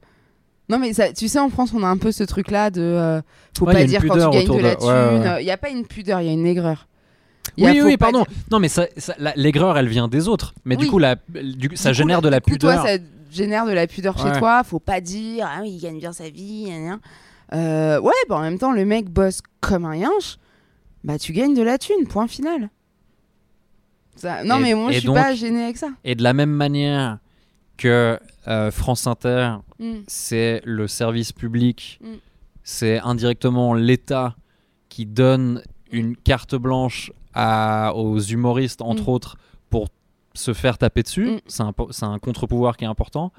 non, 0.68 0.78
mais 0.78 0.92
ça, 0.92 1.12
tu 1.12 1.28
sais, 1.28 1.38
en 1.38 1.48
France, 1.48 1.72
on 1.74 1.82
a 1.82 1.86
un 1.86 1.96
peu 1.96 2.12
ce 2.12 2.24
truc-là 2.24 2.70
de. 2.70 2.80
euh, 2.82 3.20
faut 3.56 3.64
Ouais, 3.66 3.72
y 3.72 3.76
pas 3.76 3.84
dire 3.84 4.00
quand 4.06 4.14
tu 4.14 4.36
gagnes 4.46 4.56
de 4.56 4.62
la 4.62 4.76
thune. 4.76 4.86
ouais, 4.88 4.94
ouais, 4.94 5.18
ouais. 5.28 5.42
Il 5.42 5.44
n'y 5.44 5.50
a 5.50 5.56
pas 5.56 5.70
une 5.70 5.86
pudeur, 5.86 6.20
il 6.20 6.26
y 6.26 6.30
a 6.30 6.32
une 6.32 6.46
aigreur. 6.46 6.86
Y 7.56 7.64
Oui, 7.64 7.80
oui, 7.82 7.96
pardon. 7.96 8.18
dire- 8.24 8.28
Non, 8.52 8.58
mais 8.60 8.68
ça, 8.68 8.86
ça- 8.98 9.14
la- 9.18 9.32
l'aigreur, 9.34 9.78
elle 9.78 9.88
vient 9.88 10.06
des 10.08 10.28
autres. 10.28 10.54
Mais 10.64 10.76
du 10.76 10.86
coup, 10.86 10.98
la, 10.98 11.16
du- 11.16 11.70
ça 11.76 11.90
Du 11.90 11.94
coup, 11.94 11.98
génère 11.98 12.20
de 12.22 12.28
la 12.28 12.40
coup, 12.40 12.50
pudeur. 12.50 12.82
Toi, 12.82 12.86
ça 12.86 12.98
génère 13.30 13.64
de 13.66 13.72
la 13.72 13.86
pudeur 13.86 14.18
chez 14.18 14.38
toi. 14.38 14.62
Faut 14.64 14.78
pas 14.80 15.00
dire, 15.00 15.48
ah 15.50 15.60
oui, 15.62 15.70
il 15.70 15.80
gagne 15.80 15.98
bien 15.98 16.12
sa 16.12 16.28
vie. 16.28 16.68
Euh, 17.54 17.98
ouais, 18.00 18.12
bah 18.28 18.36
en 18.36 18.40
même 18.42 18.58
temps, 18.58 18.72
le 18.72 18.84
mec 18.84 19.08
bosse 19.08 19.40
comme 19.60 19.86
un 19.86 19.96
yinche. 19.96 20.36
Bah, 21.04 21.18
tu 21.18 21.32
gagnes 21.32 21.54
de 21.54 21.62
la 21.62 21.78
thune, 21.78 22.06
point 22.06 22.26
final. 22.28 22.68
Ça- 24.16 24.44
Non, 24.44 24.58
Et- 24.58 24.62
mais 24.62 24.74
moi, 24.74 24.90
je 24.92 24.98
suis 24.98 25.06
donc- 25.06 25.16
pas 25.16 25.34
gêné 25.34 25.62
avec 25.64 25.76
ça. 25.78 25.88
Et 26.04 26.14
de 26.14 26.22
la 26.22 26.32
même 26.34 26.50
manière 26.50 27.18
que 27.78 28.18
euh, 28.46 28.70
France 28.70 29.06
Inter, 29.06 29.56
Mm. 29.78 29.92
c'est 30.06 30.60
le 30.64 30.86
service 30.88 31.32
public, 31.32 31.98
Mm. 32.02 32.06
c'est 32.64 32.98
indirectement 32.98 33.72
l'État 33.74 34.34
qui 34.90 35.06
donne 35.06 35.62
une 35.92 36.16
carte 36.16 36.54
blanche 36.56 37.12
à, 37.34 37.92
aux 37.94 38.18
humoristes, 38.18 38.82
entre 38.82 39.04
Mm. 39.04 39.12
autres, 39.14 39.36
pour 39.70 39.88
se 40.34 40.52
faire 40.52 40.76
taper 40.78 41.02
dessus. 41.02 41.40
C'est 41.46 41.62
un, 41.62 42.18
contre-pouvoir 42.18 42.76
qui 42.76 42.84
est 42.84 42.88
important. 42.88 43.32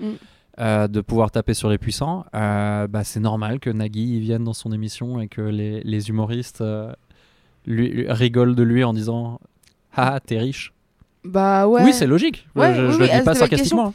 Euh, 0.59 0.87
de 0.89 0.99
pouvoir 1.01 1.31
taper 1.31 1.53
sur 1.53 1.69
les 1.69 1.77
puissants, 1.77 2.25
euh, 2.35 2.85
bah, 2.87 3.03
c'est 3.05 3.21
normal 3.21 3.59
que 3.61 3.69
Nagui 3.69 4.19
vienne 4.19 4.43
dans 4.43 4.53
son 4.53 4.71
émission 4.73 5.21
et 5.21 5.27
que 5.29 5.39
les, 5.41 5.79
les 5.83 6.09
humoristes 6.09 6.61
lui, 7.65 7.87
lui- 7.89 8.11
rigolent 8.11 8.55
de 8.55 8.63
lui 8.63 8.83
en 8.83 8.93
disant 8.93 9.39
Ah, 9.95 10.19
t'es 10.25 10.37
riche. 10.39 10.73
Bah 11.23 11.67
ouais. 11.67 11.83
Oui, 11.83 11.93
c'est 11.93 12.07
logique. 12.07 12.47
Ouais, 12.55 12.73
je 12.75 12.81
oui, 12.81 12.91
je 12.91 12.97
oui, 12.97 13.07
le 13.07 13.09
ah, 13.13 13.19
dis 13.19 13.23
pas 13.25 13.33
la 13.33 13.47
question. 13.47 13.77
sarcastiquement. 13.77 13.93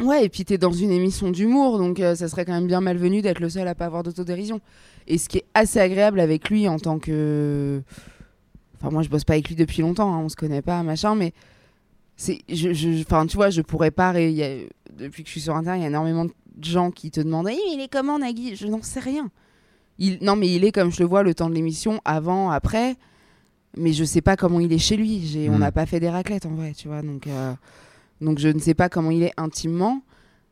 Ouais, 0.00 0.24
et 0.24 0.28
puis 0.28 0.44
t'es 0.44 0.58
dans 0.58 0.72
une 0.72 0.90
émission 0.90 1.30
d'humour, 1.30 1.78
donc 1.78 2.00
euh, 2.00 2.14
ça 2.14 2.28
serait 2.28 2.44
quand 2.44 2.52
même 2.52 2.66
bien 2.66 2.80
malvenu 2.80 3.22
d'être 3.22 3.40
le 3.40 3.48
seul 3.48 3.66
à 3.68 3.74
pas 3.74 3.86
avoir 3.86 4.02
d'autodérision. 4.02 4.60
Et 5.06 5.18
ce 5.18 5.28
qui 5.28 5.38
est 5.38 5.44
assez 5.54 5.78
agréable 5.78 6.18
avec 6.20 6.50
lui 6.50 6.66
en 6.68 6.78
tant 6.78 6.98
que. 6.98 7.80
Enfin, 8.80 8.90
moi 8.90 9.02
je 9.02 9.08
bosse 9.08 9.24
pas 9.24 9.34
avec 9.34 9.48
lui 9.48 9.54
depuis 9.54 9.82
longtemps, 9.82 10.12
hein, 10.14 10.20
on 10.24 10.28
se 10.28 10.36
connaît 10.36 10.62
pas, 10.62 10.82
machin, 10.82 11.14
mais. 11.14 11.32
c'est 12.16 12.40
je, 12.48 12.72
je- 12.72 13.00
Enfin, 13.02 13.26
tu 13.26 13.36
vois, 13.36 13.50
je 13.50 13.62
pourrais 13.62 13.90
pas. 13.92 14.10
ré- 14.12 14.42
a- 14.42 14.92
Depuis 14.98 15.22
que 15.22 15.28
je 15.28 15.32
suis 15.32 15.40
sur 15.40 15.54
Internet, 15.56 15.80
il 15.80 15.82
y 15.82 15.86
a 15.86 15.90
énormément 15.90 16.24
de 16.24 16.32
gens 16.62 16.90
qui 16.90 17.10
te 17.10 17.20
demandent 17.20 17.48
Eh, 17.50 17.54
mais 17.54 17.74
il 17.74 17.80
est 17.80 17.88
comment 17.92 18.18
Nagui? 18.18 18.56
Je 18.56 18.66
n'en 18.66 18.82
sais 18.82 19.00
rien. 19.00 19.30
Il... 19.98 20.18
Non, 20.22 20.34
mais 20.36 20.48
il 20.52 20.64
est 20.64 20.72
comme 20.72 20.90
je 20.92 21.00
le 21.00 21.08
vois 21.08 21.22
le 21.22 21.34
temps 21.34 21.48
de 21.48 21.54
l'émission, 21.54 22.00
avant, 22.04 22.50
après. 22.50 22.96
Mais 23.76 23.92
je 23.92 24.04
sais 24.04 24.20
pas 24.22 24.36
comment 24.36 24.58
il 24.60 24.72
est 24.72 24.78
chez 24.78 24.96
lui. 24.96 25.48
On 25.50 25.56
Mm. 25.56 25.58
n'a 25.58 25.72
pas 25.72 25.86
fait 25.86 25.98
des 26.00 26.10
raclettes 26.10 26.46
en 26.46 26.54
vrai, 26.54 26.72
tu 26.76 26.88
vois. 26.88 27.02
Donc. 27.02 27.26
euh, 27.28 27.52
donc 28.20 28.38
je 28.38 28.48
ne 28.48 28.58
sais 28.58 28.74
pas 28.74 28.88
comment 28.88 29.10
il 29.10 29.22
est 29.22 29.32
intimement. 29.36 30.02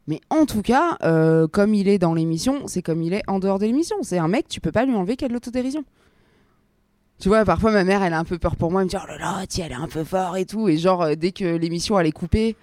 Mais 0.09 0.21
en 0.31 0.47
tout 0.47 0.63
cas, 0.63 0.97
euh, 1.05 1.47
comme 1.47 1.75
il 1.75 1.87
est 1.89 1.99
dans 1.99 2.13
l'émission, 2.15 2.67
c'est 2.67 2.83
comme 2.83 3.03
il 3.03 3.13
est 3.15 3.23
en 3.29 3.39
dehors 3.39 3.59
de 3.61 3.67
l'émission. 3.67 3.97
C'est 4.03 4.19
un 4.19 4.27
mec, 4.29 4.49
tu 4.49 4.61
peux 4.61 4.73
pas 4.73 4.85
lui 4.85 4.95
enlever 4.95 5.15
qu'il 5.17 5.25
y 5.25 5.27
a 5.27 5.29
de 5.29 5.35
l'autodérision. 5.35 5.85
Tu 7.21 7.29
vois, 7.29 7.45
parfois 7.45 7.71
ma 7.71 7.85
mère, 7.85 8.03
elle 8.03 8.15
a 8.15 8.19
un 8.19 8.25
peu 8.25 8.37
peur 8.39 8.57
pour 8.57 8.73
moi. 8.73 8.81
Elle 8.81 8.87
me 8.87 8.91
dit, 8.91 8.97
oh 9.01 9.07
là 9.07 9.17
là, 9.17 9.47
tiens, 9.49 9.67
elle 9.67 9.73
est 9.73 9.77
un 9.77 9.87
peu 9.87 10.03
fort 10.03 10.37
et 10.37 10.45
tout. 10.45 10.69
Et 10.69 10.77
genre, 10.77 11.03
euh, 11.03 11.15
dès 11.15 11.31
que 11.31 11.45
l'émission, 11.57 11.97
elle 12.01 12.09
est 12.09 12.13
coupée, 12.13 12.57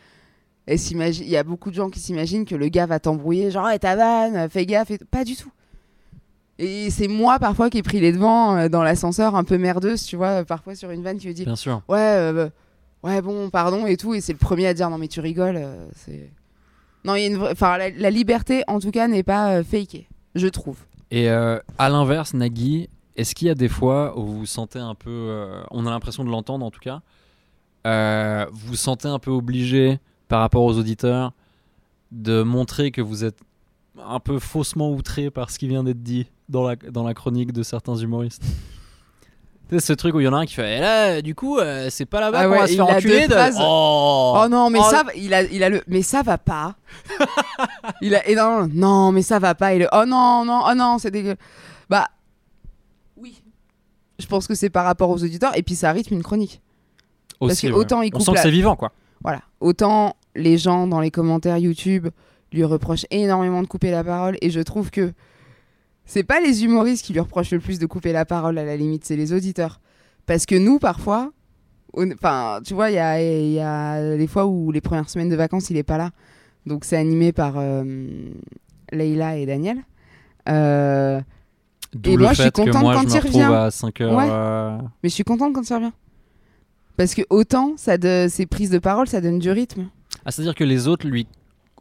elle 0.66 0.78
s'imagine- 0.78 1.24
il 1.24 1.30
y 1.30 1.38
a 1.38 1.44
beaucoup 1.46 1.70
de 1.70 1.76
gens 1.76 1.90
qui 1.90 2.02
s'imaginent 2.02 2.44
que 2.44 2.56
le 2.56 2.68
gars 2.68 2.86
va 2.86 3.00
t'embrouiller. 3.00 3.52
Genre, 3.52 3.70
hey, 3.70 3.80
ta 3.80 3.96
vanne, 3.96 4.50
fais 4.50 4.66
gaffe. 4.66 4.92
Et... 4.92 4.98
Pas 4.98 5.24
du 5.24 5.38
tout. 5.38 5.52
Et 6.58 6.90
c'est 6.90 7.08
moi, 7.08 7.40
parfois, 7.40 7.70
qui 7.70 7.78
ai 7.78 7.84
pris 7.84 8.02
les 8.02 8.12
devants 8.12 8.58
euh, 8.58 8.68
dans 8.68 8.84
l'ascenseur, 8.84 9.36
un 9.38 9.46
peu 9.46 9.58
merdeuse, 9.58 10.04
tu 10.04 10.18
vois, 10.18 10.44
parfois 10.44 10.76
sur 10.76 10.92
une 10.92 11.04
vanne 11.04 11.18
qui 11.20 11.30
me 11.30 11.34
dit, 11.34 11.46
Bien 11.46 11.56
sûr. 11.56 11.82
ouais, 11.88 12.50
ouais, 13.04 13.22
bon, 13.22 13.50
pardon 13.50 13.86
et 13.86 13.98
tout. 13.98 14.14
Et 14.14 14.22
c'est 14.22 14.34
le 14.34 14.40
premier 14.40 14.68
à 14.68 14.74
dire 14.74 14.90
non, 14.90 14.98
mais 14.98 15.08
tu 15.08 15.20
rigoles. 15.20 15.58
euh, 15.58 15.88
c'est 15.96 16.32
non, 17.06 17.16
il 17.16 17.22
y 17.22 17.24
a 17.26 17.28
une 17.28 17.42
enfin, 17.42 17.78
la, 17.78 18.10
liberté, 18.10 18.64
en 18.68 18.80
tout 18.80 18.92
cas, 18.92 19.08
n'est 19.08 19.24
pas 19.24 19.60
euh, 19.60 19.64
je 20.36 20.48
trouve. 20.48 20.78
Et 21.12 21.30
euh, 21.30 21.60
à 21.78 21.90
l'inverse, 21.90 22.34
Nagui, 22.34 22.90
est-ce 23.16 23.36
qu'il 23.36 23.48
y 23.48 23.52
a 23.52 23.56
des 23.56 23.70
fois 23.70 24.18
où 24.18 24.26
vous 24.26 24.40
vous 24.40 24.46
sentez 24.46 24.80
un 24.80 24.96
peu. 24.96 25.10
euh, 25.10 25.64
on 25.72 25.86
a 25.86 25.90
l'impression 25.90 26.24
de 26.24 26.30
l'entendre 26.30 26.66
en 26.66 26.72
tout 26.72 26.80
cas. 26.80 27.02
vous 28.52 28.68
vous 28.68 28.76
sentez 28.76 29.08
un 29.08 29.20
peu 29.20 29.32
obligé 29.32 30.00
par 30.28 30.42
rapport 30.42 30.64
aux 30.64 30.78
auditeurs 30.78 31.34
de 32.12 32.44
montrer 32.44 32.92
que 32.92 33.02
vous 33.02 33.24
êtes 33.24 33.40
un 33.98 34.20
peu 34.20 34.40
faussement 34.40 34.92
outré 34.92 35.30
par 35.30 35.50
ce 35.50 35.60
qui 35.60 35.68
vient 35.68 35.84
d'être 35.84 36.04
dit 36.04 36.28
dans 36.48 36.68
la, 36.68 36.76
dans 36.76 37.04
la 37.04 37.14
chronique 37.14 37.52
de 37.52 37.64
certains 37.64 37.96
humoristes? 37.96 38.44
Sais, 39.72 39.80
ce 39.80 39.94
truc 39.94 40.16
où 40.16 40.20
il 40.20 40.24
y 40.24 40.28
en 40.28 40.34
a 40.34 40.38
un 40.38 40.46
qui 40.46 40.56
fait 40.56 40.78
Et 40.78 40.80
là, 40.80 41.22
du 41.22 41.36
coup, 41.36 41.60
euh, 41.60 41.88
c'est 41.92 42.06
pas 42.06 42.20
là-bas 42.20 42.40
Ah 42.40 42.46
qu'on 42.46 42.52
ouais, 42.54 42.60
va 42.60 42.68
se 42.68 42.72
il 42.72 42.76
faire 42.78 42.90
a 42.90 42.94
enculer 42.98 43.22
deux 43.22 43.28
de... 43.28 43.34
phrases. 43.34 43.58
Oh, 43.60 44.40
Oh, 44.44 44.48
non, 44.50 44.70
mais 44.70 44.80
Oh. 44.82 44.88
ça, 44.90 45.04
va- 45.04 45.14
il 45.16 45.34
a, 45.34 45.44
il 45.44 45.64
a 45.64 45.70
le, 45.70 45.84
mais 45.88 46.02
ça 46.02 46.22
va 46.24 46.38
pas. 46.40 46.76
il 48.02 48.16
a, 48.16 48.28
et 48.28 48.36
non, 48.36 48.68
non, 48.74 49.12
mais 49.12 49.22
ça 49.22 49.38
va 49.40 49.54
pas. 49.56 49.74
Et 49.74 49.80
le, 49.80 49.88
oh 49.92 50.06
non, 50.08 50.44
non, 50.46 50.64
oh 50.68 50.74
non, 50.76 50.98
c'est 50.98 51.12
dégueu. 51.12 51.36
Bah, 51.90 52.08
oui. 53.18 53.42
Je 54.18 54.26
pense 54.26 54.48
que 54.48 54.56
c'est 54.56 54.70
par 54.70 54.86
rapport 54.86 55.10
aux 55.10 55.24
auditeurs, 55.24 55.56
et 55.58 55.64
puis 55.64 55.76
ça 55.76 55.92
rythme 55.92 56.14
une 56.16 56.24
chronique. 56.24 56.62
parce 57.40 57.60
que 57.62 57.68
ouais. 57.68 57.74
autant 57.74 58.02
il 58.02 58.08
On 58.14 58.18
coupe 58.18 58.26
sent 58.26 58.32
que 58.32 58.36
la- 58.38 58.42
c'est 58.44 58.52
vivant, 58.52 58.76
quoi. 58.76 58.92
Voilà. 59.24 59.42
Autant 59.60 60.16
les 60.36 60.58
gens 60.58 60.88
dans 60.88 61.00
les 61.02 61.12
commentaires 61.12 61.58
YouTube 61.58 62.08
lui 62.54 62.64
reprochent 62.64 63.06
énormément 63.12 63.62
de 63.62 63.68
couper 63.68 63.92
la 63.92 64.04
parole 64.04 64.38
et 64.42 64.50
je 64.50 64.60
trouve 64.62 64.90
que 64.90 65.14
c'est 66.10 66.24
pas 66.24 66.40
les 66.40 66.64
humoristes 66.64 67.06
qui 67.06 67.14
lui 67.14 67.20
reprochent 67.20 67.52
le 67.52 67.60
plus 67.60 67.78
de 67.78 67.86
couper 67.86 68.12
la 68.12 68.26
parole 68.26 68.58
à 68.58 68.66
la 68.66 68.76
limite, 68.76 69.06
c'est 69.06 69.16
les 69.16 69.32
auditeurs. 69.32 69.80
Parce 70.26 70.46
que 70.48 70.56
nous, 70.56 70.80
parfois, 70.80 71.32
on- 71.94 72.12
enfin, 72.12 72.60
tu 72.66 72.74
vois, 72.74 72.90
il 72.90 72.96
y 72.96 73.00
a, 73.00 73.22
il 73.22 73.52
y 73.52 73.60
a 73.60 74.18
des 74.18 74.28
fois 74.28 74.46
où 74.48 74.72
les 74.72 74.82
premières 74.82 75.10
semaines 75.10 75.30
de 75.30 75.36
vacances, 75.36 75.70
il 75.70 75.78
est 75.78 75.84
pas 75.84 75.98
là. 76.00 76.10
Donc 76.66 76.84
c'est 76.84 76.98
animé 76.98 77.32
par 77.32 77.54
euh, 77.58 77.84
Leïla 78.92 79.38
et 79.38 79.46
Daniel. 79.46 79.78
Euh, 80.50 81.22
Et 82.04 82.16
le 82.16 82.24
moi, 82.24 82.30
je 82.30 82.36
suis 82.36 82.44
fait 82.46 82.52
que 82.52 82.62
contente 82.64 82.82
moi, 82.82 82.96
quand 82.96 83.02
je 83.02 83.08
me 83.08 83.12
il 83.16 83.20
revient. 83.28 83.42
à 83.54 83.72
5 83.72 84.02
heures. 84.02 84.14
Ouais. 84.18 84.28
euh, 84.30 84.78
mais 85.04 85.10
je 85.10 85.14
suis 85.14 85.24
contente 85.24 85.54
quand 85.54 85.64
ça 85.66 85.78
revient. 85.78 85.92
Parce 86.98 87.14
que 87.16 87.22
autant 87.30 87.74
ça 87.78 87.98
de, 87.98 88.28
ces 88.30 88.46
prises 88.46 88.70
de 88.72 88.80
parole, 88.80 89.08
ça 89.08 89.22
donne 89.22 89.40
du 89.40 89.50
rythme. 89.52 89.88
Ah, 90.26 90.32
c'est-à-dire 90.32 90.56
que 90.56 90.64
les 90.66 90.88
autres 90.88 91.08
lui 91.08 91.28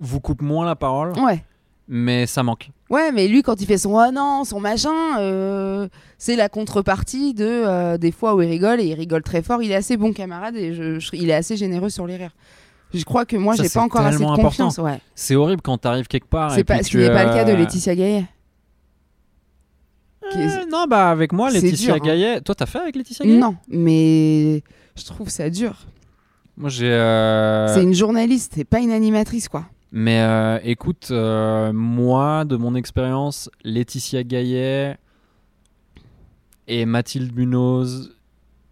vous 0.00 0.20
coupent 0.20 0.42
moins 0.42 0.64
la 0.64 0.76
parole, 0.76 1.12
Ouais. 1.18 1.44
Mais 1.88 2.26
ça 2.26 2.42
manque. 2.42 2.70
Ouais, 2.90 3.10
mais 3.12 3.28
lui, 3.28 3.42
quand 3.42 3.60
il 3.60 3.66
fait 3.66 3.78
son 3.78 3.94
oh 3.94 4.10
non, 4.12 4.44
son 4.44 4.60
machin, 4.60 5.18
euh, 5.18 5.88
c'est 6.18 6.36
la 6.36 6.48
contrepartie 6.48 7.34
de 7.34 7.44
euh, 7.46 7.98
des 7.98 8.12
fois 8.12 8.34
où 8.34 8.42
il 8.42 8.48
rigole 8.48 8.80
et 8.80 8.84
il 8.86 8.94
rigole 8.94 9.22
très 9.22 9.42
fort. 9.42 9.62
Il 9.62 9.70
est 9.70 9.74
assez 9.74 9.96
bon 9.96 10.12
camarade 10.12 10.56
et 10.56 10.74
je, 10.74 10.98
je- 10.98 11.10
il 11.14 11.28
est 11.30 11.34
assez 11.34 11.56
généreux 11.56 11.90
sur 11.90 12.06
les 12.06 12.16
rires. 12.16 12.34
Je 12.94 13.04
crois 13.04 13.26
que 13.26 13.36
moi, 13.36 13.54
j'ai 13.54 13.68
pas 13.68 13.82
encore 13.82 14.00
assez 14.06 14.18
de 14.24 14.36
confiance. 14.36 14.78
Ouais. 14.78 15.00
C'est 15.14 15.34
horrible 15.36 15.60
quand 15.62 15.76
t'arrives 15.78 16.06
quelque 16.06 16.28
part. 16.28 16.52
C'est 16.52 16.64
pas 16.64 16.82
ce 16.82 16.88
qui 16.88 16.96
n'est 16.96 17.10
pas 17.10 17.24
le 17.24 17.30
cas 17.32 17.44
de 17.44 17.52
euh, 17.52 17.56
Laetitia 17.56 17.94
Gaillet. 17.94 18.24
euh, 20.36 20.64
non, 20.70 20.86
bah 20.88 21.10
avec 21.10 21.32
moi, 21.32 21.50
Laetitia 21.50 21.94
dur, 21.94 21.94
hein. 22.02 22.06
Gaillet. 22.06 22.40
Toi, 22.40 22.54
t'as 22.54 22.66
fait 22.66 22.78
avec 22.78 22.96
Laetitia 22.96 23.24
Gaillet? 23.26 23.38
Non, 23.38 23.56
mais 23.68 24.62
je 24.96 25.04
trouve 25.04 25.28
ça 25.28 25.48
dur. 25.50 25.74
Moi, 26.56 26.70
j'ai. 26.70 26.88
C'est 27.74 27.82
une 27.82 27.94
journaliste, 27.94 28.52
c'est 28.56 28.64
pas 28.64 28.80
une 28.80 28.90
animatrice, 28.90 29.48
quoi. 29.48 29.64
Mais 29.90 30.20
euh, 30.20 30.58
écoute, 30.64 31.08
euh, 31.10 31.72
moi, 31.72 32.44
de 32.44 32.56
mon 32.56 32.74
expérience, 32.74 33.50
Laetitia 33.64 34.22
Gaillet 34.22 34.98
et 36.66 36.84
Mathilde 36.84 37.34
Munoz 37.34 38.14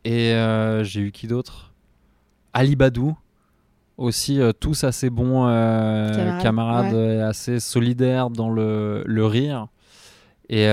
et 0.05 0.33
euh, 0.33 0.85
j'ai 0.85 1.01
eu 1.01 1.13
qui 1.13 1.27
d'autre? 1.27 1.73
Ali 2.53 2.77
Badou 2.77 3.17
aussi, 3.97 4.41
tous 4.61 4.85
assez 4.85 5.09
bons 5.09 5.45
Camarades, 5.47 6.43
camarades, 6.43 6.95
ouais. 6.95 7.21
assez 7.23 7.61
solidaires 7.61 8.29
dans 8.29 8.51
le, 8.51 9.03
le 9.07 9.27
rire. 9.27 9.69
Et 10.51 10.67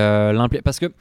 parce 0.62 0.78
que 0.78 0.92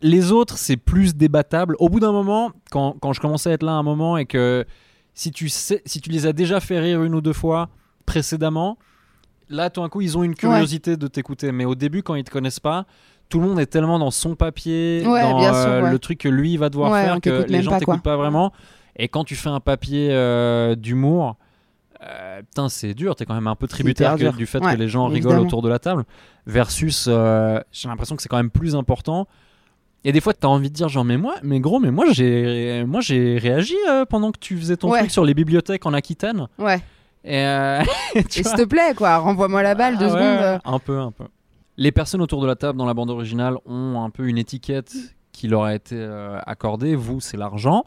les 0.00 0.30
autres, 0.30 0.58
c'est 0.58 0.76
plus 0.76 1.16
débattable. 1.16 1.74
Au 1.80 1.88
bout 1.88 1.98
d'un 1.98 2.12
moment, 2.12 2.52
quand, 2.70 2.96
quand 3.00 3.12
je 3.12 3.20
commençais 3.20 3.50
à 3.50 3.52
être 3.54 3.64
là 3.64 3.72
un 3.72 3.82
moment 3.82 4.16
et 4.16 4.26
que 4.26 4.64
si 5.12 5.32
tu, 5.32 5.48
sais, 5.48 5.82
si 5.84 6.00
tu 6.00 6.10
les 6.10 6.26
as 6.26 6.32
déjà 6.32 6.60
fait 6.60 6.78
rire 6.78 7.02
une 7.02 7.14
ou 7.16 7.20
deux 7.20 7.32
fois 7.32 7.68
précédemment, 8.10 8.76
là, 9.48 9.70
tout 9.70 9.80
d'un 9.80 9.88
coup, 9.88 10.00
ils 10.00 10.16
ont 10.18 10.22
une 10.22 10.34
curiosité 10.34 10.96
de 10.96 11.06
t'écouter. 11.06 11.52
Mais 11.52 11.64
au 11.64 11.74
début, 11.74 12.02
quand 12.02 12.14
ils 12.14 12.24
te 12.24 12.30
connaissent 12.30 12.60
pas, 12.60 12.86
tout 13.28 13.40
le 13.40 13.46
monde 13.46 13.60
est 13.60 13.66
tellement 13.66 13.98
dans 13.98 14.10
son 14.10 14.34
papier, 14.34 15.04
Ouais, 15.06 15.22
dans 15.22 15.40
sûr, 15.40 15.54
euh, 15.54 15.82
ouais. 15.82 15.90
le 15.90 15.98
truc 15.98 16.18
que 16.18 16.28
lui 16.28 16.56
va 16.56 16.68
devoir 16.68 16.92
faire, 17.00 17.20
que 17.20 17.44
les 17.48 17.62
gens 17.62 17.78
t'écoutent 17.78 18.02
pas 18.02 18.16
vraiment. 18.16 18.52
Et 18.96 19.08
quand 19.08 19.24
tu 19.24 19.36
fais 19.36 19.48
un 19.48 19.60
papier 19.60 20.08
euh, 20.10 20.74
d'humour, 20.74 21.36
euh, 22.02 22.40
putain, 22.42 22.68
c'est 22.68 22.92
dur. 22.94 23.14
T'es 23.14 23.24
quand 23.26 23.34
même 23.34 23.46
un 23.46 23.54
peu 23.54 23.68
tributaire 23.68 24.16
que- 24.16 24.36
du 24.36 24.46
fait 24.46 24.58
que 24.60 24.74
les 24.76 24.88
gens 24.88 25.08
évidemment. 25.10 25.34
rigolent 25.34 25.46
autour 25.46 25.62
de 25.62 25.68
la 25.68 25.78
table. 25.78 26.04
Versus, 26.46 27.04
j'ai 27.06 27.88
l'impression 27.88 28.16
que 28.16 28.22
c'est 28.22 28.28
quand 28.28 28.36
même 28.36 28.50
plus 28.50 28.74
important. 28.74 29.28
Et 30.02 30.12
des 30.12 30.20
fois, 30.22 30.32
t'as 30.32 30.48
envie 30.48 30.70
de 30.70 30.74
dire 30.74 30.88
genre, 30.88 31.04
mais 31.04 31.18
moi, 31.18 31.34
mais 31.42 31.60
gros, 31.60 31.78
mais 31.78 31.90
moi, 31.90 32.06
j'ai, 32.10 32.84
moi, 32.86 33.00
j'ai 33.00 33.36
réagi 33.38 33.76
pendant 34.08 34.32
que 34.32 34.38
tu 34.38 34.56
faisais 34.58 34.76
ton 34.76 34.90
truc 34.90 35.10
sur 35.10 35.24
les 35.24 35.34
bibliothèques 35.34 35.86
en 35.86 35.92
Aquitaine. 35.92 36.48
Ouais. 36.58 36.80
Et, 37.24 37.36
euh, 37.36 37.82
Et 38.14 38.22
s'il 38.28 38.44
te 38.44 38.64
plaît, 38.64 38.94
quoi, 38.96 39.18
renvoie-moi 39.18 39.62
la 39.62 39.74
balle 39.74 39.98
deux 39.98 40.06
Ah 40.10 40.14
ouais, 40.14 40.36
secondes. 40.38 40.60
Un 40.64 40.78
peu, 40.78 40.98
un 40.98 41.12
peu. 41.12 41.24
Les 41.76 41.92
personnes 41.92 42.20
autour 42.22 42.40
de 42.42 42.46
la 42.46 42.56
table 42.56 42.78
dans 42.78 42.86
la 42.86 42.94
bande 42.94 43.10
originale 43.10 43.56
ont 43.66 44.02
un 44.02 44.10
peu 44.10 44.26
une 44.28 44.38
étiquette 44.38 44.92
qui 45.32 45.48
leur 45.48 45.64
a 45.64 45.74
été 45.74 45.94
euh, 45.96 46.38
accordée. 46.46 46.94
Vous, 46.94 47.20
c'est 47.20 47.36
l'argent. 47.36 47.84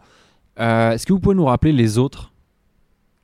Euh, 0.59 0.91
Est-ce 0.91 1.05
que 1.05 1.13
vous 1.13 1.19
pouvez 1.19 1.35
nous 1.35 1.45
rappeler 1.45 1.71
les 1.73 1.97
autres 1.97 2.31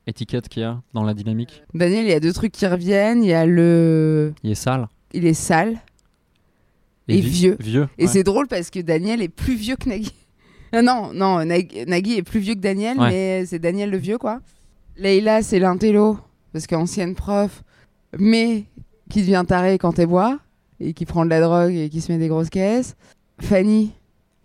étiquettes 0.06 0.48
qu'il 0.48 0.62
y 0.62 0.64
a 0.66 0.80
dans 0.94 1.04
la 1.04 1.14
dynamique? 1.14 1.62
Daniel, 1.74 2.04
il 2.04 2.10
y 2.10 2.14
a 2.14 2.20
deux 2.20 2.32
trucs 2.32 2.52
qui 2.52 2.66
reviennent. 2.66 3.22
Il 3.24 3.28
y 3.30 3.32
a 3.32 3.46
le. 3.46 4.32
Il 4.42 4.50
est 4.50 4.54
sale. 4.56 4.88
Il 5.12 5.26
est 5.26 5.34
sale. 5.34 5.76
Et 7.08 7.16
vi- 7.20 7.28
vieux. 7.28 7.56
Vieux. 7.58 7.88
Et 7.98 8.04
ouais. 8.04 8.08
c'est 8.08 8.22
drôle 8.22 8.46
parce 8.46 8.70
que 8.70 8.78
Daniel 8.80 9.20
est 9.22 9.28
plus 9.28 9.54
vieux 9.54 9.76
que 9.76 9.88
Nagui. 9.88 10.12
Non, 10.72 11.10
non, 11.12 11.44
Nag- 11.44 11.84
Nagui 11.88 12.16
est 12.18 12.22
plus 12.22 12.38
vieux 12.38 12.54
que 12.54 12.60
Daniel, 12.60 12.96
Ouais. 13.00 13.08
mais 13.10 13.46
c'est 13.46 13.58
Daniel 13.58 13.90
le 13.90 13.96
vieux, 13.96 14.18
quoi. 14.18 14.38
Leïla, 14.96 15.42
c'est 15.42 15.58
l'intello, 15.58 16.18
parce 16.52 16.66
qu'ancienne 16.66 17.14
prof, 17.14 17.62
mais 18.18 18.64
qui 19.08 19.20
devient 19.20 19.44
taré 19.46 19.78
quand 19.78 19.98
elle 19.98 20.06
boit, 20.08 20.38
et 20.78 20.92
qui 20.94 21.04
prend 21.06 21.24
de 21.24 21.30
la 21.30 21.40
drogue 21.40 21.72
et 21.74 21.88
qui 21.88 22.00
se 22.00 22.10
met 22.12 22.18
des 22.18 22.28
grosses 22.28 22.50
caisses. 22.50 22.96
Fanny, 23.40 23.92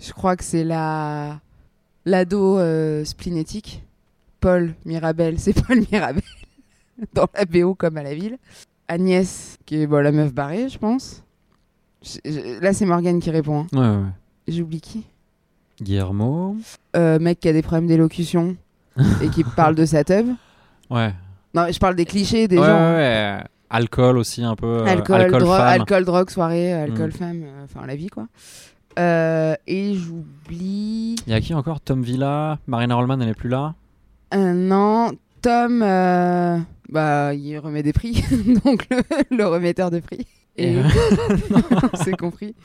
je 0.02 0.12
crois 0.14 0.36
que 0.36 0.44
c'est 0.44 0.64
la 0.64 1.40
l'ado 2.06 2.58
euh, 2.60 3.04
splinétique. 3.06 3.84
Paul 4.40 4.76
Mirabel, 4.86 5.40
c'est 5.40 5.54
Paul 5.68 5.82
Mirabel, 5.92 6.24
dans 7.14 7.28
la 7.36 7.46
BO 7.46 7.74
comme 7.76 7.98
à 7.98 8.04
la 8.04 8.14
ville. 8.14 8.38
Agnès, 8.88 9.58
qui 9.66 9.82
est 9.82 9.88
bon, 9.88 9.98
la 10.04 10.12
meuf 10.12 10.34
barrée, 10.34 10.70
je 10.70 10.78
pense. 10.78 11.24
Je- 12.04 12.20
je- 12.24 12.60
là, 12.62 12.72
c'est 12.74 12.86
Morgane 12.86 13.20
qui 13.20 13.32
répond. 13.32 13.62
hein. 13.62 13.68
Ouais, 13.74 13.80
ouais, 13.80 14.04
ouais. 14.04 14.12
J'oublie 14.48 14.82
qui 14.82 15.06
Guillermo. 15.82 16.56
euh, 16.96 17.18
Mec 17.20 17.40
qui 17.40 17.48
a 17.50 17.54
des 17.54 17.64
problèmes 17.64 17.88
d'élocution 17.88 18.56
et 19.22 19.28
qui 19.30 19.44
parle 19.44 19.76
de 19.76 19.86
sa 19.86 20.04
teub. 20.04 20.28
Ouais. 20.90 21.14
Non, 21.54 21.68
je 21.72 21.80
parle 21.80 21.96
des 21.96 22.06
clichés 22.06 22.48
des 22.48 22.58
ouais, 22.58 22.66
gens. 22.66 22.74
ouais, 22.92 22.96
ouais. 22.96 23.38
Alcool 23.70 24.18
aussi, 24.18 24.44
un 24.44 24.56
peu. 24.56 24.68
euh, 24.68 24.86
alcool, 24.86 25.22
alcool 25.22 25.42
dro- 25.42 25.56
femme. 25.56 25.68
alcool, 25.68 26.06
drogue, 26.06 26.30
soirée, 26.30 26.74
euh, 26.74 26.84
alcool, 26.84 27.08
Mm. 27.10 27.12
femme, 27.12 27.42
euh, 27.44 27.64
enfin 27.66 27.86
la 27.88 27.96
vie 27.96 28.08
quoi. 28.08 28.28
Euh, 29.00 29.56
et 29.68 29.96
j'oublie. 29.96 31.16
Il 31.28 31.32
y 31.32 31.34
a 31.34 31.42
qui 31.42 31.54
encore? 31.54 31.82
Tom 31.82 32.02
Villa. 32.02 32.60
Marina 32.68 32.96
Rollman, 32.96 33.20
elle 33.22 33.30
est 33.30 33.34
plus 33.34 33.50
là? 33.50 33.74
Euh, 34.34 34.54
non, 34.54 35.12
Tom, 35.42 35.82
euh, 35.84 36.58
bah, 36.90 37.34
il 37.34 37.58
remet 37.58 37.84
des 37.84 37.94
prix, 37.94 38.24
donc 38.66 38.88
le, 38.90 39.02
le 39.36 39.46
remetteur 39.48 39.92
de 39.92 40.00
prix. 40.00 40.26
Et 40.58 40.74
Et- 40.74 40.78
on 41.94 41.98
s'est 42.04 42.12
compris. 42.14 42.56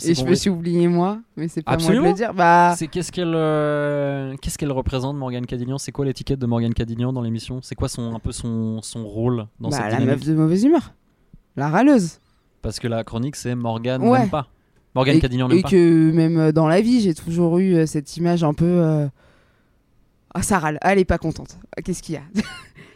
On 0.00 0.04
Et 0.04 0.14
je 0.14 0.24
me 0.24 0.34
suis 0.34 0.50
oublié 0.50 0.88
moi, 0.88 1.18
mais 1.36 1.48
c'est 1.48 1.62
pas 1.62 1.72
Absolument. 1.72 2.04
moi 2.04 2.12
de 2.12 2.18
le 2.18 2.24
dire. 2.24 2.34
Bah, 2.34 2.74
C'est 2.76 2.88
qu'est-ce 2.88 3.12
qu'elle 3.12 3.32
euh, 3.34 4.34
qu'est-ce 4.42 4.58
qu'elle 4.58 4.72
représente 4.72 5.16
Morgane 5.16 5.46
Cadignan? 5.46 5.78
C'est 5.78 5.92
quoi 5.92 6.04
l'étiquette 6.04 6.38
de 6.40 6.46
Morgane 6.46 6.74
Cadignan 6.74 7.12
dans 7.12 7.22
l'émission? 7.22 7.60
C'est 7.62 7.74
quoi 7.76 7.88
son 7.88 8.14
un 8.14 8.18
peu 8.18 8.32
son, 8.32 8.82
son 8.82 9.06
rôle 9.06 9.46
dans 9.60 9.68
bah, 9.70 9.76
cette 9.90 9.98
la 9.98 10.04
meuf 10.04 10.24
de 10.24 10.34
mauvaise 10.34 10.64
humeur, 10.64 10.92
la 11.56 11.68
râleuse. 11.68 12.18
Parce 12.62 12.80
que 12.80 12.88
la 12.88 13.04
chronique 13.04 13.36
c'est 13.36 13.54
Morgane 13.54 14.02
Ouais. 14.02 14.18
n'aime 14.20 14.30
pas. 14.30 14.48
Morgane 14.96 15.16
et, 15.16 15.20
Cadignan 15.20 15.48
et 15.50 15.54
n'aime 15.54 15.62
pas. 15.62 15.68
que 15.70 16.10
même 16.10 16.38
euh, 16.38 16.52
dans 16.52 16.66
la 16.66 16.80
vie, 16.80 17.00
j'ai 17.00 17.14
toujours 17.14 17.58
eu 17.58 17.74
euh, 17.74 17.86
cette 17.86 18.16
image 18.16 18.42
un 18.42 18.54
peu. 18.54 18.64
euh, 18.64 19.06
Ah, 20.34 20.42
ça 20.42 20.58
râle. 20.58 20.78
Ah, 20.80 20.92
elle 20.92 20.98
est 20.98 21.04
pas 21.04 21.18
contente. 21.18 21.58
Qu'est-ce 21.84 22.02
qu'il 22.02 22.14
y 22.16 22.18
a? 22.18 22.22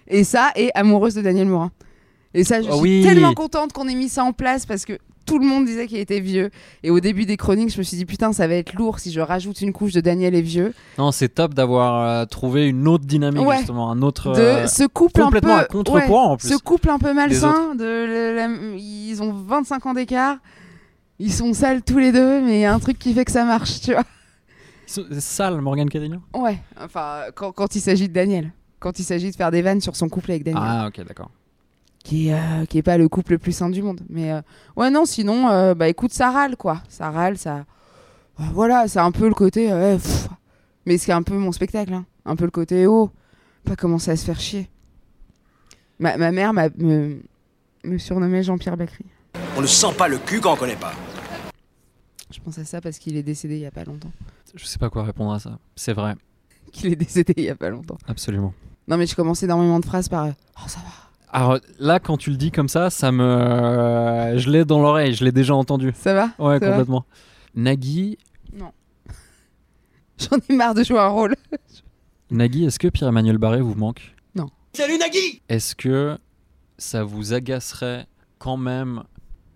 Et 0.09 0.25
ça, 0.25 0.51
et 0.57 0.71
amoureuse 0.75 1.15
de 1.15 1.23
Daniel 1.23 1.47
Morin. 1.47 1.71
Et 2.35 2.45
ça, 2.45 2.63
je 2.63 2.69
Ah 2.69 2.73
suis 2.75 2.81
oui. 2.81 3.03
tellement 3.03 3.35
contente 3.35 3.73
qu'on 3.73 3.89
ait 3.89 3.95
mis 3.95 4.09
ça 4.09 4.23
en 4.25 4.33
place 4.33 4.65
parce 4.67 4.85
que 4.85 4.99
tout 5.27 5.39
le 5.39 5.47
monde 5.47 5.65
disait 5.65 5.87
qu'il 5.87 5.99
était 5.99 6.21
vieux. 6.21 6.51
Et 6.83 6.91
au 6.91 6.99
début 7.01 7.25
des 7.27 7.37
chroniques, 7.37 7.73
je 7.73 7.79
me 7.79 7.83
suis 7.83 7.97
dit, 7.97 8.05
putain, 8.05 8.33
ça 8.33 8.47
va 8.49 8.55
être 8.55 8.73
lourd 8.75 8.99
si 8.99 9.13
je 9.13 9.21
rajoute 9.21 9.61
une 9.61 9.73
couche 9.73 9.93
de 9.93 10.01
Daniel 10.01 10.35
et 10.35 10.41
vieux. 10.43 10.73
Non, 10.99 11.13
c'est 11.13 11.29
top 11.29 11.55
d'avoir 11.55 12.09
euh, 12.09 12.25
trouvé 12.27 12.69
une 12.69 12.89
autre 12.89 13.05
dynamique 13.05 13.47
Ouais. 13.47 13.59
justement, 13.59 13.91
un 13.91 14.03
autre 14.03 14.33
De 14.33 14.41
euh, 14.41 14.67
ce 14.67 14.85
couple 14.85 15.21
un 15.21 15.25
peu. 15.25 15.37
complètement 15.41 15.57
à 15.57 15.65
contre-courant, 15.65 16.33
en 16.33 16.37
plus, 16.37 16.49
Ce 16.49 16.57
couple 16.57 16.91
un 16.91 16.99
peu 16.99 17.13
malsain. 17.13 17.75
De, 17.75 17.85
le- 17.85 18.35
la- 18.37 18.77
ils 18.79 19.23
ont 19.23 19.33
25 19.33 19.87
ans 19.87 19.95
d'écart. 19.95 20.39
Ils 21.19 21.33
sont 21.33 21.53
sales 21.53 21.83
tous 21.83 21.99
les 21.99 22.13
deux, 22.13 22.41
mais 22.43 22.59
il 22.59 22.61
y 22.61 22.65
a 22.65 22.73
un 22.73 22.79
truc 22.79 22.99
qui 22.99 23.13
fait 23.13 23.25
que 23.25 23.33
ça 23.33 23.45
marche, 23.45 23.81
tu 23.83 23.93
vois. 23.93 24.05
sale 24.87 25.61
Morgane 25.61 25.89
Cadignan. 25.91 26.23
Ouais, 26.35 26.59
enfin, 26.83 27.25
quand, 27.35 27.53
quand 27.53 27.75
il 27.77 27.81
s'agit 27.81 28.09
de 28.09 28.15
Daniel. 28.15 28.53
Quand 28.79 28.99
il 28.99 29.05
s'agit 29.05 29.31
de 29.31 29.37
faire 29.37 29.51
des 29.51 29.61
vannes 29.63 29.81
sur 29.83 29.95
son 29.97 30.09
couple 30.09 30.31
avec 30.31 30.43
Daniel. 30.45 30.63
Ah 30.65 30.87
OK, 30.89 31.05
d'accord. 31.07 31.31
Qui, 32.03 32.29
est, 32.29 32.35
euh, 32.35 32.65
qui 32.67 32.79
est 32.79 32.83
pas 32.83 32.97
le 32.97 33.09
couple 33.09 33.33
le 33.33 33.39
plus 33.39 33.53
sain 33.53 33.69
du 33.69 33.83
monde. 33.83 34.01
Mais 34.09 34.33
euh, 34.33 34.41
ouais, 34.77 34.91
non, 34.91 35.05
sinon, 35.05 35.49
euh, 35.51 35.75
bah 35.75 35.89
écoute, 35.89 36.13
ça 36.13 36.31
râle, 36.31 36.57
quoi. 36.57 36.83
Ça 36.89 37.11
râle, 37.11 37.37
ça. 37.37 37.67
Voilà, 38.39 38.89
c'est 38.89 38.99
un 39.01 39.13
peu 39.13 39.29
le 39.29 39.35
côté. 39.35 39.71
euh, 39.71 39.97
pff. 39.97 40.29
Mais 40.87 40.97
c'est 40.97 41.13
un 41.13 41.23
peu 41.23 41.35
mon 41.37 41.53
spectacle, 41.53 41.93
hein. 41.93 42.07
Un 42.25 42.37
peu 42.37 42.45
le 42.47 42.51
côté, 42.51 42.87
oh, 42.87 43.11
pas 43.65 43.77
commencer 43.77 44.11
à 44.11 44.17
se 44.17 44.25
faire 44.25 44.41
chier. 44.41 44.71
Ma, 45.99 46.17
ma 46.17 46.33
mère 46.33 46.53
m'a- 46.55 46.71
me, 46.79 47.21
me 47.85 47.99
surnommait 47.99 48.43
Jean-Pierre 48.43 48.77
Bacry. 48.79 49.05
On 49.57 49.61
ne 49.61 49.67
sent 49.67 49.93
pas 49.97 50.09
le 50.09 50.19
cul 50.19 50.41
quand 50.41 50.55
on 50.55 50.57
connaît 50.57 50.77
pas. 50.77 50.93
Je 52.31 52.41
pense 52.41 52.59
à 52.59 52.65
ça 52.65 52.81
parce 52.81 52.99
qu'il 52.99 53.17
est 53.17 53.23
décédé 53.23 53.57
il 53.57 53.61
y 53.63 53.67
a 53.67 53.71
pas 53.71 53.85
longtemps. 53.85 54.13
Je 54.55 54.65
sais 54.65 54.79
pas 54.79 54.89
quoi 54.89 55.03
répondre 55.05 55.33
à 55.33 55.39
ça. 55.39 55.59
C'est 55.77 55.93
vrai, 55.93 56.15
Qu'il 56.73 56.93
est 56.93 56.97
décédé 56.97 57.35
il 57.37 57.45
y 57.45 57.51
a 57.51 57.57
pas 57.57 57.69
longtemps. 57.69 57.99
absolument. 58.09 58.55
Non, 58.89 58.97
mais 58.97 59.07
je 59.07 59.15
commence 59.15 59.43
énormément 59.43 59.79
de 59.81 59.85
phrases 59.85 60.09
par. 60.09 60.29
Oh, 60.57 60.69
ça 60.69 60.81
va. 60.81 60.90
Alors 61.33 61.59
là 61.79 62.01
quand 62.01 62.17
tu 62.17 62.31
le 62.31 62.37
dis 62.37 62.51
comme 62.51 62.69
ça, 62.69 62.91
ça 62.91 63.13
me 63.13 64.35
je 64.37 64.51
l'ai 64.51 64.65
dans 64.65 64.81
l'oreille, 64.81 65.15
je 65.15 65.25
l'ai 65.25 65.33
déjà 65.33 65.55
entendu. 65.55 65.93
Ça 65.95 66.13
va? 66.15 66.31
Ouais, 66.39 66.59
Ça 66.59 66.67
va? 66.67 66.71
complètement. 66.73 67.05
Nagui, 67.55 68.19
J'en 70.19 70.37
ai 70.49 70.55
marre 70.55 70.75
de 70.75 70.83
jouer 70.85 70.99
un 70.99 71.09
rôle. 71.09 71.35
Nagui, 72.31 72.65
est-ce 72.65 72.79
que 72.79 72.89
Pierre-Emmanuel 72.89 73.39
Barré 73.39 73.61
vous 73.61 73.75
manque? 73.75 74.15
Salut 74.73 74.99
Nagui! 74.99 75.43
Est-ce 75.49 75.75
que 75.75 76.17
ça 76.79 77.03
vous 77.03 77.33
agacerait 77.33 78.07
quand 78.39 78.57
même 78.57 79.03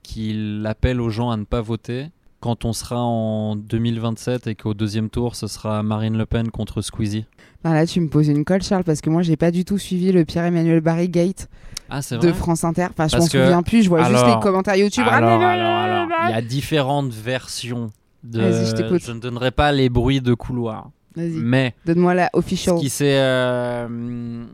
qu'il 0.03 0.66
appelle 0.68 1.01
aux 1.01 1.09
gens 1.09 1.31
à 1.31 1.37
ne 1.37 1.45
pas 1.45 1.61
voter? 1.61 2.09
Quand 2.45 2.66
on 2.66 2.74
sera 2.74 3.01
en 3.01 3.57
2027 3.57 4.49
et 4.49 4.55
qu'au 4.55 4.74
deuxième 4.74 5.09
tour 5.09 5.34
ce 5.34 5.47
sera 5.47 5.82
Marine 5.82 6.18
Le 6.18 6.26
Pen 6.26 6.51
contre 6.51 6.82
Squeezie 6.82 7.24
Bah 7.64 7.72
là, 7.72 7.86
tu 7.86 8.03
me 8.03 8.09
poses 8.09 8.28
une 8.28 8.45
colle, 8.45 8.62
Charles, 8.62 8.84
parce 8.84 9.01
que 9.01 9.09
moi, 9.09 9.22
j'ai 9.22 9.36
pas 9.38 9.51
du 9.51 9.64
tout 9.64 9.78
suivi 9.78 10.12
le 10.12 10.26
Pierre-Emmanuel 10.26 10.82
Barry 10.82 11.09
Gate 11.09 11.49
Ah 11.88 12.01
de 12.20 12.32
France 12.32 12.62
Inter. 12.62 12.88
Enfin, 12.90 13.09
je 13.09 13.16
m'en 13.16 13.22
souviens 13.26 13.62
plus, 13.62 13.82
je 13.84 13.88
vois 13.88 14.05
juste 14.11 14.26
les 14.26 14.38
commentaires 14.42 14.76
YouTube. 14.76 15.05
Ah, 15.09 15.16
alors, 15.16 15.40
alors, 15.40 16.07
il 16.28 16.32
y 16.32 16.34
a 16.34 16.42
différentes 16.42 17.14
versions 17.14 17.90
de... 18.22 18.42
Vas-y, 18.42 18.66
je 18.66 18.72
t'écoute. 18.72 19.09
ne 19.09 19.20
donnerai 19.20 19.51
pas 19.51 19.72
les 19.72 19.88
bruits 19.88 20.20
de 20.20 20.34
couloir. 20.34 20.90
Vas-y, 21.16 21.30
Mais 21.38 21.74
donne-moi 21.86 22.12
la 22.12 22.28
ce 22.34 22.38
official. 22.38 22.76
qui 22.78 22.90
s'est... 22.90 23.16
euh, 23.18 24.45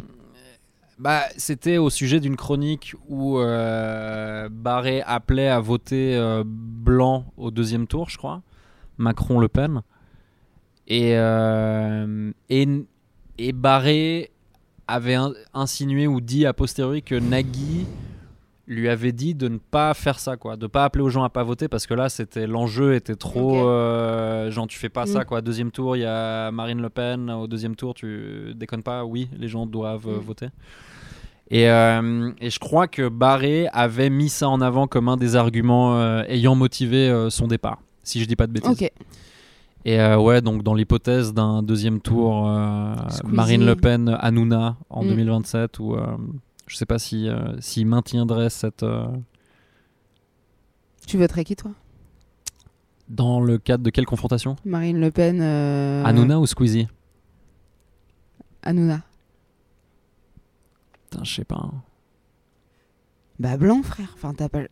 Bah, 1.00 1.22
c'était 1.38 1.78
au 1.78 1.88
sujet 1.88 2.20
d'une 2.20 2.36
chronique 2.36 2.94
où 3.08 3.38
euh, 3.38 4.50
Barré 4.52 5.00
appelait 5.06 5.48
à 5.48 5.58
voter 5.58 6.14
euh, 6.14 6.44
blanc 6.46 7.24
au 7.38 7.50
deuxième 7.50 7.86
tour, 7.86 8.10
je 8.10 8.18
crois. 8.18 8.42
Macron-Le 8.98 9.48
Pen. 9.48 9.80
Et, 10.88 11.16
euh, 11.16 12.32
et, 12.50 12.68
et 13.38 13.52
Barré 13.52 14.30
avait 14.86 15.14
in- 15.14 15.32
insinué 15.54 16.06
ou 16.06 16.20
dit 16.20 16.44
a 16.44 16.52
posteriori 16.52 17.02
que 17.02 17.14
Nagui 17.14 17.86
lui 18.72 18.88
avait 18.88 19.12
dit 19.12 19.34
de 19.34 19.48
ne 19.48 19.58
pas 19.58 19.92
faire 19.94 20.18
ça 20.20 20.36
quoi 20.36 20.56
de 20.56 20.66
pas 20.66 20.84
appeler 20.84 21.02
aux 21.02 21.10
gens 21.10 21.24
à 21.24 21.28
pas 21.28 21.42
voter 21.42 21.66
parce 21.68 21.86
que 21.86 21.94
là 21.94 22.08
c'était 22.08 22.46
l'enjeu 22.46 22.94
était 22.94 23.16
trop 23.16 23.66
euh, 23.68 24.50
genre 24.50 24.66
tu 24.68 24.78
fais 24.78 24.88
pas 24.88 25.06
ça 25.06 25.20
Mm. 25.20 25.24
quoi 25.24 25.40
deuxième 25.40 25.70
tour 25.72 25.96
il 25.96 26.00
y 26.00 26.04
a 26.04 26.50
Marine 26.52 26.80
Le 26.80 26.88
Pen 26.88 27.30
au 27.30 27.46
deuxième 27.48 27.74
tour 27.74 27.94
tu 27.94 28.52
déconnes 28.54 28.82
pas 28.84 29.04
oui 29.04 29.28
les 29.36 29.48
gens 29.48 29.66
doivent 29.66 30.06
euh, 30.08 30.18
Mm. 30.18 30.20
voter 30.20 30.46
et, 31.50 31.68
euh, 31.68 32.30
et 32.40 32.48
je 32.48 32.58
crois 32.60 32.86
que 32.86 33.08
Barré 33.08 33.66
avait 33.72 34.08
mis 34.08 34.28
ça 34.28 34.48
en 34.48 34.60
avant 34.60 34.86
comme 34.86 35.08
un 35.08 35.16
des 35.16 35.34
arguments 35.34 35.96
euh, 35.98 36.22
ayant 36.28 36.54
motivé 36.54 37.26
son 37.28 37.48
départ 37.48 37.78
si 38.04 38.20
je 38.20 38.24
dis 38.26 38.36
pas 38.36 38.46
de 38.46 38.52
bêtises 38.52 38.88
et 39.86 39.98
ouais, 40.14 40.42
donc 40.42 40.62
dans 40.62 40.74
l'hypothèse 40.74 41.32
d'un 41.32 41.62
deuxième 41.62 42.00
tour. 42.02 42.44
Marine 43.24 43.64
Le 43.64 43.74
Pen, 43.76 44.14
Hanouna 44.20 44.76
en 44.90 45.02
Mm. 45.02 45.08
2027, 45.08 45.78
ou 45.78 45.94
euh, 45.94 46.02
je 46.70 46.76
sais 46.76 46.86
pas 46.86 46.98
si 47.00 47.28
euh, 47.28 47.60
s'il 47.60 47.86
maintiendrait 47.86 48.48
cette 48.48 48.84
euh, 48.84 49.06
Tu 51.06 51.18
voterais 51.18 51.44
qui, 51.44 51.56
toi? 51.56 51.72
dans 53.08 53.40
le 53.40 53.58
cadre 53.58 53.82
de 53.82 53.90
quelle 53.90 54.06
confrontation? 54.06 54.54
Marine 54.64 55.00
Le 55.00 55.10
Pen. 55.10 55.40
euh, 55.40 56.04
Hanouna 56.04 56.38
ou 56.38 56.46
Squeezie? 56.46 56.86
Hanouna. 58.62 59.00
Putain, 61.10 61.24
je 61.24 61.34
sais 61.34 61.44
pas. 61.44 61.56
hein. 61.56 61.82
Bah, 63.40 63.56
blanc, 63.56 63.82
frère. 63.82 64.12
Enfin, 64.14 64.32
t'as 64.32 64.48
pas. 64.48 64.60
le- 64.60 64.68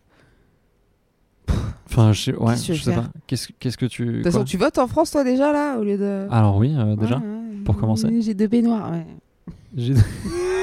Enfin, 1.91 2.13
je 2.13 2.23
sais, 2.23 2.35
ouais, 2.37 2.53
Qu'est-ce 2.55 2.61
que 2.61 2.67
tu 2.67 2.73
veux 2.73 2.79
je 2.79 2.83
sais 2.85 2.93
faire? 2.95 3.03
pas. 3.03 3.09
Qu'est-ce 3.27 3.49
qu'est-ce 3.59 3.77
que 3.79 3.87
tu 3.87 4.05
De 4.07 4.13
toute 4.13 4.23
quoi? 4.23 4.31
façon, 4.31 4.45
tu 4.45 4.57
votes 4.57 4.79
en 4.79 4.87
France, 4.87 5.11
toi, 5.11 5.25
déjà, 5.25 5.53
là, 5.53 5.79
au 5.79 5.83
lieu 5.83 5.99
de. 5.99 6.29
Alors 6.31 6.59
oui, 6.59 6.73
euh, 6.77 6.95
déjà. 6.95 7.17
Ouais, 7.19 7.25
ouais. 7.27 7.65
pour 7.65 7.77
commencer. 7.77 8.21
J'ai 8.23 8.35
deux 8.35 8.47
baignoires, 8.47 8.93
ouais. 8.93 9.07
J'ai- 9.75 9.95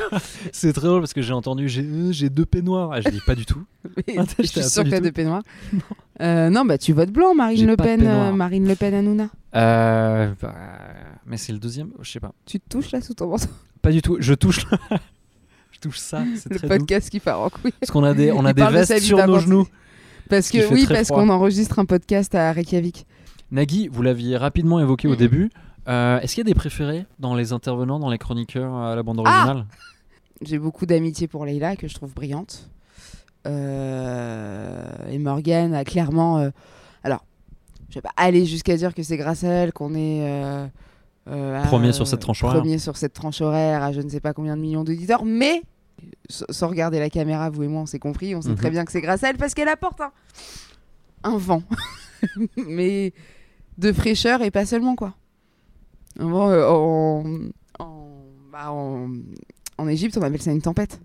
C'est 0.52 0.72
très 0.72 0.86
drôle 0.86 1.00
parce 1.00 1.12
que 1.14 1.22
j'ai 1.22 1.32
entendu 1.32 1.68
j'ai 1.68 1.82
euh, 1.82 2.12
j'ai 2.12 2.30
deux 2.30 2.46
peignoirs. 2.46 2.90
Ah, 2.92 3.00
je 3.00 3.08
dis 3.10 3.20
pas 3.26 3.34
du 3.34 3.46
tout. 3.46 3.62
Attends, 4.16 4.24
je 4.38 4.44
suis 4.46 4.60
du 4.60 4.84
que 4.84 4.90
t'as 4.90 5.00
deux 5.00 5.12
peignoirs. 5.12 5.42
Euh, 6.20 6.50
non, 6.50 6.64
bah, 6.64 6.78
tu 6.78 6.92
votes 6.92 7.10
blanc, 7.10 7.34
Marine 7.34 7.66
Le 7.66 7.74
de 7.76 7.82
Pen. 7.82 8.00
euh, 8.06 8.30
Marine 8.32 8.68
Le 8.68 8.76
Pen, 8.76 8.94
Hanouna. 8.94 9.28
Euh, 9.56 10.32
bah, 10.40 10.54
mais 11.26 11.36
c'est 11.36 11.52
le 11.52 11.58
deuxième, 11.58 11.88
je 12.00 12.12
sais 12.12 12.20
pas. 12.20 12.32
Tu 12.46 12.60
te 12.60 12.68
touches, 12.68 12.92
là, 12.92 13.00
sous 13.00 13.14
ton 13.14 13.26
manteau? 13.26 13.46
Pas 13.80 13.90
du 13.90 14.02
tout. 14.02 14.18
Je 14.20 14.34
touche. 14.34 14.64
je 15.72 15.80
touche 15.80 15.98
ça. 15.98 16.22
C'est 16.36 16.50
Le 16.52 16.58
très 16.58 16.68
doux. 16.68 16.76
podcast 16.76 17.10
qui 17.10 17.18
part 17.18 17.40
en 17.40 17.50
couille. 17.50 17.72
Parce 17.80 17.90
qu'on 17.90 18.04
a 18.04 18.14
des 18.14 18.30
on 18.30 18.44
a 18.44 18.50
Il 18.50 18.54
des 18.54 18.62
de 18.62 18.68
vestes 18.68 18.92
vie 18.94 19.00
sur 19.00 19.26
nos 19.26 19.40
genoux. 19.40 19.66
Parce 20.28 20.50
que, 20.50 20.72
oui, 20.72 20.86
parce 20.88 21.08
qu'on 21.08 21.28
enregistre 21.28 21.80
un 21.80 21.86
podcast 21.86 22.32
à 22.36 22.52
Reykjavik. 22.52 23.04
Nagui, 23.50 23.88
vous 23.90 24.02
l'aviez 24.02 24.36
rapidement 24.36 24.78
évoqué 24.78 25.08
au 25.08 25.12
Mhm. 25.12 25.16
début. 25.16 25.50
Euh, 25.88 26.20
Est-ce 26.20 26.34
qu'il 26.34 26.40
y 26.46 26.46
a 26.48 26.52
des 26.52 26.54
préférés 26.54 27.06
dans 27.18 27.34
les 27.34 27.52
intervenants, 27.52 27.98
dans 27.98 28.10
les 28.10 28.18
chroniqueurs 28.18 28.74
à 28.74 28.94
la 28.94 29.02
bande 29.02 29.20
Ah 29.24 29.28
originale? 29.30 29.66
J'ai 30.42 30.58
beaucoup 30.58 30.86
d'amitié 30.86 31.28
pour 31.28 31.44
Leïla, 31.44 31.76
que 31.76 31.88
je 31.88 31.94
trouve 31.94 32.14
brillante. 32.14 32.68
Euh, 33.46 34.84
et 35.10 35.18
Morgane 35.18 35.74
a 35.74 35.84
clairement. 35.84 36.38
euh, 36.38 36.50
alors, 37.02 37.24
je 37.90 37.94
vais 37.96 38.00
pas 38.02 38.12
aller 38.16 38.46
jusqu'à 38.46 38.76
dire 38.76 38.94
que 38.94 39.02
c'est 39.02 39.16
grâce 39.16 39.44
à 39.44 39.48
elle 39.48 39.72
qu'on 39.72 39.94
est. 39.94 40.30
à- 40.30 40.68
Premier 41.66 41.92
sur 41.92 42.06
cette 42.06 42.20
tranche 42.20 42.42
horaire. 42.42 42.60
Premier 42.60 42.78
sur 42.78 42.96
cette 42.96 43.12
tranche 43.12 43.40
horaire 43.40 43.82
à 43.82 43.92
je 43.92 44.00
ne 44.00 44.08
sais 44.08 44.20
pas 44.20 44.32
combien 44.32 44.56
de 44.56 44.62
millions 44.62 44.82
d'auditeurs, 44.82 45.24
mais 45.24 45.62
sans 46.28 46.68
regarder 46.68 46.98
la 46.98 47.10
caméra, 47.10 47.48
vous 47.50 47.62
et 47.62 47.68
moi, 47.68 47.82
on 47.82 47.86
s'est 47.86 48.00
compris, 48.00 48.34
on 48.34 48.42
sait 48.42 48.48
Mhm. 48.50 48.56
très 48.56 48.70
bien 48.70 48.84
que 48.84 48.90
c'est 48.90 49.00
grâce 49.00 49.22
à 49.22 49.30
elle 49.30 49.36
parce 49.36 49.54
qu'elle 49.54 49.68
apporte 49.68 50.00
un, 50.00 50.10
un 51.24 51.36
vent, 51.36 51.62
mais 52.56 53.12
de 53.78 53.92
fraîcheur 53.92 54.42
et 54.42 54.50
pas 54.50 54.66
seulement 54.66 54.96
quoi. 54.96 55.14
Euh, 56.20 56.68
en, 56.68 57.24
en, 57.78 58.18
bah, 58.50 58.70
en, 58.70 59.10
en 59.78 59.88
Égypte, 59.88 60.16
on 60.18 60.22
appelle 60.22 60.42
ça 60.42 60.52
une 60.52 60.62
tempête. 60.62 61.00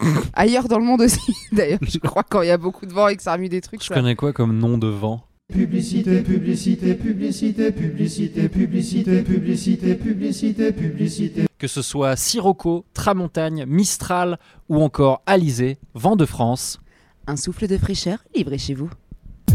Ailleurs 0.34 0.68
dans 0.68 0.78
le 0.78 0.84
monde 0.84 1.00
aussi, 1.02 1.20
d'ailleurs, 1.52 1.78
je 1.82 1.98
crois 2.04 2.22
quand 2.22 2.42
il 2.42 2.48
y 2.48 2.50
a 2.50 2.58
beaucoup 2.58 2.86
de 2.86 2.92
vent 2.92 3.08
et 3.08 3.16
que 3.16 3.22
ça 3.22 3.32
remue 3.32 3.48
des 3.48 3.60
trucs. 3.60 3.82
Je 3.82 3.92
connais 3.92 4.14
quoi 4.14 4.32
comme 4.32 4.56
nom 4.58 4.78
de 4.78 4.88
vent? 4.88 5.22
Publicité, 5.52 6.22
publicité, 6.22 6.94
publicité, 6.94 7.70
publicité, 7.70 8.48
publicité, 8.48 9.22
publicité, 9.22 9.94
publicité, 9.94 10.72
publicité. 10.72 11.46
Que 11.58 11.68
ce 11.68 11.82
soit 11.82 12.16
Sirocco, 12.16 12.84
Tramontagne, 12.94 13.64
Mistral 13.64 14.38
ou 14.68 14.82
encore 14.82 15.22
Alizé, 15.24 15.78
vent 15.94 16.16
de 16.16 16.26
France. 16.26 16.80
Un 17.28 17.36
souffle 17.36 17.68
de 17.68 17.78
fraîcheur 17.78 18.18
livré 18.34 18.58
chez 18.58 18.74
vous. 18.74 18.90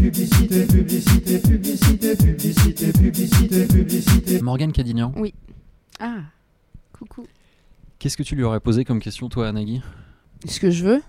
Publicité, 0.02 0.66
publicité, 0.66 1.38
publicité, 1.38 2.16
publicité, 2.16 2.92
publicité, 2.92 3.66
publicité. 3.68 4.40
Morgane 4.42 4.72
Cadignan, 4.72 5.14
Ah, 6.00 6.22
coucou. 6.92 7.24
qu'est-ce 8.00 8.16
que 8.16 8.24
tu 8.24 8.34
lui 8.34 8.42
aurais 8.42 8.58
posé 8.58 8.84
comme 8.84 8.98
question, 8.98 9.28
toi, 9.28 9.46
à 9.46 9.52
Nagui 9.52 9.80
Ce 10.44 10.58
que 10.58 10.72
je 10.72 10.84
veux, 10.84 11.02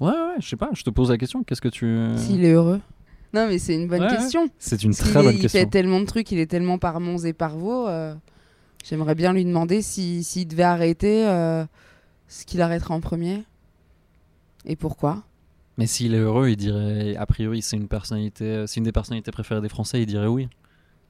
Ouais, 0.00 0.10
ouais, 0.10 0.34
je 0.38 0.46
sais 0.50 0.56
pas, 0.56 0.68
je 0.74 0.82
te 0.82 0.90
pose 0.90 1.08
la 1.10 1.16
question. 1.16 1.42
Qu'est-ce 1.44 1.62
que 1.62 1.68
tu. 1.70 1.96
s'il 2.18 2.44
est 2.44 2.52
heureux. 2.52 2.82
Non, 3.32 3.46
mais 3.48 3.58
c'est 3.58 3.74
une 3.74 3.88
bonne 3.88 4.02
Ouais, 4.02 4.10
ouais. 4.10 4.16
question. 4.16 4.50
C'est 4.58 4.82
une 4.84 4.92
très 4.92 5.14
bonne 5.14 5.32
est- 5.32 5.36
il 5.36 5.40
question. 5.40 5.58
fait 5.60 5.66
tellement 5.66 6.00
de 6.00 6.04
trucs, 6.04 6.30
il 6.30 6.38
est 6.40 6.46
tellement 6.46 6.76
par 6.76 7.00
Mons 7.00 7.24
et 7.24 7.32
par 7.32 7.56
Vaux. 7.56 7.88
euh, 7.88 8.14
J'aimerais 8.84 9.14
bien 9.14 9.32
lui 9.32 9.46
demander 9.46 9.80
si- 9.80 10.22
s'il 10.24 10.46
devait 10.46 10.62
arrêter, 10.62 11.26
euh, 11.26 11.64
ce 12.28 12.44
qu'il 12.44 12.60
arrêterait 12.60 12.92
en 12.94 13.00
premier. 13.00 13.44
Et 14.66 14.76
pourquoi? 14.76 15.22
Mais 15.78 15.86
s'il 15.86 16.14
est 16.14 16.18
heureux, 16.18 16.48
il 16.50 16.56
dirait. 16.56 17.16
A 17.16 17.26
priori, 17.26 17.62
c'est 17.62 17.76
une 17.76 17.88
personnalité. 17.88 18.64
C'est 18.66 18.76
une 18.78 18.84
des 18.84 18.92
personnalités 18.92 19.30
préférées 19.30 19.60
des 19.60 19.68
Français, 19.68 20.00
il 20.02 20.06
dirait 20.06 20.26
oui. 20.26 20.48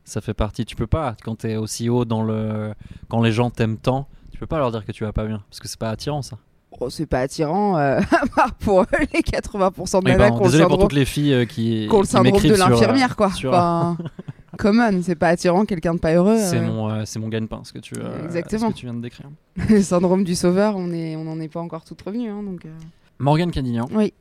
Ça 0.05 0.21
fait 0.21 0.35
partie. 0.35 0.65
Tu 0.65 0.77
peux 0.77 0.87
pas, 0.87 1.17
quand 1.25 1.37
t'es 1.37 1.57
aussi 1.57 1.89
haut 1.89 2.05
dans 2.05 2.23
le. 2.23 2.73
Quand 3.09 3.21
les 3.23 3.33
gens 3.33 3.51
t'aiment 3.51 3.79
tant, 3.79 4.09
tu 4.33 4.39
peux 4.39 4.47
pas 4.47 4.59
leur 4.59 4.71
dire 4.71 4.85
que 4.85 4.93
tu 4.93 5.05
vas 5.05 5.13
pas 5.13 5.25
bien. 5.27 5.43
Parce 5.51 5.61
que 5.61 5.69
c'est 5.69 5.79
pas 5.79 5.91
attirant, 5.91 6.23
ça. 6.23 6.37
Oh, 6.79 6.89
C'est 6.89 7.07
pas 7.07 7.21
attirant, 7.21 7.77
euh, 7.79 8.01
à 8.13 8.27
part 8.35 8.55
pour 8.55 8.87
les 9.13 9.21
80% 9.21 10.03
de 10.03 10.09
nanas 10.09 10.31
le 10.31 10.31
désolé 10.31 10.41
pour 10.41 10.51
syndrome, 10.51 10.81
toutes 10.81 10.93
les 10.93 11.05
filles 11.05 11.35
euh, 11.35 11.45
qui. 11.45 11.87
qui 11.89 11.95
ont 11.95 12.01
le 12.01 12.07
syndrome 12.07 12.41
de 12.41 12.53
euh, 12.53 12.57
l'infirmière, 12.57 13.17
quoi. 13.17 13.31
sur- 13.33 13.51
Enfin, 13.53 13.99
common, 14.59 15.01
c'est 15.03 15.17
pas 15.17 15.29
attirant, 15.29 15.65
quelqu'un 15.67 15.95
de 15.95 15.99
pas 15.99 16.15
heureux. 16.15 16.39
C'est 16.39 16.59
euh, 16.59 16.67
mon, 16.67 16.89
euh, 16.89 17.03
c'est 17.05 17.19
mon 17.19 17.29
gagne-pain, 17.29 17.63
ce 17.65 17.73
que 17.73 17.81
tu, 17.81 17.95
euh, 17.99 18.25
Exactement. 18.25 18.69
ce 18.69 18.75
que 18.75 18.79
tu 18.79 18.87
viens 18.87 18.95
de 18.95 19.03
décrire. 19.03 19.27
Le 19.69 19.83
syndrome 19.83 20.25
du 20.25 20.35
sauveur, 20.35 20.75
on 20.77 20.91
est, 20.93 21.17
on 21.17 21.25
n'en 21.25 21.39
est 21.41 21.49
pas 21.49 21.61
encore 21.61 21.85
tout 21.85 21.97
revenu. 22.07 22.31
Hein, 22.31 22.43
donc, 22.45 22.65
euh, 22.65 22.71
Morgane 23.19 23.51
Cadignan, 23.51 23.87
Oui, 23.93 24.15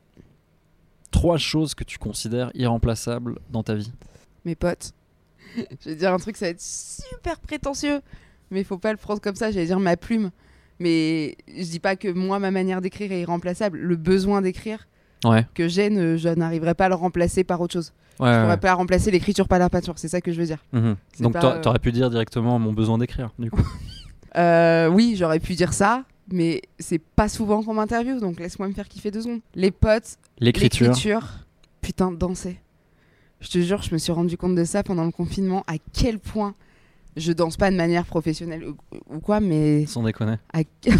trois 1.10 1.38
choses 1.38 1.74
que 1.74 1.84
tu 1.84 1.98
considères 1.98 2.50
irremplaçables 2.54 3.38
dans 3.50 3.62
ta 3.62 3.74
vie. 3.74 3.92
mes 4.44 4.54
potes. 4.54 4.92
je 5.56 5.90
vais 5.90 5.96
dire 5.96 6.12
un 6.12 6.18
truc, 6.18 6.36
ça 6.36 6.46
va 6.46 6.50
être 6.50 6.60
super 6.62 7.38
prétentieux, 7.40 8.00
mais 8.50 8.60
il 8.60 8.64
faut 8.64 8.78
pas 8.78 8.92
le 8.92 8.96
prendre 8.98 9.20
comme 9.20 9.34
ça. 9.34 9.50
J'allais 9.50 9.66
dire 9.66 9.80
ma 9.80 9.96
plume. 9.96 10.30
Mais 10.78 11.36
je 11.48 11.64
dis 11.64 11.80
pas 11.80 11.94
que 11.96 12.08
moi, 12.08 12.38
ma 12.38 12.50
manière 12.50 12.80
d'écrire 12.80 13.12
est 13.12 13.20
irremplaçable. 13.20 13.78
Le 13.78 13.96
besoin 13.96 14.40
d'écrire 14.42 14.86
Ouais. 15.24 15.46
que 15.54 15.68
j'ai, 15.68 15.90
ne- 15.90 16.16
je 16.16 16.30
n'arriverai 16.30 16.72
pas 16.74 16.86
à 16.86 16.88
le 16.88 16.94
remplacer 16.94 17.44
par 17.44 17.60
autre 17.60 17.74
chose. 17.74 17.92
Ouais, 18.18 18.28
Je 18.28 18.32
ouais. 18.36 18.42
pourrais 18.42 18.56
pas 18.60 18.72
remplacer 18.72 19.10
l'écriture 19.10 19.46
par 19.48 19.58
la 19.58 19.68
peinture, 19.68 19.92
c'est 19.98 20.08
ça 20.08 20.22
que 20.22 20.32
je 20.32 20.40
veux 20.40 20.46
dire. 20.46 20.64
Mhm. 20.72 20.96
Donc 21.20 21.34
pas, 21.34 21.40
t'a- 21.40 21.52
euh, 21.56 21.60
t'aurais 21.60 21.78
pu 21.78 21.92
dire 21.92 22.08
directement 22.08 22.58
mon 22.58 22.72
besoin 22.72 22.96
d'écrire, 22.96 23.30
du 23.38 23.50
coup. 23.50 23.60
Euh, 24.36 24.86
oui, 24.88 25.16
j'aurais 25.18 25.40
pu 25.40 25.54
dire 25.54 25.72
ça, 25.72 26.04
mais 26.32 26.62
c'est 26.78 26.98
pas 27.00 27.28
souvent 27.28 27.62
qu'on 27.62 27.74
m'interviewe, 27.74 28.20
donc 28.20 28.38
laisse-moi 28.40 28.68
me 28.68 28.72
faire 28.74 28.88
kiffer 28.88 29.10
deux 29.10 29.22
secondes. 29.22 29.40
Les 29.54 29.70
potes, 29.70 30.16
L'écriture. 30.38 30.88
l'écriture, 30.88 31.26
putain, 31.80 32.12
danser. 32.12 32.58
Je 33.40 33.48
te 33.48 33.58
jure, 33.58 33.82
je 33.82 33.92
me 33.92 33.98
suis 33.98 34.12
rendu 34.12 34.36
compte 34.36 34.54
de 34.54 34.64
ça 34.64 34.82
pendant 34.82 35.04
le 35.04 35.10
confinement, 35.12 35.64
à 35.66 35.74
quel 35.92 36.18
point 36.18 36.54
je 37.16 37.32
danse 37.32 37.56
pas 37.56 37.70
de 37.70 37.76
manière 37.76 38.04
professionnelle 38.06 38.64
ou, 38.64 38.76
ou 39.14 39.20
quoi, 39.20 39.40
mais 39.40 39.86
Sans 39.86 40.02
déconner. 40.02 40.36
à... 40.52 40.60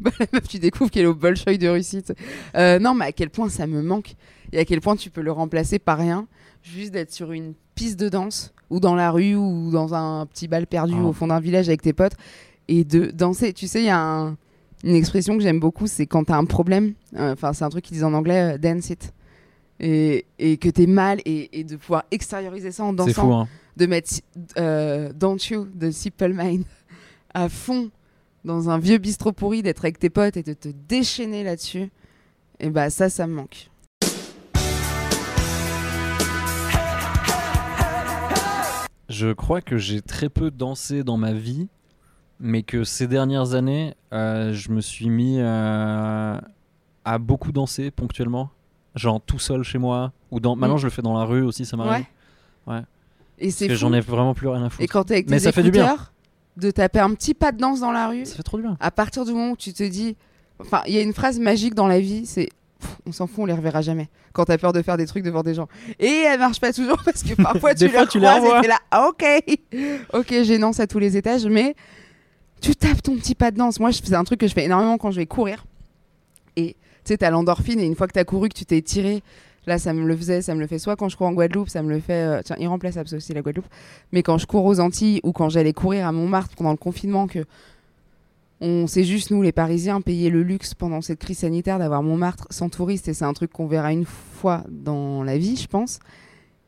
bah, 0.00 0.10
la 0.18 0.26
meuf, 0.32 0.48
tu 0.48 0.58
découvres 0.58 0.90
qu'elle 0.90 1.04
est 1.04 1.08
au 1.08 1.14
Bolshoi 1.14 1.56
de 1.56 1.68
Russie. 1.68 2.02
Euh, 2.56 2.78
non, 2.78 2.94
mais 2.94 3.06
à 3.06 3.12
quel 3.12 3.30
point 3.30 3.48
ça 3.48 3.66
me 3.66 3.82
manque 3.82 4.14
et 4.52 4.58
à 4.58 4.64
quel 4.64 4.80
point 4.80 4.96
tu 4.96 5.10
peux 5.10 5.20
le 5.22 5.32
remplacer 5.32 5.78
par 5.78 5.98
rien, 5.98 6.26
juste 6.62 6.92
d'être 6.92 7.12
sur 7.12 7.32
une 7.32 7.54
piste 7.74 7.98
de 7.98 8.08
danse 8.08 8.54
ou 8.70 8.80
dans 8.80 8.94
la 8.94 9.10
rue 9.10 9.34
ou 9.34 9.70
dans 9.70 9.94
un 9.94 10.26
petit 10.26 10.48
bal 10.48 10.66
perdu 10.66 10.94
Ah. 10.96 11.02
au 11.04 11.12
fond 11.12 11.26
d'un 11.28 11.40
village 11.40 11.68
avec 11.68 11.82
tes 11.82 11.92
potes 11.92 12.14
et 12.68 12.84
de 12.84 13.06
danser. 13.10 13.52
Tu 13.52 13.66
sais, 13.66 13.80
il 13.80 13.86
y 13.86 13.90
a 13.90 14.00
un- 14.00 14.36
une 14.84 14.94
expression 14.94 15.36
que 15.36 15.42
j'aime 15.42 15.58
beaucoup, 15.60 15.86
c'est 15.86 16.06
quand 16.06 16.24
t'as 16.24 16.36
un 16.36 16.44
problème, 16.44 16.94
euh, 17.16 17.32
enfin 17.32 17.52
c'est 17.52 17.64
un 17.64 17.68
truc 17.70 17.84
qu'ils 17.84 17.94
disent 17.94 18.04
en 18.04 18.14
anglais, 18.14 18.54
euh, 18.54 18.58
dance 18.58 18.90
it. 18.90 19.12
Et, 19.80 20.24
et 20.40 20.56
que 20.56 20.68
t'es 20.68 20.86
mal 20.86 21.20
et, 21.24 21.60
et 21.60 21.62
de 21.64 21.76
pouvoir 21.76 22.04
extérioriser 22.10 22.72
ça 22.72 22.82
en 22.84 22.90
C'est 22.90 22.96
dansant 22.96 23.26
fou, 23.28 23.32
hein. 23.32 23.48
de 23.76 23.86
mettre 23.86 24.10
euh, 24.58 25.12
Don't 25.14 25.38
You 25.50 25.68
de 25.72 25.92
Simple 25.92 26.32
Mind 26.34 26.64
à 27.32 27.48
fond 27.48 27.90
dans 28.44 28.70
un 28.70 28.78
vieux 28.78 28.98
bistrot 28.98 29.30
pourri, 29.32 29.62
d'être 29.62 29.84
avec 29.84 30.00
tes 30.00 30.10
potes 30.10 30.36
et 30.36 30.42
de 30.42 30.52
te 30.52 30.68
déchaîner 30.88 31.44
là-dessus, 31.44 31.90
et 32.58 32.70
bah 32.70 32.90
ça, 32.90 33.08
ça 33.08 33.28
me 33.28 33.34
manque. 33.34 33.70
Je 39.08 39.32
crois 39.32 39.60
que 39.62 39.78
j'ai 39.78 40.02
très 40.02 40.28
peu 40.28 40.50
dansé 40.50 41.02
dans 41.02 41.16
ma 41.16 41.32
vie, 41.32 41.68
mais 42.40 42.62
que 42.62 42.84
ces 42.84 43.06
dernières 43.06 43.54
années, 43.54 43.94
euh, 44.12 44.52
je 44.52 44.70
me 44.70 44.80
suis 44.80 45.08
mis 45.10 45.36
euh, 45.40 46.38
à 47.04 47.18
beaucoup 47.18 47.52
danser 47.52 47.90
ponctuellement. 47.90 48.50
Genre 48.94 49.20
tout 49.20 49.38
seul 49.38 49.62
chez 49.62 49.78
moi. 49.78 50.12
Ou 50.30 50.40
dans... 50.40 50.56
Maintenant, 50.56 50.76
Mm. 50.76 50.78
je 50.78 50.84
le 50.84 50.90
fais 50.90 51.02
dans 51.02 51.16
la 51.18 51.24
rue 51.24 51.42
aussi, 51.42 51.64
ça 51.66 51.76
m'arrive. 51.76 52.04
Ouais. 52.66 52.80
Et 53.38 53.50
c'est 53.50 53.72
j'en 53.76 53.92
ai 53.92 54.00
vraiment 54.00 54.34
plus 54.34 54.48
rien 54.48 54.64
à 54.64 54.68
foutre. 54.70 54.82
Et 54.82 54.88
quand 54.88 55.04
t'es 55.04 55.14
avec 55.14 55.26
tes 55.26 55.30
Mais 55.32 55.38
ça 55.38 55.52
fait 55.52 55.62
du 55.62 55.70
bien. 55.70 55.96
de 56.56 56.70
taper 56.70 56.98
un 57.00 57.14
petit 57.14 57.34
pas 57.34 57.52
de 57.52 57.58
danse 57.58 57.80
dans 57.80 57.92
la 57.92 58.08
rue, 58.08 58.26
Ça 58.26 58.34
fait 58.36 58.42
trop 58.42 58.56
du 58.56 58.64
bien. 58.64 58.76
à 58.80 58.90
partir 58.90 59.24
du 59.24 59.32
moment 59.32 59.52
où 59.52 59.56
tu 59.56 59.72
te 59.72 59.82
dis... 59.84 60.16
Enfin, 60.60 60.82
il 60.88 60.92
y 60.94 60.98
a 60.98 61.02
une 61.02 61.12
phrase 61.14 61.38
magique 61.38 61.74
dans 61.74 61.86
la 61.86 62.00
vie, 62.00 62.26
c'est... 62.26 62.48
On 63.06 63.12
s'en 63.12 63.26
fout, 63.26 63.40
on 63.40 63.46
les 63.46 63.52
reverra 63.54 63.80
jamais. 63.80 64.08
Quand 64.32 64.44
t'as 64.44 64.58
peur 64.58 64.72
de 64.72 64.82
faire 64.82 64.96
des 64.96 65.06
trucs 65.06 65.24
devant 65.24 65.42
des 65.42 65.54
gens. 65.54 65.68
Et 66.00 66.24
elle 66.26 66.38
marche 66.38 66.60
pas 66.60 66.72
toujours 66.72 67.00
parce 67.04 67.22
que 67.22 67.40
parfois 67.40 67.74
tu 67.76 67.84
les 67.84 67.90
fois, 67.90 68.06
tu 68.06 68.18
les 68.20 68.26
et 68.26 68.60
t'es 68.62 68.68
là, 68.68 68.78
ah, 68.90 69.08
ok, 69.08 69.24
ok, 70.12 70.42
gênance 70.42 70.78
à 70.80 70.86
tous 70.88 70.98
les 70.98 71.16
étages, 71.16 71.46
mais 71.46 71.74
tu 72.60 72.74
tapes 72.76 73.02
ton 73.02 73.16
petit 73.16 73.34
pas 73.34 73.50
de 73.50 73.56
danse. 73.56 73.80
Moi, 73.80 73.90
je- 73.90 74.00
c'est 74.02 74.14
un 74.14 74.24
truc 74.24 74.40
que 74.40 74.46
je 74.48 74.52
fais 74.54 74.64
énormément 74.64 74.98
quand 74.98 75.10
je 75.10 75.16
vais 75.16 75.26
courir. 75.26 75.64
Et 76.56 76.74
tu 77.04 77.12
sais, 77.12 77.18
t'as 77.18 77.30
l'endorphine 77.30 77.80
et 77.80 77.84
une 77.84 77.94
fois 77.94 78.06
que 78.08 78.12
t'as 78.12 78.24
couru, 78.24 78.48
que 78.48 78.54
tu 78.56 78.64
t'es 78.64 78.82
tiré, 78.82 79.22
là, 79.66 79.78
ça 79.78 79.92
me 79.92 80.06
le 80.06 80.16
faisait, 80.16 80.42
ça 80.42 80.54
me 80.54 80.60
le 80.60 80.66
fait 80.66 80.78
soit 80.78 80.96
quand 80.96 81.08
je 81.08 81.16
cours 81.16 81.26
en 81.26 81.32
Guadeloupe, 81.32 81.68
ça 81.68 81.82
me 81.82 81.90
le 81.90 82.00
fait, 82.00 82.12
euh, 82.24 82.40
tiens, 82.44 82.56
irremplaçable, 82.58 83.08
c'est 83.08 83.16
aussi 83.16 83.32
la 83.34 83.42
Guadeloupe, 83.42 83.68
mais 84.12 84.22
quand 84.22 84.38
je 84.38 84.46
cours 84.46 84.64
aux 84.64 84.80
Antilles 84.80 85.20
ou 85.22 85.32
quand 85.32 85.48
j'allais 85.50 85.72
courir 85.72 86.06
à 86.06 86.12
Montmartre 86.12 86.56
pendant 86.56 86.70
le 86.70 86.76
confinement, 86.78 87.26
que 87.26 87.44
on 88.60 88.88
s'est 88.88 89.04
juste, 89.04 89.30
nous, 89.30 89.40
les 89.42 89.52
Parisiens, 89.52 90.00
payé 90.00 90.30
le 90.30 90.42
luxe 90.42 90.74
pendant 90.74 91.00
cette 91.00 91.20
crise 91.20 91.38
sanitaire 91.38 91.78
d'avoir 91.78 92.02
Montmartre 92.02 92.46
sans 92.50 92.68
touristes 92.68 93.06
et 93.06 93.14
c'est 93.14 93.24
un 93.24 93.32
truc 93.32 93.52
qu'on 93.52 93.66
verra 93.68 93.92
une 93.92 94.04
fois 94.04 94.64
dans 94.68 95.22
la 95.22 95.38
vie, 95.38 95.56
je 95.56 95.68
pense. 95.68 96.00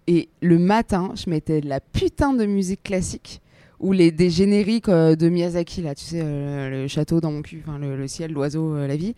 Et 0.07 0.29
le 0.41 0.59
matin, 0.59 1.13
je 1.17 1.29
mettais 1.29 1.61
de 1.61 1.69
la 1.69 1.81
putain 1.81 2.33
de 2.33 2.47
musique 2.47 2.83
classique 2.85 3.41
ou 3.81 3.93
les, 3.93 4.13
des 4.13 4.31
génériques 4.31 4.89
euh, 4.89 5.17
de 5.17 5.29
Miyazaki, 5.29 5.83
là, 5.83 5.95
tu 5.95 6.05
sais, 6.05 6.21
euh, 6.23 6.83
le 6.83 6.89
château 6.89 7.21
dans 7.21 7.33
mon 7.33 7.43
cul, 7.43 7.65
le, 7.81 7.97
le 7.97 8.09
ciel, 8.09 8.33
l'oiseau, 8.33 8.75
euh, 8.75 8.87
la 8.87 8.97
vie. 8.97 9.15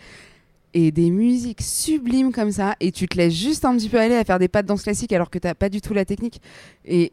Et 0.72 0.90
des 0.90 1.10
musiques 1.10 1.60
sublimes 1.60 2.32
comme 2.32 2.50
ça, 2.50 2.76
et 2.80 2.92
tu 2.92 3.06
te 3.06 3.16
laisses 3.18 3.34
juste 3.34 3.64
un 3.64 3.76
petit 3.76 3.88
peu 3.88 3.98
aller 3.98 4.14
à 4.14 4.24
faire 4.24 4.38
des 4.38 4.48
pas 4.48 4.62
de 4.62 4.68
danse 4.68 4.84
classique 4.84 5.12
alors 5.12 5.28
que 5.28 5.38
t'as 5.38 5.54
pas 5.54 5.68
du 5.68 5.82
tout 5.82 5.92
la 5.92 6.04
technique. 6.04 6.40
Et 6.86 7.12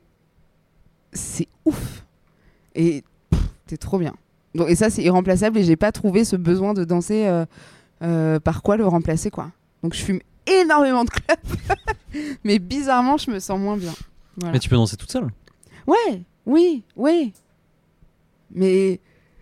c'est 1.12 1.48
ouf. 1.66 2.06
Et 2.76 3.04
t'es 3.68 3.76
trop 3.76 3.98
bien. 3.98 4.14
Donc, 4.56 4.70
et 4.70 4.76
ça, 4.76 4.90
c'est 4.90 5.04
irremplaçable, 5.04 5.58
et 5.58 5.64
j'ai 5.64 5.76
pas 5.76 5.92
trouvé 5.92 6.24
ce 6.24 6.36
besoin 6.36 6.74
de 6.74 6.86
danser 6.86 7.30
par 8.00 8.62
quoi 8.64 8.78
le 8.78 8.88
remplacer, 8.88 9.30
quoi. 9.30 9.52
Donc 9.84 9.94
je 9.94 10.02
fume 10.04 10.20
énormément 10.46 11.04
de 11.04 11.10
clubs, 11.10 11.78
mais 12.44 12.60
bizarrement, 12.60 13.18
je 13.18 13.30
me 13.32 13.40
sens 13.40 13.60
moins 13.60 13.76
bien. 13.76 13.94
Voilà. 14.38 14.54
Mais 14.54 14.60
tu 14.60 14.70
peux 14.70 14.76
danser 14.76 14.96
toute 14.96 15.12
seule? 15.12 15.28
Ouais, 15.86 16.24
oui, 16.50 16.84
oui. 16.96 17.32
Mais 18.50 19.00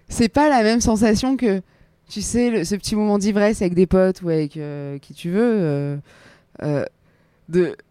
c'est 0.10 0.28
pas 0.28 0.50
la 0.50 0.62
même 0.62 0.82
sensation 0.82 1.38
que, 1.38 1.62
tu 2.10 2.22
sais, 2.22 2.66
ce 2.66 2.76
petit 2.76 2.98
moment 2.98 3.18
d'ivresse 3.18 3.62
avec 3.62 3.76
des 3.76 3.88
potes 3.88 4.22
ou 4.24 4.30
avec 4.30 4.58
euh, 4.58 5.00
qui 5.00 5.14
tu 5.14 5.30
veux, 5.30 5.40
euh, 5.42 5.98
euh, 6.64 6.86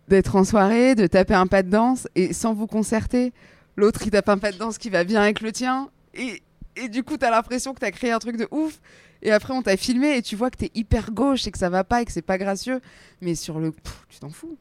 d'être 0.08 0.36
en 0.36 0.44
soirée, 0.44 0.94
de 0.94 1.06
taper 1.06 1.32
un 1.32 1.46
pas 1.46 1.62
de 1.62 1.70
danse 1.70 2.06
et 2.14 2.34
sans 2.34 2.52
vous 2.52 2.66
concerter, 2.66 3.32
l'autre 3.74 4.02
il 4.04 4.10
tape 4.10 4.28
un 4.28 4.36
pas 4.36 4.52
de 4.52 4.58
danse 4.58 4.76
qui 4.76 4.90
va 4.90 5.02
bien 5.02 5.22
avec 5.22 5.40
le 5.40 5.50
tien 5.50 5.88
et, 6.12 6.42
du 6.90 7.02
coup 7.02 7.16
t'as 7.16 7.30
l'impression 7.30 7.72
que 7.72 7.80
t'as 7.80 7.90
créé 7.90 8.12
un 8.12 8.18
truc 8.18 8.36
de 8.36 8.46
ouf 8.50 8.80
et 9.22 9.32
après 9.32 9.54
on 9.54 9.62
t'a 9.62 9.78
filmé 9.78 10.18
et 10.18 10.22
tu 10.22 10.36
vois 10.36 10.50
que 10.50 10.58
t'es 10.58 10.70
hyper 10.74 11.10
gauche 11.10 11.46
et 11.46 11.50
que 11.50 11.56
ça 11.56 11.70
va 11.70 11.84
pas 11.84 12.02
et 12.02 12.04
que 12.04 12.12
c'est 12.12 12.20
pas 12.20 12.36
gracieux. 12.36 12.82
Mais 13.22 13.34
sur 13.34 13.60
le 13.60 13.72
tu 14.10 14.18
t'en 14.20 14.28
fous 14.28 14.58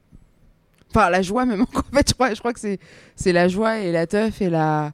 enfin 0.95 1.09
la 1.09 1.21
joie 1.21 1.45
même 1.45 1.61
en 1.75 1.95
fait 1.95 2.09
je 2.09 2.13
crois, 2.13 2.33
je 2.33 2.39
crois 2.39 2.53
que 2.53 2.59
c'est 2.59 2.79
c'est 3.15 3.33
la 3.33 3.47
joie 3.47 3.79
et 3.79 3.91
la 3.91 4.07
teuf 4.07 4.41
et 4.41 4.49
la 4.49 4.93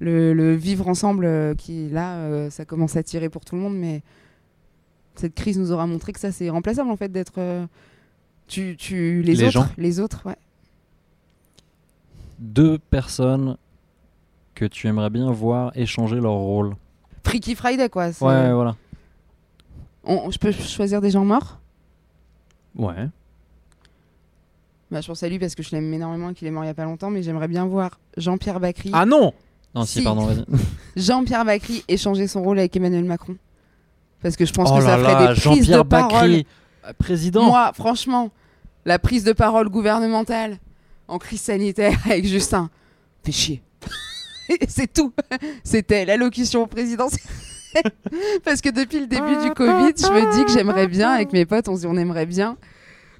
le, 0.00 0.32
le 0.34 0.54
vivre 0.54 0.88
ensemble 0.88 1.24
euh, 1.26 1.54
qui 1.54 1.88
là 1.90 2.16
euh, 2.16 2.50
ça 2.50 2.64
commence 2.64 2.96
à 2.96 3.02
tirer 3.02 3.28
pour 3.28 3.44
tout 3.44 3.54
le 3.54 3.60
monde 3.60 3.76
mais 3.76 4.02
cette 5.14 5.34
crise 5.34 5.58
nous 5.58 5.70
aura 5.72 5.86
montré 5.86 6.12
que 6.12 6.18
ça 6.20 6.32
c'est 6.32 6.46
irremplaçable 6.46 6.90
en 6.90 6.96
fait 6.96 7.10
d'être 7.12 7.34
euh, 7.38 7.66
tu, 8.48 8.76
tu 8.78 9.22
les, 9.22 9.34
Les 9.34 9.42
autres 9.44 9.52
gens. 9.52 9.68
les 9.78 10.00
autres 10.00 10.26
ouais 10.26 10.36
Deux 12.38 12.78
personnes 12.78 13.56
que 14.54 14.64
tu 14.64 14.86
aimerais 14.88 15.10
bien 15.10 15.30
voir 15.30 15.72
échanger 15.76 16.16
leur 16.16 16.32
rôle. 16.34 16.74
Freaky 17.24 17.54
Friday 17.54 17.88
quoi 17.88 18.06
Ouais, 18.20 18.52
voilà. 18.52 18.76
On- 20.04 20.30
je 20.30 20.38
peux 20.38 20.50
choisir 20.52 21.00
des 21.00 21.10
gens 21.10 21.24
morts? 21.24 21.60
Ouais. 22.76 23.08
Bah, 24.92 25.00
je 25.00 25.06
pense 25.06 25.22
à 25.22 25.28
lui 25.30 25.38
parce 25.38 25.54
que 25.54 25.62
je 25.62 25.70
l'aime 25.70 25.92
énormément 25.94 26.28
et 26.28 26.34
qu'il 26.34 26.46
est 26.46 26.50
mort 26.50 26.64
il 26.64 26.66
y 26.66 26.70
a 26.70 26.74
pas 26.74 26.84
longtemps, 26.84 27.08
mais 27.08 27.22
j'aimerais 27.22 27.48
bien 27.48 27.64
voir 27.64 27.98
Jean-Pierre 28.18 28.60
Bacry. 28.60 28.90
Ah 28.92 29.06
non 29.06 29.32
Non, 29.74 29.86
si, 29.86 30.00
Si. 30.00 30.04
pardon, 30.04 30.26
vas-y. 30.26 30.44
Jean-Pierre 30.96 31.46
Bacry 31.46 31.82
échanger 31.88 32.26
son 32.26 32.42
rôle 32.42 32.58
avec 32.58 32.76
Emmanuel 32.76 33.04
Macron. 33.04 33.36
Parce 34.20 34.36
que 34.36 34.44
je 34.44 34.52
pense 34.52 34.68
oh 34.70 34.76
que 34.76 34.82
ça 34.82 34.98
là 34.98 35.02
ferait 35.02 35.24
là, 35.24 35.34
des 35.34 35.40
prises 35.40 35.66
de 35.66 35.72
Jean-Pierre 35.72 35.86
parole. 35.86 36.10
Bacry, 36.10 36.46
euh, 36.86 36.92
président. 36.98 37.44
Moi, 37.44 37.72
franchement, 37.72 38.30
la 38.84 38.98
prise 38.98 39.24
de 39.24 39.32
parole 39.32 39.70
gouvernementale 39.70 40.58
en 41.08 41.18
crise 41.18 41.40
sanitaire 41.40 41.98
avec 42.04 42.26
Justin, 42.26 42.68
fait 43.24 43.32
chier. 43.32 43.62
C'est 44.68 44.92
tout. 44.92 45.14
C'était 45.64 46.04
l'allocution 46.04 46.66
présidentielle. 46.66 47.22
Parce 48.44 48.60
que 48.60 48.68
depuis 48.68 49.00
le 49.00 49.06
début 49.06 49.36
du 49.42 49.52
Covid, 49.54 49.94
je 49.96 50.12
me 50.12 50.36
dis 50.36 50.44
que 50.44 50.52
j'aimerais 50.52 50.86
bien, 50.86 51.12
avec 51.12 51.32
mes 51.32 51.46
potes, 51.46 51.68
on 51.68 51.76
se 51.76 51.80
dit 51.80 51.86
on 51.86 51.96
aimerait 51.96 52.26
bien 52.26 52.58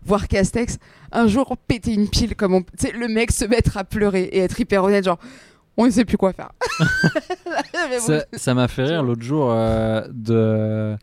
voir 0.05 0.29
Castex 0.29 0.79
un 1.13 1.27
jour 1.27 1.57
péter 1.69 1.93
une 1.95 2.09
pile 2.09 2.35
comme 2.35 2.55
on... 2.55 2.63
tu 2.63 2.69
sais, 2.79 2.93
le 2.93 3.09
mec 3.09 3.31
se 3.33 3.45
mettre 3.45 3.77
à 3.77 3.85
pleurer 3.85 4.23
et 4.25 4.39
être 4.41 4.59
hyper 4.59 4.85
honnête, 4.85 5.05
genre 5.05 5.19
on 5.77 5.87
ne 5.87 5.91
sait 5.91 6.05
plus 6.05 6.17
quoi 6.17 6.33
faire. 6.33 6.51
Bon, 8.07 8.25
Ça- 8.37 8.55
m'a 8.55 8.69
fait 8.69 8.85
rire 8.85 9.03
l'autre 9.03 9.23
jour 9.23 9.51
euh, 9.51 10.07
de. 10.11 10.97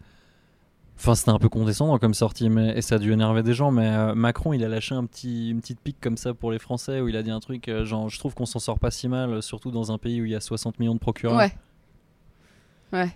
Enfin, 0.97 1.15
c'était 1.15 1.29
un 1.31 1.39
peu 1.39 1.47
condescendant 1.49 1.97
comme 1.97 2.13
sortie, 2.13 2.49
mais 2.49 2.77
et 2.77 2.81
ça 2.81 2.95
a 2.95 2.97
dû 2.97 3.11
énerver 3.13 3.43
des 3.43 3.53
gens. 3.53 3.71
Mais 3.71 3.87
euh, 3.87 4.15
Macron, 4.15 4.53
il 4.53 4.63
a 4.63 4.67
lâché 4.67 4.95
un 4.95 5.05
petit, 5.05 5.51
une 5.51 5.61
petite 5.61 5.79
pique 5.79 5.97
comme 6.01 6.17
ça 6.17 6.33
pour 6.33 6.51
les 6.51 6.59
Français 6.59 6.99
où 7.01 7.07
il 7.07 7.15
a 7.15 7.23
dit 7.23 7.31
un 7.31 7.39
truc 7.39 7.67
euh, 7.69 7.85
genre, 7.85 8.09
je 8.09 8.17
trouve 8.19 8.33
qu'on 8.33 8.45
s'en 8.45 8.59
sort 8.59 8.79
pas 8.79 8.91
si 8.91 9.07
mal, 9.07 9.41
surtout 9.41 9.71
dans 9.71 9.91
un 9.91 9.97
pays 9.97 10.21
où 10.21 10.25
il 10.25 10.31
y 10.31 10.35
a 10.35 10.39
60 10.41 10.79
millions 10.79 10.95
de 10.95 10.99
procureurs. 10.99 11.37
Ouais. 11.37 11.53
Ouais. 12.91 13.11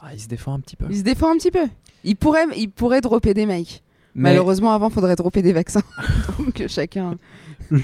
Ah, 0.00 0.14
il 0.14 0.20
se 0.20 0.28
défend 0.28 0.54
un 0.54 0.60
petit 0.60 0.76
peu. 0.76 0.86
Il 0.90 0.98
se 0.98 1.02
défend 1.02 1.32
un 1.32 1.36
petit 1.36 1.50
peu. 1.50 1.66
Il 2.04 2.16
pourrait, 2.16 2.46
il 2.56 2.68
pourrait 2.70 3.00
dropper 3.00 3.34
des 3.34 3.46
mics. 3.46 3.82
Mais 4.14 4.30
Malheureusement, 4.30 4.72
avant, 4.72 4.90
faudrait 4.90 5.16
dropper 5.16 5.40
des 5.42 5.52
vaccins. 5.52 5.82
Donc 6.38 6.62
chacun. 6.68 7.16
le, 7.70 7.80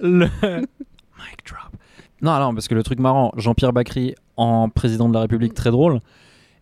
le- 0.00 0.26
mic 0.42 1.38
drop. 1.46 1.70
Non, 2.22 2.38
non, 2.38 2.54
parce 2.54 2.68
que 2.68 2.74
le 2.74 2.82
truc 2.82 2.98
marrant, 2.98 3.32
Jean-Pierre 3.36 3.72
Bacry 3.72 4.14
en 4.36 4.68
président 4.68 5.08
de 5.08 5.14
la 5.14 5.20
République, 5.20 5.54
très 5.54 5.70
drôle. 5.70 6.00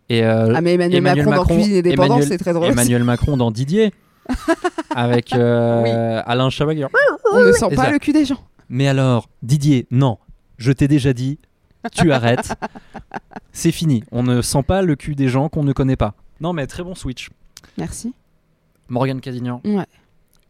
Et 0.08 0.24
euh, 0.24 0.52
Ah 0.56 0.60
mais 0.60 0.74
Emmanuel, 0.74 0.98
Emmanuel 0.98 1.26
Macron, 1.26 1.40
Macron- 1.42 1.54
dans 1.54 1.60
Cuisine 1.60 1.76
et 1.76 1.82
Dépendance, 1.82 2.24
c'est 2.24 2.38
très 2.38 2.52
drôle. 2.52 2.68
Emmanuel 2.72 3.04
Macron 3.04 3.36
dans 3.36 3.50
Didier 3.50 3.92
avec 4.94 5.32
euh, 5.34 6.20
Alain 6.26 6.50
Chabat. 6.50 6.72
On 7.32 7.40
ne 7.44 7.52
sent 7.52 7.74
pas 7.76 7.84
ça. 7.84 7.90
le 7.90 7.98
cul 7.98 8.12
des 8.12 8.24
gens. 8.24 8.40
Mais 8.68 8.88
alors, 8.88 9.28
Didier, 9.42 9.86
non, 9.90 10.18
je 10.58 10.72
t'ai 10.72 10.88
déjà 10.88 11.12
dit, 11.12 11.38
tu 11.92 12.12
arrêtes. 12.12 12.54
C'est 13.52 13.72
fini. 13.72 14.02
On 14.12 14.22
ne 14.22 14.42
sent 14.42 14.62
pas 14.64 14.82
le 14.82 14.96
cul 14.96 15.14
des 15.14 15.28
gens 15.28 15.48
qu'on 15.48 15.62
ne 15.64 15.72
connaît 15.72 15.96
pas. 15.96 16.14
Non, 16.40 16.52
mais 16.52 16.66
très 16.66 16.82
bon 16.82 16.94
switch. 16.94 17.28
Merci. 17.76 18.14
Morgane 18.88 19.20
Cadignan, 19.20 19.60
Ouais. 19.64 19.86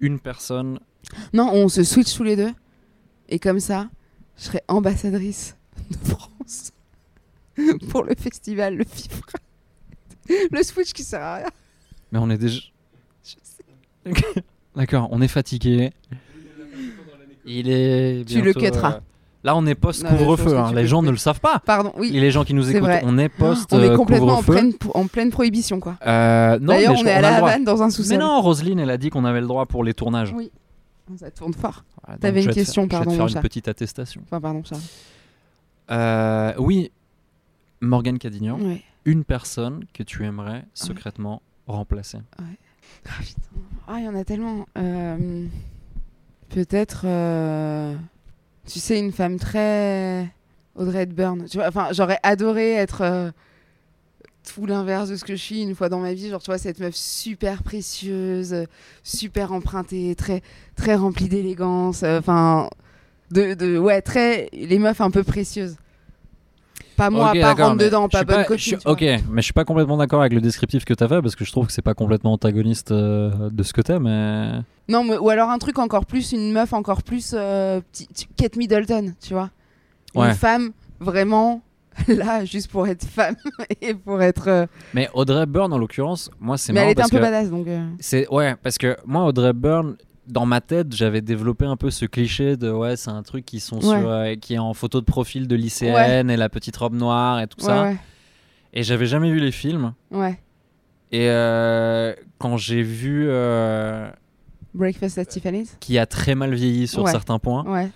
une 0.00 0.18
personne. 0.20 0.78
Non, 1.32 1.50
on 1.52 1.68
se 1.68 1.82
switch 1.84 2.14
tous 2.14 2.22
les 2.22 2.36
deux. 2.36 2.52
Et 3.28 3.38
comme 3.38 3.60
ça, 3.60 3.88
je 4.36 4.44
serai 4.44 4.62
ambassadrice 4.68 5.56
de 5.90 5.96
France 6.08 6.72
pour 7.90 8.04
le 8.04 8.14
festival, 8.16 8.76
le 8.76 8.84
FIFRA. 8.84 9.38
Le 10.52 10.62
switch 10.62 10.92
qui 10.92 11.02
sert 11.02 11.20
à 11.22 11.34
rien. 11.36 11.48
Mais 12.12 12.18
on 12.20 12.30
est 12.30 12.38
déjà. 12.38 12.60
Je 13.24 13.34
sais. 13.42 14.14
D'accord, 14.76 15.08
on 15.10 15.20
est 15.20 15.28
fatigué. 15.28 15.90
Il 17.44 17.68
est. 17.68 18.24
Tu 18.28 18.40
le 18.40 18.52
cutteras. 18.52 18.96
euh, 18.96 19.00
Là, 19.42 19.56
on 19.56 19.64
est 19.66 19.74
pense 19.74 20.02
que 20.02 20.54
hein. 20.54 20.72
Les 20.74 20.86
gens 20.86 21.02
ne 21.02 21.10
le 21.10 21.16
savent 21.16 21.40
pas. 21.40 21.60
Pardon, 21.60 21.92
oui. 21.96 22.10
Et 22.14 22.20
les 22.20 22.30
gens 22.30 22.44
qui 22.44 22.52
nous 22.52 22.70
écoutent, 22.70 22.90
on 23.04 23.16
est 23.16 23.30
post 23.30 23.72
on 23.72 23.82
est 23.82 23.94
complètement 23.96 24.34
en 24.34 24.36
couvre-feu. 24.42 24.52
pleine, 24.52 24.72
en 24.94 25.06
pleine 25.06 25.30
prohibition, 25.30 25.80
quoi. 25.80 25.96
Euh, 26.06 26.58
D'ailleurs, 26.58 26.92
mais 26.94 27.00
on 27.00 27.06
est 27.06 27.12
à 27.12 27.20
la. 27.22 27.36
Havane 27.36 27.64
dans 27.64 27.82
un 27.82 27.86
Mais 27.86 27.90
sous-sol. 27.90 28.18
non, 28.18 28.40
Roselyne, 28.42 28.78
elle 28.80 28.90
a 28.90 28.98
dit 28.98 29.08
qu'on 29.08 29.24
avait 29.24 29.40
le 29.40 29.46
droit 29.46 29.64
pour 29.64 29.82
les 29.82 29.94
tournages. 29.94 30.32
Oui. 30.34 30.50
Ça 31.16 31.30
tourne 31.30 31.54
fort. 31.54 31.84
Voilà, 32.02 32.16
donc 32.16 32.20
T'avais 32.20 32.44
une 32.44 32.50
question, 32.52 32.82
faire- 32.82 33.00
pardon, 33.00 33.10
Je 33.12 33.16
vais 33.16 33.24
te 33.26 33.30
faire 33.32 33.36
une 33.38 33.42
petite 33.42 33.66
attestation. 33.68 34.20
Enfin, 34.26 34.40
pardon, 34.40 34.62
Charles. 34.62 34.82
Euh, 35.90 36.52
oui, 36.58 36.92
Morgane 37.80 38.18
Cadignan, 38.18 38.58
une 39.06 39.24
personne 39.24 39.84
que 39.94 40.02
tu 40.02 40.24
aimerais 40.24 40.64
secrètement 40.74 41.42
remplacer. 41.66 42.18
Ah, 42.38 42.42
putain. 43.20 43.40
Ah, 43.88 43.94
il 43.98 44.04
y 44.04 44.08
en 44.08 44.14
a 44.14 44.24
tellement. 44.24 44.66
Euh, 44.76 45.46
Peut-être. 46.50 47.06
Tu 48.70 48.78
sais, 48.78 48.98
une 48.98 49.12
femme 49.12 49.38
très. 49.38 50.28
Audrey 50.76 51.02
Hepburn. 51.02 51.44
Tu 51.50 51.60
enfin, 51.60 51.88
j'aurais 51.92 52.18
adoré 52.22 52.72
être. 52.74 53.00
euh, 53.02 53.30
Tout 54.54 54.64
l'inverse 54.66 55.08
de 55.10 55.16
ce 55.16 55.24
que 55.24 55.34
je 55.34 55.42
suis 55.42 55.62
une 55.62 55.74
fois 55.74 55.88
dans 55.88 55.98
ma 55.98 56.14
vie. 56.14 56.28
Genre, 56.30 56.40
tu 56.40 56.46
vois, 56.50 56.58
cette 56.58 56.78
meuf 56.78 56.94
super 56.94 57.62
précieuse, 57.62 58.66
super 59.02 59.52
empruntée, 59.52 60.14
très, 60.14 60.42
très 60.76 60.94
remplie 60.94 61.28
d'élégance. 61.28 62.02
euh, 62.04 62.18
Enfin. 62.20 62.70
de, 63.30 63.54
de. 63.54 63.76
Ouais, 63.78 64.00
très. 64.02 64.48
Les 64.52 64.78
meufs 64.78 65.00
un 65.00 65.10
peu 65.10 65.24
précieuses. 65.24 65.76
Pas 67.00 67.10
moi, 67.10 67.30
Ok, 67.30 67.40
pas 67.40 67.54
rentre 67.54 67.76
mais 67.76 67.84
dedans, 67.84 68.08
pas 68.08 68.24
bonne 68.24 68.44
copine. 68.44 68.78
vois. 68.84 68.92
ok, 68.92 69.00
mais 69.00 69.20
je 69.36 69.40
suis 69.42 69.52
pas 69.52 69.64
complètement 69.64 69.96
d'accord 69.96 70.20
avec 70.20 70.32
le 70.32 70.40
descriptif 70.40 70.84
que 70.84 70.94
t'as 70.94 71.08
fait 71.08 71.20
parce 71.22 71.34
que 71.34 71.44
je 71.44 71.50
trouve 71.52 71.66
que 71.66 71.72
c'est 71.72 71.82
pas 71.82 71.94
complètement 71.94 72.32
antagoniste 72.34 72.92
euh, 72.92 73.50
de 73.50 73.62
ce 73.62 73.72
que 73.72 73.80
t'es, 73.80 73.98
mais. 73.98 74.50
Non, 74.88 75.04
mais- 75.04 75.16
ou 75.18 75.28
alors 75.30 75.50
un 75.50 75.58
truc 75.58 75.78
encore 75.78 76.04
plus, 76.06 76.32
une 76.32 76.52
meuf 76.52 76.72
encore 76.72 77.02
plus 77.02 77.32
euh, 77.36 77.80
petit- 77.92 78.08
Kate 78.36 78.56
Middleton, 78.56 79.14
tu 79.20 79.34
vois. 79.34 79.50
Ouais. 80.14 80.28
Une 80.28 80.34
femme 80.34 80.70
vraiment 81.00 81.62
là 82.08 82.44
juste 82.44 82.70
pour 82.70 82.86
être 82.86 83.04
femme 83.04 83.36
et 83.80 83.94
pour 83.94 84.20
être. 84.22 84.48
euh, 84.48 84.66
Mais 84.94 85.08
Audrey 85.14 85.42
Hepburn, 85.42 85.72
en 85.72 85.78
l'occurrence, 85.78 86.30
moi 86.38 86.56
c'est 86.58 86.72
Mais 86.72 86.80
elle 86.80 86.90
était 86.90 87.02
un 87.02 87.08
peu 87.08 87.18
badass 87.18 87.50
donc. 87.50 87.66
euh, 87.66 87.84
c'est 87.98 88.28
ouais 88.28 88.54
parce 88.62 88.78
que 88.78 88.96
moi 89.06 89.24
Audrey 89.24 89.48
Hepburn 89.50 89.96
dans 90.30 90.46
ma 90.46 90.60
tête 90.60 90.94
j'avais 90.94 91.20
développé 91.20 91.64
un 91.64 91.76
peu 91.76 91.90
ce 91.90 92.04
cliché 92.06 92.56
de 92.56 92.70
ouais 92.70 92.96
c'est 92.96 93.10
un 93.10 93.22
truc 93.22 93.44
qui 93.44 93.60
sont 93.60 93.76
Ouais. 93.76 93.98
sur 94.00 94.08
euh, 94.10 94.34
qui 94.36 94.54
est 94.54 94.58
en 94.58 94.74
photo 94.74 95.00
de 95.00 95.04
profil 95.06 95.46
de 95.48 95.56
lycéenne 95.56 96.30
et 96.30 96.36
la 96.36 96.48
petite 96.48 96.76
robe 96.76 96.94
noire 96.94 97.40
et 97.40 97.46
tout 97.46 97.60
Ouais, 97.60 97.66
ça 97.66 97.92
et 98.72 98.82
j'avais 98.82 99.06
jamais 99.06 99.30
vu 99.30 99.40
les 99.40 99.50
films 99.52 99.92
ouais. 100.10 100.38
et 101.12 101.28
euh, 101.28 102.14
quand 102.38 102.56
j'ai 102.56 102.82
vu 102.82 103.26
euh, 103.28 104.08
Breakfast 104.74 105.18
at 105.18 105.24
Tiffany's. 105.24 105.76
qui 105.80 105.98
a 105.98 106.06
très 106.06 106.34
mal 106.34 106.54
vieilli 106.54 106.86
sur 106.86 107.08
certains 107.08 107.38
points 107.38 107.64
Ouais. 107.64 107.90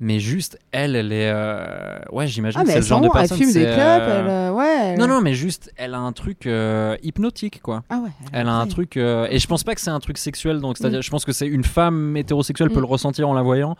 Mais 0.00 0.20
juste 0.20 0.58
elle 0.70 0.94
elle 0.96 1.12
est 1.12 1.28
euh, 1.32 1.98
ouais 2.12 2.26
j'imagine 2.28 2.60
Ah, 2.60 2.64
que 2.64 2.70
c'est 2.70 2.76
le 2.78 2.84
genre 2.84 3.00
de 3.00 3.08
bon, 3.08 3.12
elle 3.14 3.20
personne 3.20 3.38
fume 3.38 3.52
des 3.52 3.64
clopes, 3.64 3.76
euh, 3.78 4.20
elle. 4.20 4.26
euh, 4.30 4.52
ouais. 4.52 4.76
elle- 4.92 4.98
non 4.98 5.06
non 5.08 5.20
mais 5.20 5.34
juste 5.34 5.72
elle 5.76 5.94
a 5.94 5.98
un 5.98 6.12
truc 6.12 6.46
euh, 6.46 6.96
hypnotique 7.02 7.60
quoi 7.62 7.82
Ah 7.90 7.98
ouais. 8.04 8.10
Elle 8.32 8.48
a 8.48 8.54
un 8.54 8.66
truc 8.68 8.96
et 8.96 9.38
je 9.38 9.46
pense 9.48 9.64
pas 9.64 9.74
que 9.74 9.80
c'est 9.80 9.90
un 9.90 9.98
truc 10.00 10.18
sexuel 10.18 10.60
donc 10.60 10.78
c'est-à-dire 10.78 11.02
je 11.02 11.10
pense 11.10 11.24
que 11.24 11.32
c'est 11.32 11.46
une 11.48 11.64
femme 11.64 12.16
hétérosexuelle 12.16 12.68
peut 12.70 12.76
Mm. 12.78 12.82
le 12.82 12.86
ressentir 12.86 13.28
en 13.28 13.34
la 13.34 13.42
voyant. 13.42 13.76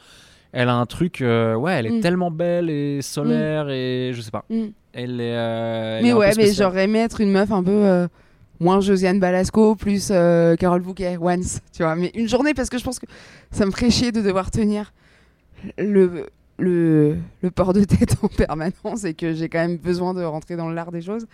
Elle 0.52 0.70
a 0.70 0.74
un 0.74 0.86
truc 0.86 1.18
ouais, 1.20 1.72
elle 1.74 1.86
est 1.86 1.98
Mm. 1.98 2.00
tellement 2.00 2.30
belle 2.30 2.68
et 2.70 3.00
solaire 3.02 3.68
et 3.68 4.12
je 4.14 4.20
sais 4.20 4.30
pas. 4.30 4.44
Mm. 4.50 4.62
Elle 4.94 5.20
est 5.20 6.02
Mais 6.02 6.12
ouais, 6.12 6.32
mais 6.36 6.52
j'aurais 6.52 6.84
aimé 6.84 6.98
être 7.00 7.20
une 7.20 7.30
meuf 7.30 7.52
un 7.52 7.62
peu. 7.62 8.08
Moins 8.60 8.80
Josiane 8.80 9.20
Balasco, 9.20 9.76
plus 9.76 10.08
Carole 10.58 10.82
Bouquet, 10.82 11.16
once, 11.20 11.60
tu 11.72 11.84
vois. 11.84 11.94
Mais 11.94 12.10
une 12.14 12.28
journée, 12.28 12.54
parce 12.54 12.68
que 12.70 12.76
je 12.78 12.82
pense 12.82 12.98
que 12.98 13.06
ça 13.52 13.64
me 13.66 13.70
ferait 13.70 13.90
chier 13.90 14.10
de 14.10 14.20
devoir 14.20 14.50
tenir 14.50 14.92
le, 15.78 16.26
le, 16.58 17.16
le 17.42 17.50
port 17.50 17.72
de 17.72 17.84
tête 17.84 18.16
en 18.22 18.28
permanence 18.28 19.04
et 19.04 19.14
que 19.14 19.32
j'ai 19.34 19.48
quand 19.48 19.60
même 19.60 19.76
besoin 19.76 20.14
de 20.14 20.22
rentrer 20.22 20.56
dans 20.56 20.70
l'art 20.70 20.92
des 20.92 21.02
choses. 21.02 21.26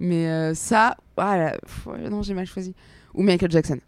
Mais 0.00 0.28
euh, 0.28 0.54
ça, 0.54 0.96
voilà, 1.16 1.58
pff, 1.58 1.86
ouais, 1.86 2.08
non, 2.08 2.22
j'ai 2.22 2.34
mal 2.34 2.46
choisi. 2.46 2.74
Ou 3.14 3.22
Michael 3.22 3.50
Jackson. 3.50 3.78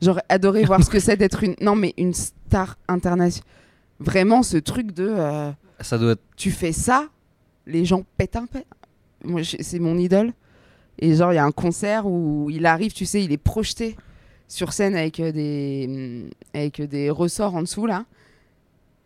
J'aurais 0.00 0.22
adoré 0.28 0.64
voir 0.64 0.82
ce 0.82 0.88
que 0.90 1.00
c'est 1.00 1.16
d'être 1.16 1.42
une. 1.42 1.56
Non, 1.60 1.74
mais 1.74 1.92
une 1.98 2.14
star 2.14 2.78
internationale. 2.86 3.44
Vraiment, 4.00 4.42
ce 4.42 4.56
truc 4.56 4.92
de. 4.92 5.08
euh, 5.08 5.50
ça 5.80 5.98
doit 5.98 6.12
être 6.12 6.22
tu 6.36 6.50
fais 6.52 6.72
ça, 6.72 7.08
les 7.66 7.84
gens 7.84 8.04
pètent 8.16 8.36
un 8.36 8.46
peu. 8.46 8.62
Moi, 9.24 9.42
c'est 9.44 9.80
mon 9.80 9.98
idole. 9.98 10.32
Et 11.00 11.14
genre, 11.14 11.32
il 11.32 11.36
y 11.36 11.38
a 11.38 11.44
un 11.44 11.52
concert 11.52 12.06
où 12.06 12.48
il 12.50 12.64
arrive, 12.64 12.92
tu 12.92 13.06
sais, 13.06 13.22
il 13.22 13.32
est 13.32 13.36
projeté 13.36 13.96
sur 14.46 14.72
scène 14.72 14.96
avec 14.96 15.20
euh, 15.20 15.32
des, 15.32 16.30
avec 16.54 16.80
des 16.80 17.10
ressorts 17.10 17.54
en 17.54 17.62
dessous, 17.62 17.86
là. 17.86 18.04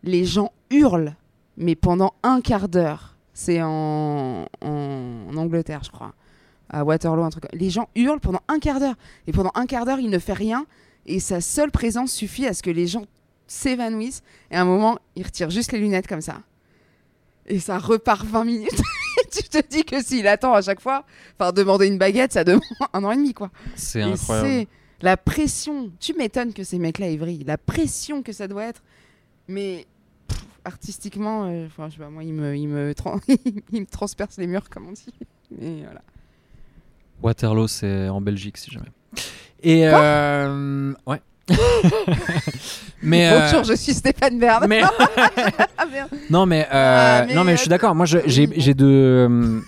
Les 0.03 0.25
gens 0.25 0.51
hurlent, 0.69 1.15
mais 1.57 1.75
pendant 1.75 2.13
un 2.23 2.41
quart 2.41 2.67
d'heure. 2.67 3.15
C'est 3.33 3.61
en, 3.61 4.45
en 4.61 5.37
Angleterre, 5.37 5.81
je 5.83 5.89
crois. 5.89 6.13
À 6.69 6.83
Waterloo, 6.83 7.23
un 7.23 7.29
truc. 7.29 7.45
Les 7.53 7.69
gens 7.69 7.89
hurlent 7.95 8.19
pendant 8.19 8.41
un 8.47 8.59
quart 8.59 8.79
d'heure. 8.79 8.95
Et 9.27 9.31
pendant 9.31 9.51
un 9.55 9.65
quart 9.65 9.85
d'heure, 9.85 9.99
il 9.99 10.09
ne 10.09 10.19
fait 10.19 10.33
rien. 10.33 10.65
Et 11.05 11.19
sa 11.19 11.41
seule 11.41 11.71
présence 11.71 12.11
suffit 12.11 12.45
à 12.45 12.53
ce 12.53 12.63
que 12.63 12.69
les 12.69 12.87
gens 12.87 13.05
s'évanouissent. 13.47 14.23
Et 14.51 14.55
à 14.55 14.61
un 14.61 14.65
moment, 14.65 14.97
il 15.15 15.23
retire 15.25 15.49
juste 15.49 15.71
les 15.71 15.79
lunettes 15.79 16.07
comme 16.07 16.21
ça. 16.21 16.41
Et 17.45 17.59
ça 17.59 17.77
repart 17.77 18.25
20 18.25 18.43
minutes. 18.45 18.69
Et 19.23 19.29
tu 19.29 19.43
te 19.43 19.67
dis 19.67 19.83
que 19.83 20.01
s'il 20.01 20.27
attend 20.27 20.53
à 20.53 20.61
chaque 20.61 20.79
fois, 20.79 21.05
enfin, 21.37 21.51
demander 21.51 21.87
une 21.87 21.97
baguette, 21.97 22.33
ça 22.33 22.43
demande 22.43 22.63
un 22.93 23.03
an 23.03 23.11
et 23.11 23.15
demi, 23.15 23.33
quoi. 23.33 23.51
c'est 23.75 24.01
incroyable. 24.01 24.47
c'est 24.47 24.67
la 25.01 25.17
pression. 25.17 25.91
Tu 25.99 26.13
m'étonnes 26.13 26.53
que 26.53 26.63
ces 26.63 26.79
mecs-là 26.79 27.15
vrillent. 27.17 27.43
La 27.43 27.57
pression 27.57 28.23
que 28.23 28.31
ça 28.31 28.47
doit 28.47 28.63
être. 28.63 28.81
Mais 29.47 29.85
artistiquement, 30.65 31.45
euh, 31.45 31.65
enfin, 31.67 31.89
je 31.89 31.93
sais 31.95 31.99
pas, 31.99 32.09
moi, 32.09 32.23
il 32.23 32.33
me, 32.33 32.55
il, 32.55 32.67
me 32.67 32.93
tran- 32.93 33.19
il 33.71 33.81
me 33.81 33.85
transperce 33.85 34.37
les 34.37 34.47
murs, 34.47 34.69
comme 34.69 34.87
on 34.87 34.91
dit. 34.91 35.05
Mais 35.59 35.81
voilà. 35.83 36.01
Waterloo 37.21 37.67
c'est 37.67 38.09
en 38.09 38.19
Belgique 38.21 38.57
si 38.57 38.71
jamais. 38.71 38.89
Et 39.61 39.87
euh, 39.87 40.93
ouais, 41.05 41.21
Mais 43.01 43.29
euh, 43.31 43.39
Bonjour, 43.41 43.63
je 43.63 43.73
suis 43.75 43.93
Stéphane 43.93 44.39
Bern. 44.39 44.65
mais 44.67 44.81
Ah, 45.77 45.85
merde. 45.85 46.09
non 46.29 46.45
mais, 46.45 46.63
euh, 46.65 46.67
Ah, 46.71 47.25
mais 47.27 47.33
non 47.35 47.43
mais 47.43 47.53
je 47.55 47.61
suis 47.61 47.69
d'accord. 47.69 47.95
Moi 47.95 48.05
j'ai 48.05 48.47
de 48.73 48.85
euh, 49.29 49.61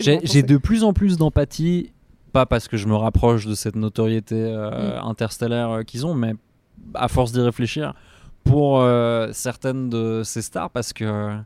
j'ai 0.00 0.42
de 0.42 0.56
plus 0.56 0.84
en 0.84 0.92
plus 0.92 1.16
d'empathie, 1.18 1.92
pas 2.32 2.46
parce 2.46 2.68
que 2.68 2.76
je 2.76 2.86
me 2.86 2.94
rapproche 2.94 3.46
de 3.46 3.54
cette 3.54 3.76
notoriété 3.76 4.34
euh, 4.36 5.00
Mm. 5.00 5.06
interstellaire 5.06 5.70
euh, 5.70 5.82
qu'ils 5.82 6.04
ont, 6.06 6.14
mais 6.14 6.34
à 6.94 7.08
force 7.08 7.32
d'y 7.32 7.40
réfléchir 7.40 7.94
pour 8.46 8.80
euh, 8.80 9.30
certaines 9.32 9.88
de 9.90 10.22
ces 10.24 10.42
stars 10.42 10.70
parce 10.70 10.92
que 10.92 11.36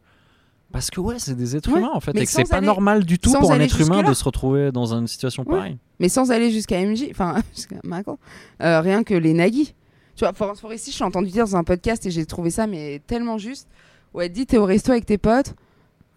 parce 0.73 0.91
que 0.91 1.01
ouais 1.01 1.19
c'est 1.19 1.35
des 1.35 1.57
êtres 1.57 1.73
Ouais, 1.73 1.79
humains 1.81 1.91
en 1.93 2.01
fait 2.01 2.17
et 2.17 2.25
que 2.25 2.31
c'est 2.31 2.49
pas 2.49 2.61
normal 2.61 3.05
du 3.05 3.19
tout 3.19 3.33
pour 3.33 3.53
un 3.53 3.59
être 3.61 3.81
humain 3.81 4.03
de 4.03 4.15
se 4.15 4.23
retrouver 4.25 4.71
dans 4.71 4.95
une 4.95 5.07
situation 5.09 5.43
Ouais. 5.47 5.57
pareille. 5.57 5.79
Mais 5.99 6.09
sans 6.09 6.31
aller 6.31 6.51
jusqu'à 6.51 6.81
MJ, 6.85 7.09
enfin, 7.11 7.43
jusqu'à 7.55 7.77
Macron, 7.85 8.19
euh, 8.63 8.81
rien 8.81 9.03
que 9.03 9.15
les 9.15 9.33
Nagui. 9.33 9.75
Tu 10.17 10.25
vois, 10.25 10.33
Florence 10.33 10.61
Foresti, 10.61 10.93
je 10.93 10.99
l'ai 10.99 11.05
entendu 11.05 11.31
dire 11.31 11.45
dans 11.47 11.57
un 11.57 11.65
podcast 11.65 12.05
et 12.07 12.11
j'ai 12.11 12.27
trouvé 12.27 12.51
ça 12.51 12.67
mais 12.67 13.01
tellement 13.07 13.39
juste. 13.39 13.67
Où 14.15 14.21
elle 14.21 14.33
dit 14.33 14.45
T'es 14.47 14.59
au 14.59 14.65
resto 14.65 14.93
avec 14.93 15.07
tes 15.07 15.19
potes, 15.19 15.55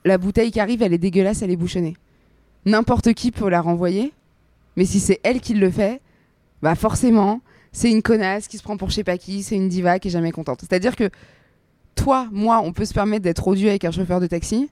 la 0.05 0.17
bouteille 0.17 0.51
qui 0.51 0.59
arrive, 0.59 0.81
elle 0.81 0.93
est 0.93 0.97
dégueulasse, 0.97 1.41
elle 1.41 1.51
est 1.51 1.55
bouchonnée. 1.55 1.95
N'importe 2.65 3.13
qui 3.13 3.31
peut 3.31 3.49
la 3.49 3.61
renvoyer, 3.61 4.13
mais 4.77 4.85
si 4.85 4.99
c'est 4.99 5.19
elle 5.23 5.41
qui 5.41 5.53
le 5.53 5.69
fait, 5.69 6.01
bah 6.61 6.75
forcément, 6.75 7.41
c'est 7.73 7.91
une 7.91 8.01
connasse 8.01 8.47
qui 8.47 8.57
se 8.57 8.63
prend 8.63 8.77
pour 8.77 8.89
je 8.89 8.95
sais 8.95 9.03
pas 9.03 9.17
qui, 9.17 9.43
c'est 9.43 9.55
une 9.55 9.67
diva 9.67 9.99
qui 9.99 10.07
est 10.07 10.11
jamais 10.11 10.31
contente. 10.31 10.61
C'est-à-dire 10.61 10.95
que 10.95 11.09
toi, 11.95 12.27
moi, 12.31 12.61
on 12.63 12.71
peut 12.71 12.85
se 12.85 12.93
permettre 12.93 13.23
d'être 13.23 13.45
odieux 13.47 13.69
avec 13.69 13.83
un 13.83 13.91
chauffeur 13.91 14.19
de 14.19 14.27
taxi, 14.27 14.69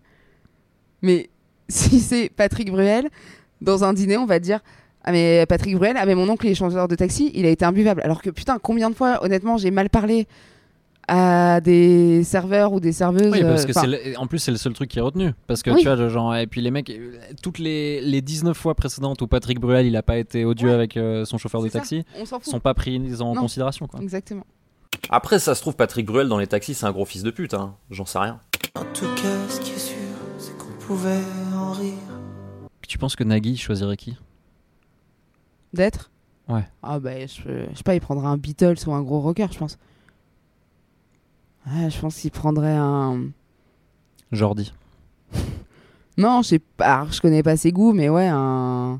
mais 1.01 1.29
si 1.67 1.99
c'est 1.99 2.29
Patrick 2.29 2.71
Bruel, 2.71 3.09
dans 3.59 3.83
un 3.83 3.93
dîner, 3.93 4.17
on 4.17 4.25
va 4.25 4.39
dire 4.39 4.61
Ah, 5.03 5.11
mais 5.11 5.45
Patrick 5.47 5.75
Bruel, 5.75 5.95
ah, 5.97 6.05
mais 6.05 6.15
mon 6.15 6.29
oncle 6.29 6.47
est 6.47 6.55
chauffeur 6.55 6.87
de 6.87 6.95
taxi, 6.95 7.31
il 7.33 7.45
a 7.45 7.49
été 7.49 7.65
imbuvable. 7.65 8.01
Alors 8.03 8.21
que 8.21 8.29
putain, 8.29 8.59
combien 8.59 8.89
de 8.89 8.95
fois, 8.95 9.23
honnêtement, 9.23 9.57
j'ai 9.57 9.71
mal 9.71 9.89
parlé 9.89 10.27
à 11.07 11.59
des 11.61 12.23
serveurs 12.23 12.71
ou 12.73 12.79
des 12.79 12.91
serveuses. 12.93 13.31
Oui, 13.31 13.41
parce 13.41 13.63
euh, 13.63 13.67
que 13.67 13.73
c'est 13.73 13.87
le- 13.87 14.17
en 14.19 14.27
plus 14.27 14.39
c'est 14.39 14.51
le 14.51 14.57
seul 14.57 14.73
truc 14.73 14.89
qui 14.89 14.99
est 14.99 15.01
retenu 15.01 15.33
parce 15.47 15.61
que 15.63 15.71
Oui. 15.71 15.81
tu 15.81 15.87
vois 15.87 16.09
genre 16.09 16.35
et 16.35 16.47
puis 16.47 16.61
les 16.61 16.71
mecs 16.71 16.89
euh, 16.89 17.17
toutes 17.41 17.59
les, 17.59 18.01
les 18.01 18.21
19 18.21 18.55
fois 18.55 18.75
précédentes 18.75 19.21
où 19.21 19.27
Patrick 19.27 19.59
Bruel 19.59 19.85
il 19.87 19.95
a 19.97 20.03
pas 20.03 20.17
été 20.17 20.45
odieux 20.45 20.69
Ouais. 20.69 20.73
avec 20.75 20.97
euh, 20.97 21.25
son 21.25 21.37
chauffeur 21.37 21.61
de 21.61 21.69
taxi 21.69 22.05
sont 22.43 22.59
pas 22.59 22.73
pris 22.73 22.97
en 23.19 23.33
Non. 23.33 23.41
considération 23.41 23.87
quoi. 23.87 23.99
Exactement. 24.01 24.45
Après, 25.09 25.39
ça 25.39 25.55
se 25.55 25.61
trouve, 25.61 25.75
Patrick 25.75 26.05
Bruel 26.05 26.27
dans 26.29 26.37
les 26.37 26.47
taxis, 26.47 26.73
c'est 26.75 26.85
un 26.85 26.91
gros 26.91 27.05
fils 27.05 27.23
de 27.23 27.31
pute, 27.31 27.53
hein. 27.53 27.75
J'en 27.89 28.05
sais 28.05 28.19
rien. 28.19 28.39
En 28.75 28.83
tout 28.93 29.07
cas, 29.15 29.49
ce 29.49 29.59
qui 29.59 29.71
est 29.71 29.77
sûr, 29.79 29.95
c'est 30.37 30.55
qu'on 30.57 30.71
pouvait 30.79 31.19
en 31.55 31.71
rire. 31.71 31.93
Tu 32.87 32.97
penses 32.97 33.15
que 33.15 33.23
Nagui 33.23 33.57
choisirait 33.57 33.97
qui? 33.97 34.15
D'être? 35.73 36.11
Ouais. 36.49 36.63
Ah, 36.83 36.99
bah, 36.99 37.19
je, 37.25 37.41
je 37.71 37.77
sais 37.77 37.83
pas, 37.83 37.95
il 37.95 38.01
prendrait 38.01 38.27
un 38.27 38.37
Beatles 38.37 38.75
ou 38.87 38.93
un 38.93 39.01
gros 39.01 39.21
rocker, 39.21 39.47
je 39.51 39.57
pense. 39.57 39.77
Ouais, 41.67 41.89
je 41.89 41.99
pense 41.99 42.17
qu'il 42.17 42.31
prendrait 42.31 42.75
un. 42.75 43.29
Jordi. 44.31 44.73
Non, 46.17 46.41
je 46.41 46.49
sais 46.49 46.59
pas, 46.59 47.07
je 47.09 47.21
connais 47.21 47.41
pas 47.41 47.55
ses 47.57 47.71
goûts, 47.71 47.93
mais 47.93 48.09
ouais, 48.09 48.27
un. 48.29 48.99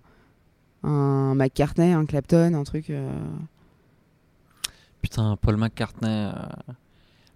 Un 0.83 1.35
McCartney, 1.35 1.91
un 1.91 2.05
Clapton, 2.05 2.53
un 2.55 2.63
truc. 2.63 2.89
euh, 2.89 3.11
Putain, 5.01 5.35
Paul 5.39 5.57
McCartney. 5.57 6.07
euh, 6.09 6.31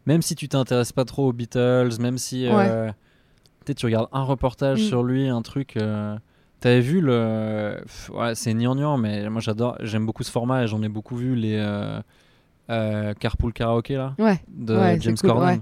Même 0.05 0.21
si 0.21 0.33
tu 0.35 0.47
t'intéresses 0.47 0.91
pas 0.93 1.05
trop 1.05 1.27
aux 1.27 1.33
Beatles, 1.33 1.99
même 1.99 2.17
si 2.17 2.47
euh, 2.47 2.91
peut-être 3.63 3.77
tu 3.77 3.85
regardes 3.85 4.07
un 4.13 4.23
reportage 4.23 4.79
Mm. 4.81 4.87
sur 4.87 5.03
lui, 5.03 5.27
un 5.27 5.41
truc. 5.41 5.77
euh, 5.77 6.17
T'avais 6.61 6.79
vu 6.81 7.01
le. 7.01 7.83
Ouais, 8.13 8.33
c'est 8.33 8.53
gnangnan, 8.53 8.97
mais 8.97 9.29
moi 9.29 9.41
j'adore, 9.41 9.77
j'aime 9.81 10.05
beaucoup 10.05 10.23
ce 10.23 10.31
format 10.31 10.63
et 10.63 10.67
j'en 10.67 10.81
ai 10.81 10.89
beaucoup 10.89 11.15
vu 11.17 11.35
les 11.35 11.57
euh, 12.69 13.13
Carpool 13.13 13.53
Karaoke 13.53 13.89
là, 13.93 14.13
Ouais. 14.19 14.39
de 14.47 14.75
Ouais, 14.75 14.97
James 15.01 15.15
cool, 15.17 15.29
Corden. 15.29 15.47
ouais. 15.49 15.59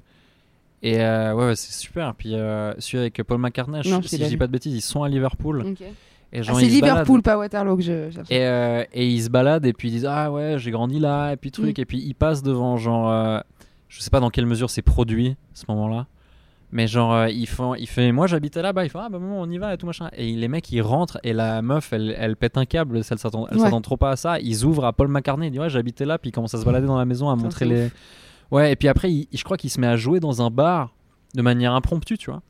Et 0.81 0.99
euh, 1.01 1.33
ouais, 1.33 1.45
ouais, 1.47 1.55
c'est 1.55 1.71
super. 1.71 2.13
Puis 2.15 2.35
euh, 2.35 2.73
celui 2.79 2.99
avec 2.99 3.21
Paul 3.23 3.37
McCartney, 3.39 3.81
je- 3.83 3.89
Non, 3.89 4.01
je 4.01 4.07
si 4.07 4.17
je 4.17 4.25
dis 4.25 4.37
pas 4.37 4.47
de 4.47 4.51
bêtises, 4.51 4.73
ils 4.75 4.81
sont 4.81 5.03
à 5.03 5.09
Liverpool. 5.09 5.63
Et 6.35 6.39
Ah, 6.39 6.53
c'est. 6.55 6.65
Liverpool, 6.65 7.21
pas 7.21 7.37
Waterloo 7.37 7.77
que 7.77 7.83
je 7.83 8.09
cherche. 8.11 8.27
Et, 8.31 8.39
euh, 8.45 8.83
et 8.91 9.07
ils 9.07 9.21
se 9.23 9.29
baladent 9.29 9.65
et 9.67 9.71
puis 9.73 9.89
ils 9.89 9.91
disent 9.91 10.05
ah 10.09 10.31
ouais 10.31 10.55
j'ai 10.57 10.71
grandi 10.71 10.99
là 10.99 11.31
et 11.31 11.37
puis 11.37 11.51
truc 11.51 11.77
Mm. 11.77 11.81
et 11.81 11.85
puis 11.85 11.99
ils 11.99 12.15
passent 12.15 12.41
devant 12.41 12.75
genre 12.77 13.09
euh, 13.11 13.39
je 13.87 14.01
sais 14.01 14.09
pas 14.09 14.19
dans 14.19 14.31
quelle 14.31 14.47
mesure 14.47 14.69
c'est 14.71 14.81
produit 14.81 15.29
à 15.29 15.35
ce 15.53 15.65
moment-là 15.69 16.07
mais 16.73 16.87
genre 16.87 17.13
euh, 17.13 17.29
ils 17.29 17.47
font 17.47 17.75
il 17.75 17.87
fait 17.87 18.11
moi 18.11 18.27
j'habitais 18.27 18.61
là-bas 18.61 18.83
ils 18.83 18.89
font 18.89 18.99
ah 18.99 19.07
bah 19.09 19.19
maman 19.19 19.39
on 19.39 19.49
y 19.49 19.57
va 19.57 19.73
et 19.73 19.77
tout 19.77 19.85
machin 19.85 20.09
et 20.17 20.33
les 20.33 20.47
mecs 20.47 20.69
ils 20.71 20.81
rentrent 20.81 21.19
et 21.23 21.31
la 21.31 21.61
meuf 21.61 21.93
elle, 21.93 22.13
elle 22.17 22.35
pète 22.35 22.57
un 22.57 22.65
câble 22.65 22.97
elle 22.97 23.03
s'attend 23.03 23.47
elle 23.49 23.57
Ouais. 23.57 23.63
s'attend 23.63 23.79
trop 23.81 23.95
pas 23.95 24.09
à 24.11 24.15
ça 24.15 24.39
ils 24.39 24.65
ouvrent 24.65 24.85
à 24.85 24.91
Paul 24.91 25.07
McCartney 25.07 25.47
ils 25.47 25.51
disent 25.51 25.59
ouais 25.61 25.69
j'habitais 25.69 26.05
là 26.05 26.17
puis 26.17 26.29
ils 26.29 26.33
commencent 26.33 26.55
à 26.55 26.59
se 26.59 26.65
balader 26.65 26.87
dans 26.87 26.97
la 26.97 27.05
maison 27.05 27.29
à 27.29 27.33
Putain, 27.35 27.43
montrer 27.45 27.65
les 27.65 27.91
ouais 28.51 28.71
et 28.71 28.75
puis 28.75 28.87
après 28.89 29.11
il- 29.11 29.27
je 29.31 29.43
crois 29.43 29.55
qu'il 29.57 29.69
se 29.69 29.79
met 29.79 29.87
à 29.87 29.95
jouer 29.95 30.19
dans 30.19 30.41
un 30.41 30.49
bar 30.49 30.93
de 31.35 31.41
manière 31.41 31.73
impromptue 31.73 32.17
tu 32.17 32.29
vois 32.31 32.41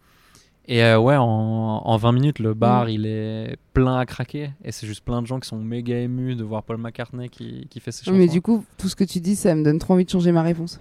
et 0.65 0.81
euh, 0.81 0.97
ouais, 0.97 1.17
en, 1.17 1.25
en 1.25 1.97
20 1.97 2.13
minutes, 2.13 2.39
le 2.39 2.53
bar, 2.53 2.85
Mm. 2.85 2.89
il 2.89 3.05
est 3.05 3.57
plein 3.73 3.97
à 3.97 4.05
craquer. 4.05 4.51
Et 4.63 4.71
c'est 4.71 4.87
juste 4.87 5.03
plein 5.03 5.21
de 5.21 5.27
gens 5.27 5.37
qui 5.41 5.49
sont 5.49 5.57
méga 5.57 5.97
émus 5.99 6.35
de 6.37 6.43
voir 6.45 6.63
Paul 6.63 6.77
McCartney 6.77 7.27
qui, 7.27 7.67
qui 7.69 7.81
fait 7.81 7.91
ses 7.91 8.05
chansons. 8.05 8.15
mais 8.17 8.29
du 8.29 8.41
coup, 8.41 8.63
tout 8.77 8.87
ce 8.87 8.95
que 8.95 9.03
tu 9.03 9.19
dis, 9.19 9.35
ça 9.35 9.53
me 9.55 9.63
donne 9.65 9.77
trop 9.77 9.93
envie 9.93 10.05
de 10.05 10.09
changer 10.09 10.31
ma 10.31 10.41
réponse. 10.41 10.79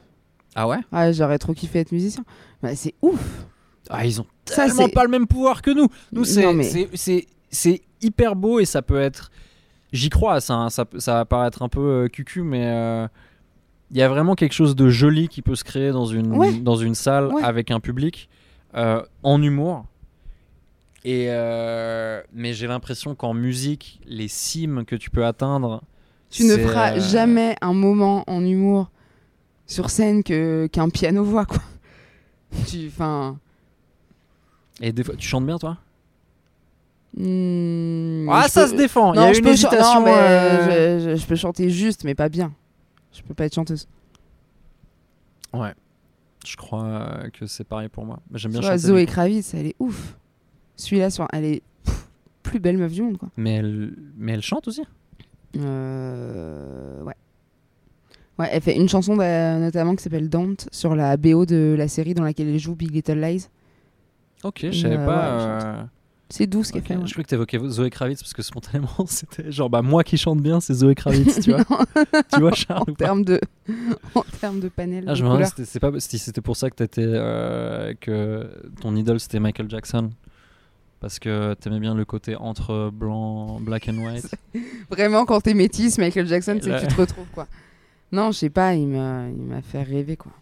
Ah 0.55 0.69
ouais? 0.69 0.77
Ah, 0.93 1.11
j'aurais 1.11 1.39
trop 1.39 1.53
kiffé 1.53 1.81
être 1.81 1.91
musicien. 1.91 2.23
Bah, 2.63 2.75
c'est 2.77 2.95
ouf. 3.03 3.45
Ah, 3.91 4.07
ils 4.07 4.21
ont 4.21 4.27
Ça, 4.47 4.67
tellement 4.67 4.89
pas 4.89 5.03
le 5.05 5.11
même 5.11 5.27
pouvoir 5.27 5.61
que 5.63 5.71
nous. 5.71 5.89
Nous, 6.13 6.25
c'est 6.25 6.53
mais- 6.53 7.81
hyper 8.01 8.37
beau 8.37 8.61
et 8.61 8.65
ça 8.65 8.83
peut 8.83 9.01
être... 9.01 9.31
J'y 9.93 10.09
crois, 10.09 10.41
ça, 10.41 10.55
hein, 10.55 10.71
ça, 10.71 10.87
ça 10.99 11.15
va 11.15 11.25
paraître 11.25 11.63
un 11.63 11.69
peu 11.69 11.81
euh, 11.81 12.09
cucu, 12.09 12.43
mais... 12.43 12.65
euh, 12.67 13.07
Il 13.91 13.99
y 13.99 14.03
a 14.03 14.09
vraiment 14.09 14.35
quelque 14.35 14.55
chose 14.55 14.75
de 14.75 14.89
joli 14.89 15.29
qui 15.29 15.43
peut 15.43 15.55
se 15.55 15.65
créer 15.65 15.91
dans 15.91 16.07
une, 16.07 16.33
Ouais. 16.35 16.53
dans 16.55 16.77
une 16.77 16.95
salle 16.95 17.27
Ouais. 17.29 17.43
avec 17.43 17.71
un 17.71 17.79
public 17.81 18.29
euh, 18.75 19.03
en 19.23 19.43
humour. 19.43 19.85
Et 21.05 21.27
euh, 21.31 22.23
mais 22.33 22.55
j'ai 22.55 22.69
l'impression 22.69 23.15
qu'en 23.17 23.35
musique, 23.35 24.01
les 24.07 24.29
cimes 24.29 24.85
que 24.87 24.95
tu 24.97 25.11
peux 25.11 25.27
atteindre, 25.27 25.83
Tu 26.31 26.45
ne 26.45 26.57
feras 26.57 26.93
euh, 26.97 27.01
jamais 27.01 27.57
un 27.61 27.75
moment 27.75 28.25
en 28.29 28.43
humour 28.45 28.91
sur 29.67 29.91
scène 29.91 30.23
que 30.23 30.69
qu'un 30.73 30.89
piano 30.89 31.23
voix, 31.25 31.45
quoi. 31.45 31.59
Tu, 32.67 32.89
enfin, 32.89 33.39
Et 34.81 34.93
des 34.93 35.05
fois, 35.05 35.15
tu 35.17 35.27
chantes 35.27 35.47
bien, 35.47 35.59
toi? 35.59 35.79
Hmm, 37.17 38.29
Ah, 38.31 38.45
je 38.47 38.49
ça 38.51 38.65
peux- 38.65 38.71
se 38.71 38.77
défend. 38.77 39.13
Il 39.15 39.21
y 39.21 39.25
a 39.25 39.33
je 39.33 39.39
une 39.39 39.45
peux 39.45 39.51
chan- 39.57 39.69
hésitation. 39.69 40.01
non, 40.01 40.05
mais 40.07 40.15
euh, 40.17 40.99
je, 41.01 41.11
je- 41.11 41.17
je 41.17 41.27
peux 41.27 41.37
chanter 41.37 41.69
juste, 41.71 42.05
mais 42.05 42.15
pas 42.15 42.29
bien. 42.29 42.53
Je 43.13 43.23
peux 43.23 43.35
pas 43.35 43.45
être 43.45 43.55
chanteuse. 43.55 43.87
Ouais. 45.53 45.75
Je 46.47 46.57
crois 46.57 46.85
euh, 46.85 47.29
que 47.31 47.47
c'est 47.47 47.65
pareil 47.65 47.89
pour 47.89 48.05
moi. 48.07 48.21
J'aime 48.33 48.53
Tu 48.53 48.59
bien 48.59 48.61
vois, 48.69 48.77
chanter. 48.79 48.89
Zoé. 48.89 49.07
Kravitz, 49.07 49.53
elle 49.55 49.67
est 49.67 49.77
ouf. 49.79 50.17
Celui-là, 50.77 51.11
sur- 51.11 51.29
elle 51.33 51.45
est 51.45 51.63
pff, 51.85 52.09
plus 52.43 52.59
belle 52.59 52.79
meuf 52.79 52.93
du 52.93 53.03
monde, 53.03 53.19
quoi. 53.19 53.29
Mais 53.37 53.57
elle, 53.57 53.95
mais 54.17 54.33
elle 54.33 54.43
chante 54.43 54.67
aussi? 54.69 54.83
Euh, 55.59 57.03
ouais. 57.03 57.15
Ouais, 58.39 58.49
elle 58.51 58.63
fait 58.63 58.77
une 58.77 58.89
chanson 58.89 59.17
d'a- 59.17 59.59
notamment 59.59 59.95
qui 59.95 60.03
s'appelle 60.03 60.29
Dante 60.29 60.69
sur 60.73 60.95
la 60.97 61.17
BO 61.17 61.45
de 61.47 61.75
la 61.77 61.87
série 61.89 62.15
dans 62.15 62.25
laquelle 62.25 62.49
elle 62.49 62.59
joue 62.59 62.75
Big 62.75 62.91
Little 62.93 63.21
Lies. 63.21 63.49
Ok, 64.43 64.61
je 64.73 64.81
savais 64.81 64.97
Euh, 64.97 65.07
pas. 65.07 65.37
ouais, 65.37 65.63
euh, 65.81 65.83
C'est 66.31 66.47
doux 66.47 66.65
ce 66.65 66.73
qu'elle 66.73 66.83
fait. 66.83 66.97
ouais. 66.97 67.03
Je 67.07 67.11
croyais 67.13 67.25
que 67.25 67.29
t'évoquais 67.29 67.59
Zoé 67.69 67.91
Kravitz 67.91 68.23
parce 68.23 68.33
que 68.33 68.43
spontanément 68.43 68.89
c'était 69.07 69.53
genre 69.53 69.69
bah 69.69 69.83
moi 69.83 70.03
qui 70.03 70.17
chante 70.17 70.41
bien 70.41 70.61
c'est 70.61 70.73
Zoé 70.73 70.95
Kravitz, 70.95 71.41
tu 71.41 71.53
vois. 71.53 71.63
tu 72.33 72.41
vois 72.41 72.53
Charles 72.55 72.85
en 72.91 72.95
termes 72.95 73.23
de 73.25 73.39
en 74.15 74.23
termes 74.41 74.61
de 74.61 74.69
panel 74.71 75.05
Ah, 75.07 75.11
de 75.11 75.17
je 75.17 75.23
me 75.23 75.29
demandais 75.29 75.45
couleurs. 75.45 75.49
si 75.49 75.55
c'était 75.57 75.71
c'est 75.71 75.81
pas 75.81 76.01
si 76.01 76.19
c'était 76.19 76.41
pour 76.41 76.57
ça 76.57 76.71
que 76.71 76.77
t'étais 76.77 77.05
euh, 77.05 77.93
que 78.01 78.51
ton 78.81 78.97
idole 78.97 79.21
c'était 79.21 79.41
Michael 79.41 79.69
Jackson 79.69 80.09
parce 81.01 81.19
que 81.19 81.53
t'aimais 81.55 81.81
bien 81.81 81.95
le 81.95 82.05
côté 82.07 82.35
entre 82.37 82.91
blanc, 82.91 83.61
black 83.61 83.89
and 83.89 83.99
white. 83.99 84.35
Vraiment, 84.89 85.25
quand 85.27 85.41
t'es 85.41 85.53
métisse, 85.53 85.99
Michael 85.99 86.29
Jackson, 86.29 86.59
c'est 86.63 86.71
que 86.71 86.81
tu 86.81 86.87
te 86.87 87.01
retrouves, 87.01 87.27
quoi. 87.35 87.49
Non, 88.13 88.31
je 88.31 88.39
sais 88.39 88.51
pas, 88.51 88.75
il 88.75 88.87
m'a, 88.89 89.29
il 89.29 89.43
m'a 89.43 89.63
fait 89.63 89.83
rêver, 89.83 90.17
quoi. 90.17 90.33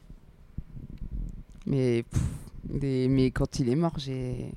Mais, 1.66 2.05
pff, 2.11 2.23
des... 2.64 3.07
mais 3.09 3.31
quand 3.31 3.59
il 3.61 3.68
est 3.68 3.77
mort, 3.77 3.95
j'ai, 3.97 4.51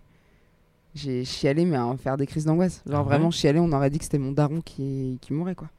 j'ai 0.96 1.24
chialé, 1.26 1.66
mais 1.66 1.78
à 1.78 1.86
en 1.86 1.96
faire 1.98 2.18
des 2.18 2.26
crises 2.26 2.46
d'angoisse. 2.46 2.82
Genre 2.88 2.96
Ah 3.00 3.04
ouais 3.04 3.06
vraiment 3.10 3.30
chialé, 3.32 3.60
on 3.60 3.72
aurait 3.72 3.90
dit 3.90 4.00
que 4.00 4.06
c'était 4.06 4.18
mon 4.18 4.32
daron 4.32 4.62
qui, 4.62 5.20
qui 5.22 5.34
mourait, 5.34 5.56
quoi. 5.56 5.70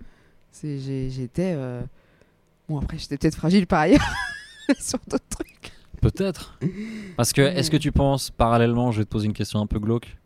C'est, 0.52 0.78
j'ai- 0.78 1.10
j'étais, 1.10 1.52
euh, 1.56 1.82
bon 2.68 2.78
après 2.78 2.96
j'étais 2.98 3.18
peut-être 3.18 3.34
fragile 3.34 3.66
par 3.66 3.80
ailleurs 3.80 4.06
sur 4.78 5.00
d'autres 5.08 5.24
trucs. 5.28 5.72
Peut-être. 6.00 6.56
Parce 7.16 7.32
que 7.32 7.40
est-ce 7.42 7.70
que 7.72 7.76
tu 7.76 7.90
penses 7.90 8.30
parallèlement, 8.30 8.92
je 8.92 8.98
vais 8.98 9.04
te 9.04 9.10
poser 9.10 9.26
une 9.26 9.32
question 9.32 9.60
un 9.60 9.66
peu 9.66 9.80
glauque, 9.80 10.16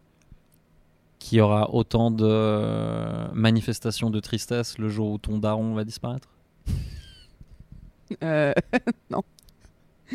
qu'il 1.19 1.39
y 1.39 1.41
aura 1.41 1.71
autant 1.73 2.11
de 2.11 2.27
euh, 2.29 3.29
manifestations 3.33 4.11
de 4.11 4.21
tristesse 4.21 4.77
le 4.77 4.91
jour 4.91 5.13
où 5.13 5.19
ton 5.19 5.39
daron 5.39 5.73
va 5.75 5.85
disparaître? 5.85 6.29
Euh, 8.23 8.53
non. 9.11 9.23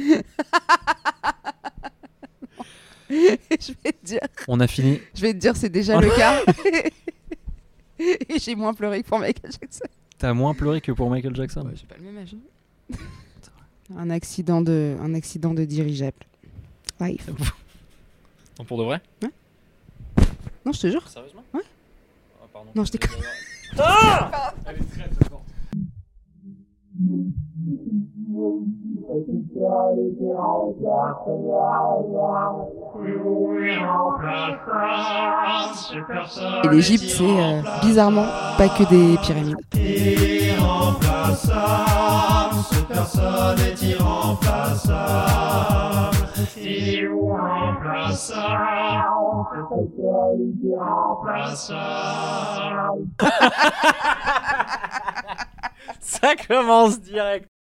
je 3.09 3.73
vais 3.83 3.91
te 3.91 4.05
dire, 4.05 4.19
On 4.47 4.59
a 4.59 4.67
fini. 4.67 4.99
je 5.13 5.21
vais 5.21 5.33
te 5.33 5.37
dire, 5.39 5.55
c'est 5.55 5.69
déjà 5.69 5.99
le 5.99 6.09
cas. 6.09 6.41
Et 7.99 8.39
j'ai 8.39 8.55
moins 8.55 8.73
pleuré 8.73 9.03
que 9.03 9.07
pour 9.07 9.19
Michael 9.19 9.51
Jackson. 9.51 9.85
T'as 10.17 10.33
moins 10.33 10.53
pleuré 10.53 10.81
que 10.81 10.91
pour 10.91 11.09
Michael 11.09 11.35
Jackson. 11.35 11.61
Ouais, 11.61 11.73
J'ai 11.75 11.85
pas 11.85 11.95
le 11.97 12.03
même 12.03 12.17
âge. 12.17 12.35
un 13.95 14.09
accident 14.09 14.61
de, 14.61 14.97
un 15.01 15.13
accident 15.13 15.53
de 15.53 15.63
dirigeable. 15.63 16.17
Life. 16.99 17.29
Non, 18.59 18.65
pour 18.65 18.77
de 18.79 18.83
vrai 18.83 19.01
Non, 20.65 20.71
je 20.71 20.79
te 20.81 20.87
jure. 20.89 21.07
Sérieusement 21.07 21.43
Ouais. 21.53 21.61
Ah, 22.41 22.47
pardon. 22.51 22.71
Non, 22.75 22.83
je 22.85 22.91
déconne. 22.91 23.11
Elle 23.73 24.75
est 24.75 24.89
très 24.91 25.09
très 25.09 25.29
forte. 25.29 25.42
Et 36.63 36.67
l'Égypte, 36.69 37.05
c'est 37.07 37.23
euh, 37.23 37.61
bizarrement 37.81 38.25
pas 38.57 38.69
que 38.69 38.83
des 38.89 39.17
pyramides. 39.17 39.57
Ça 55.99 56.35
commence 56.35 56.99
direct. 56.99 57.52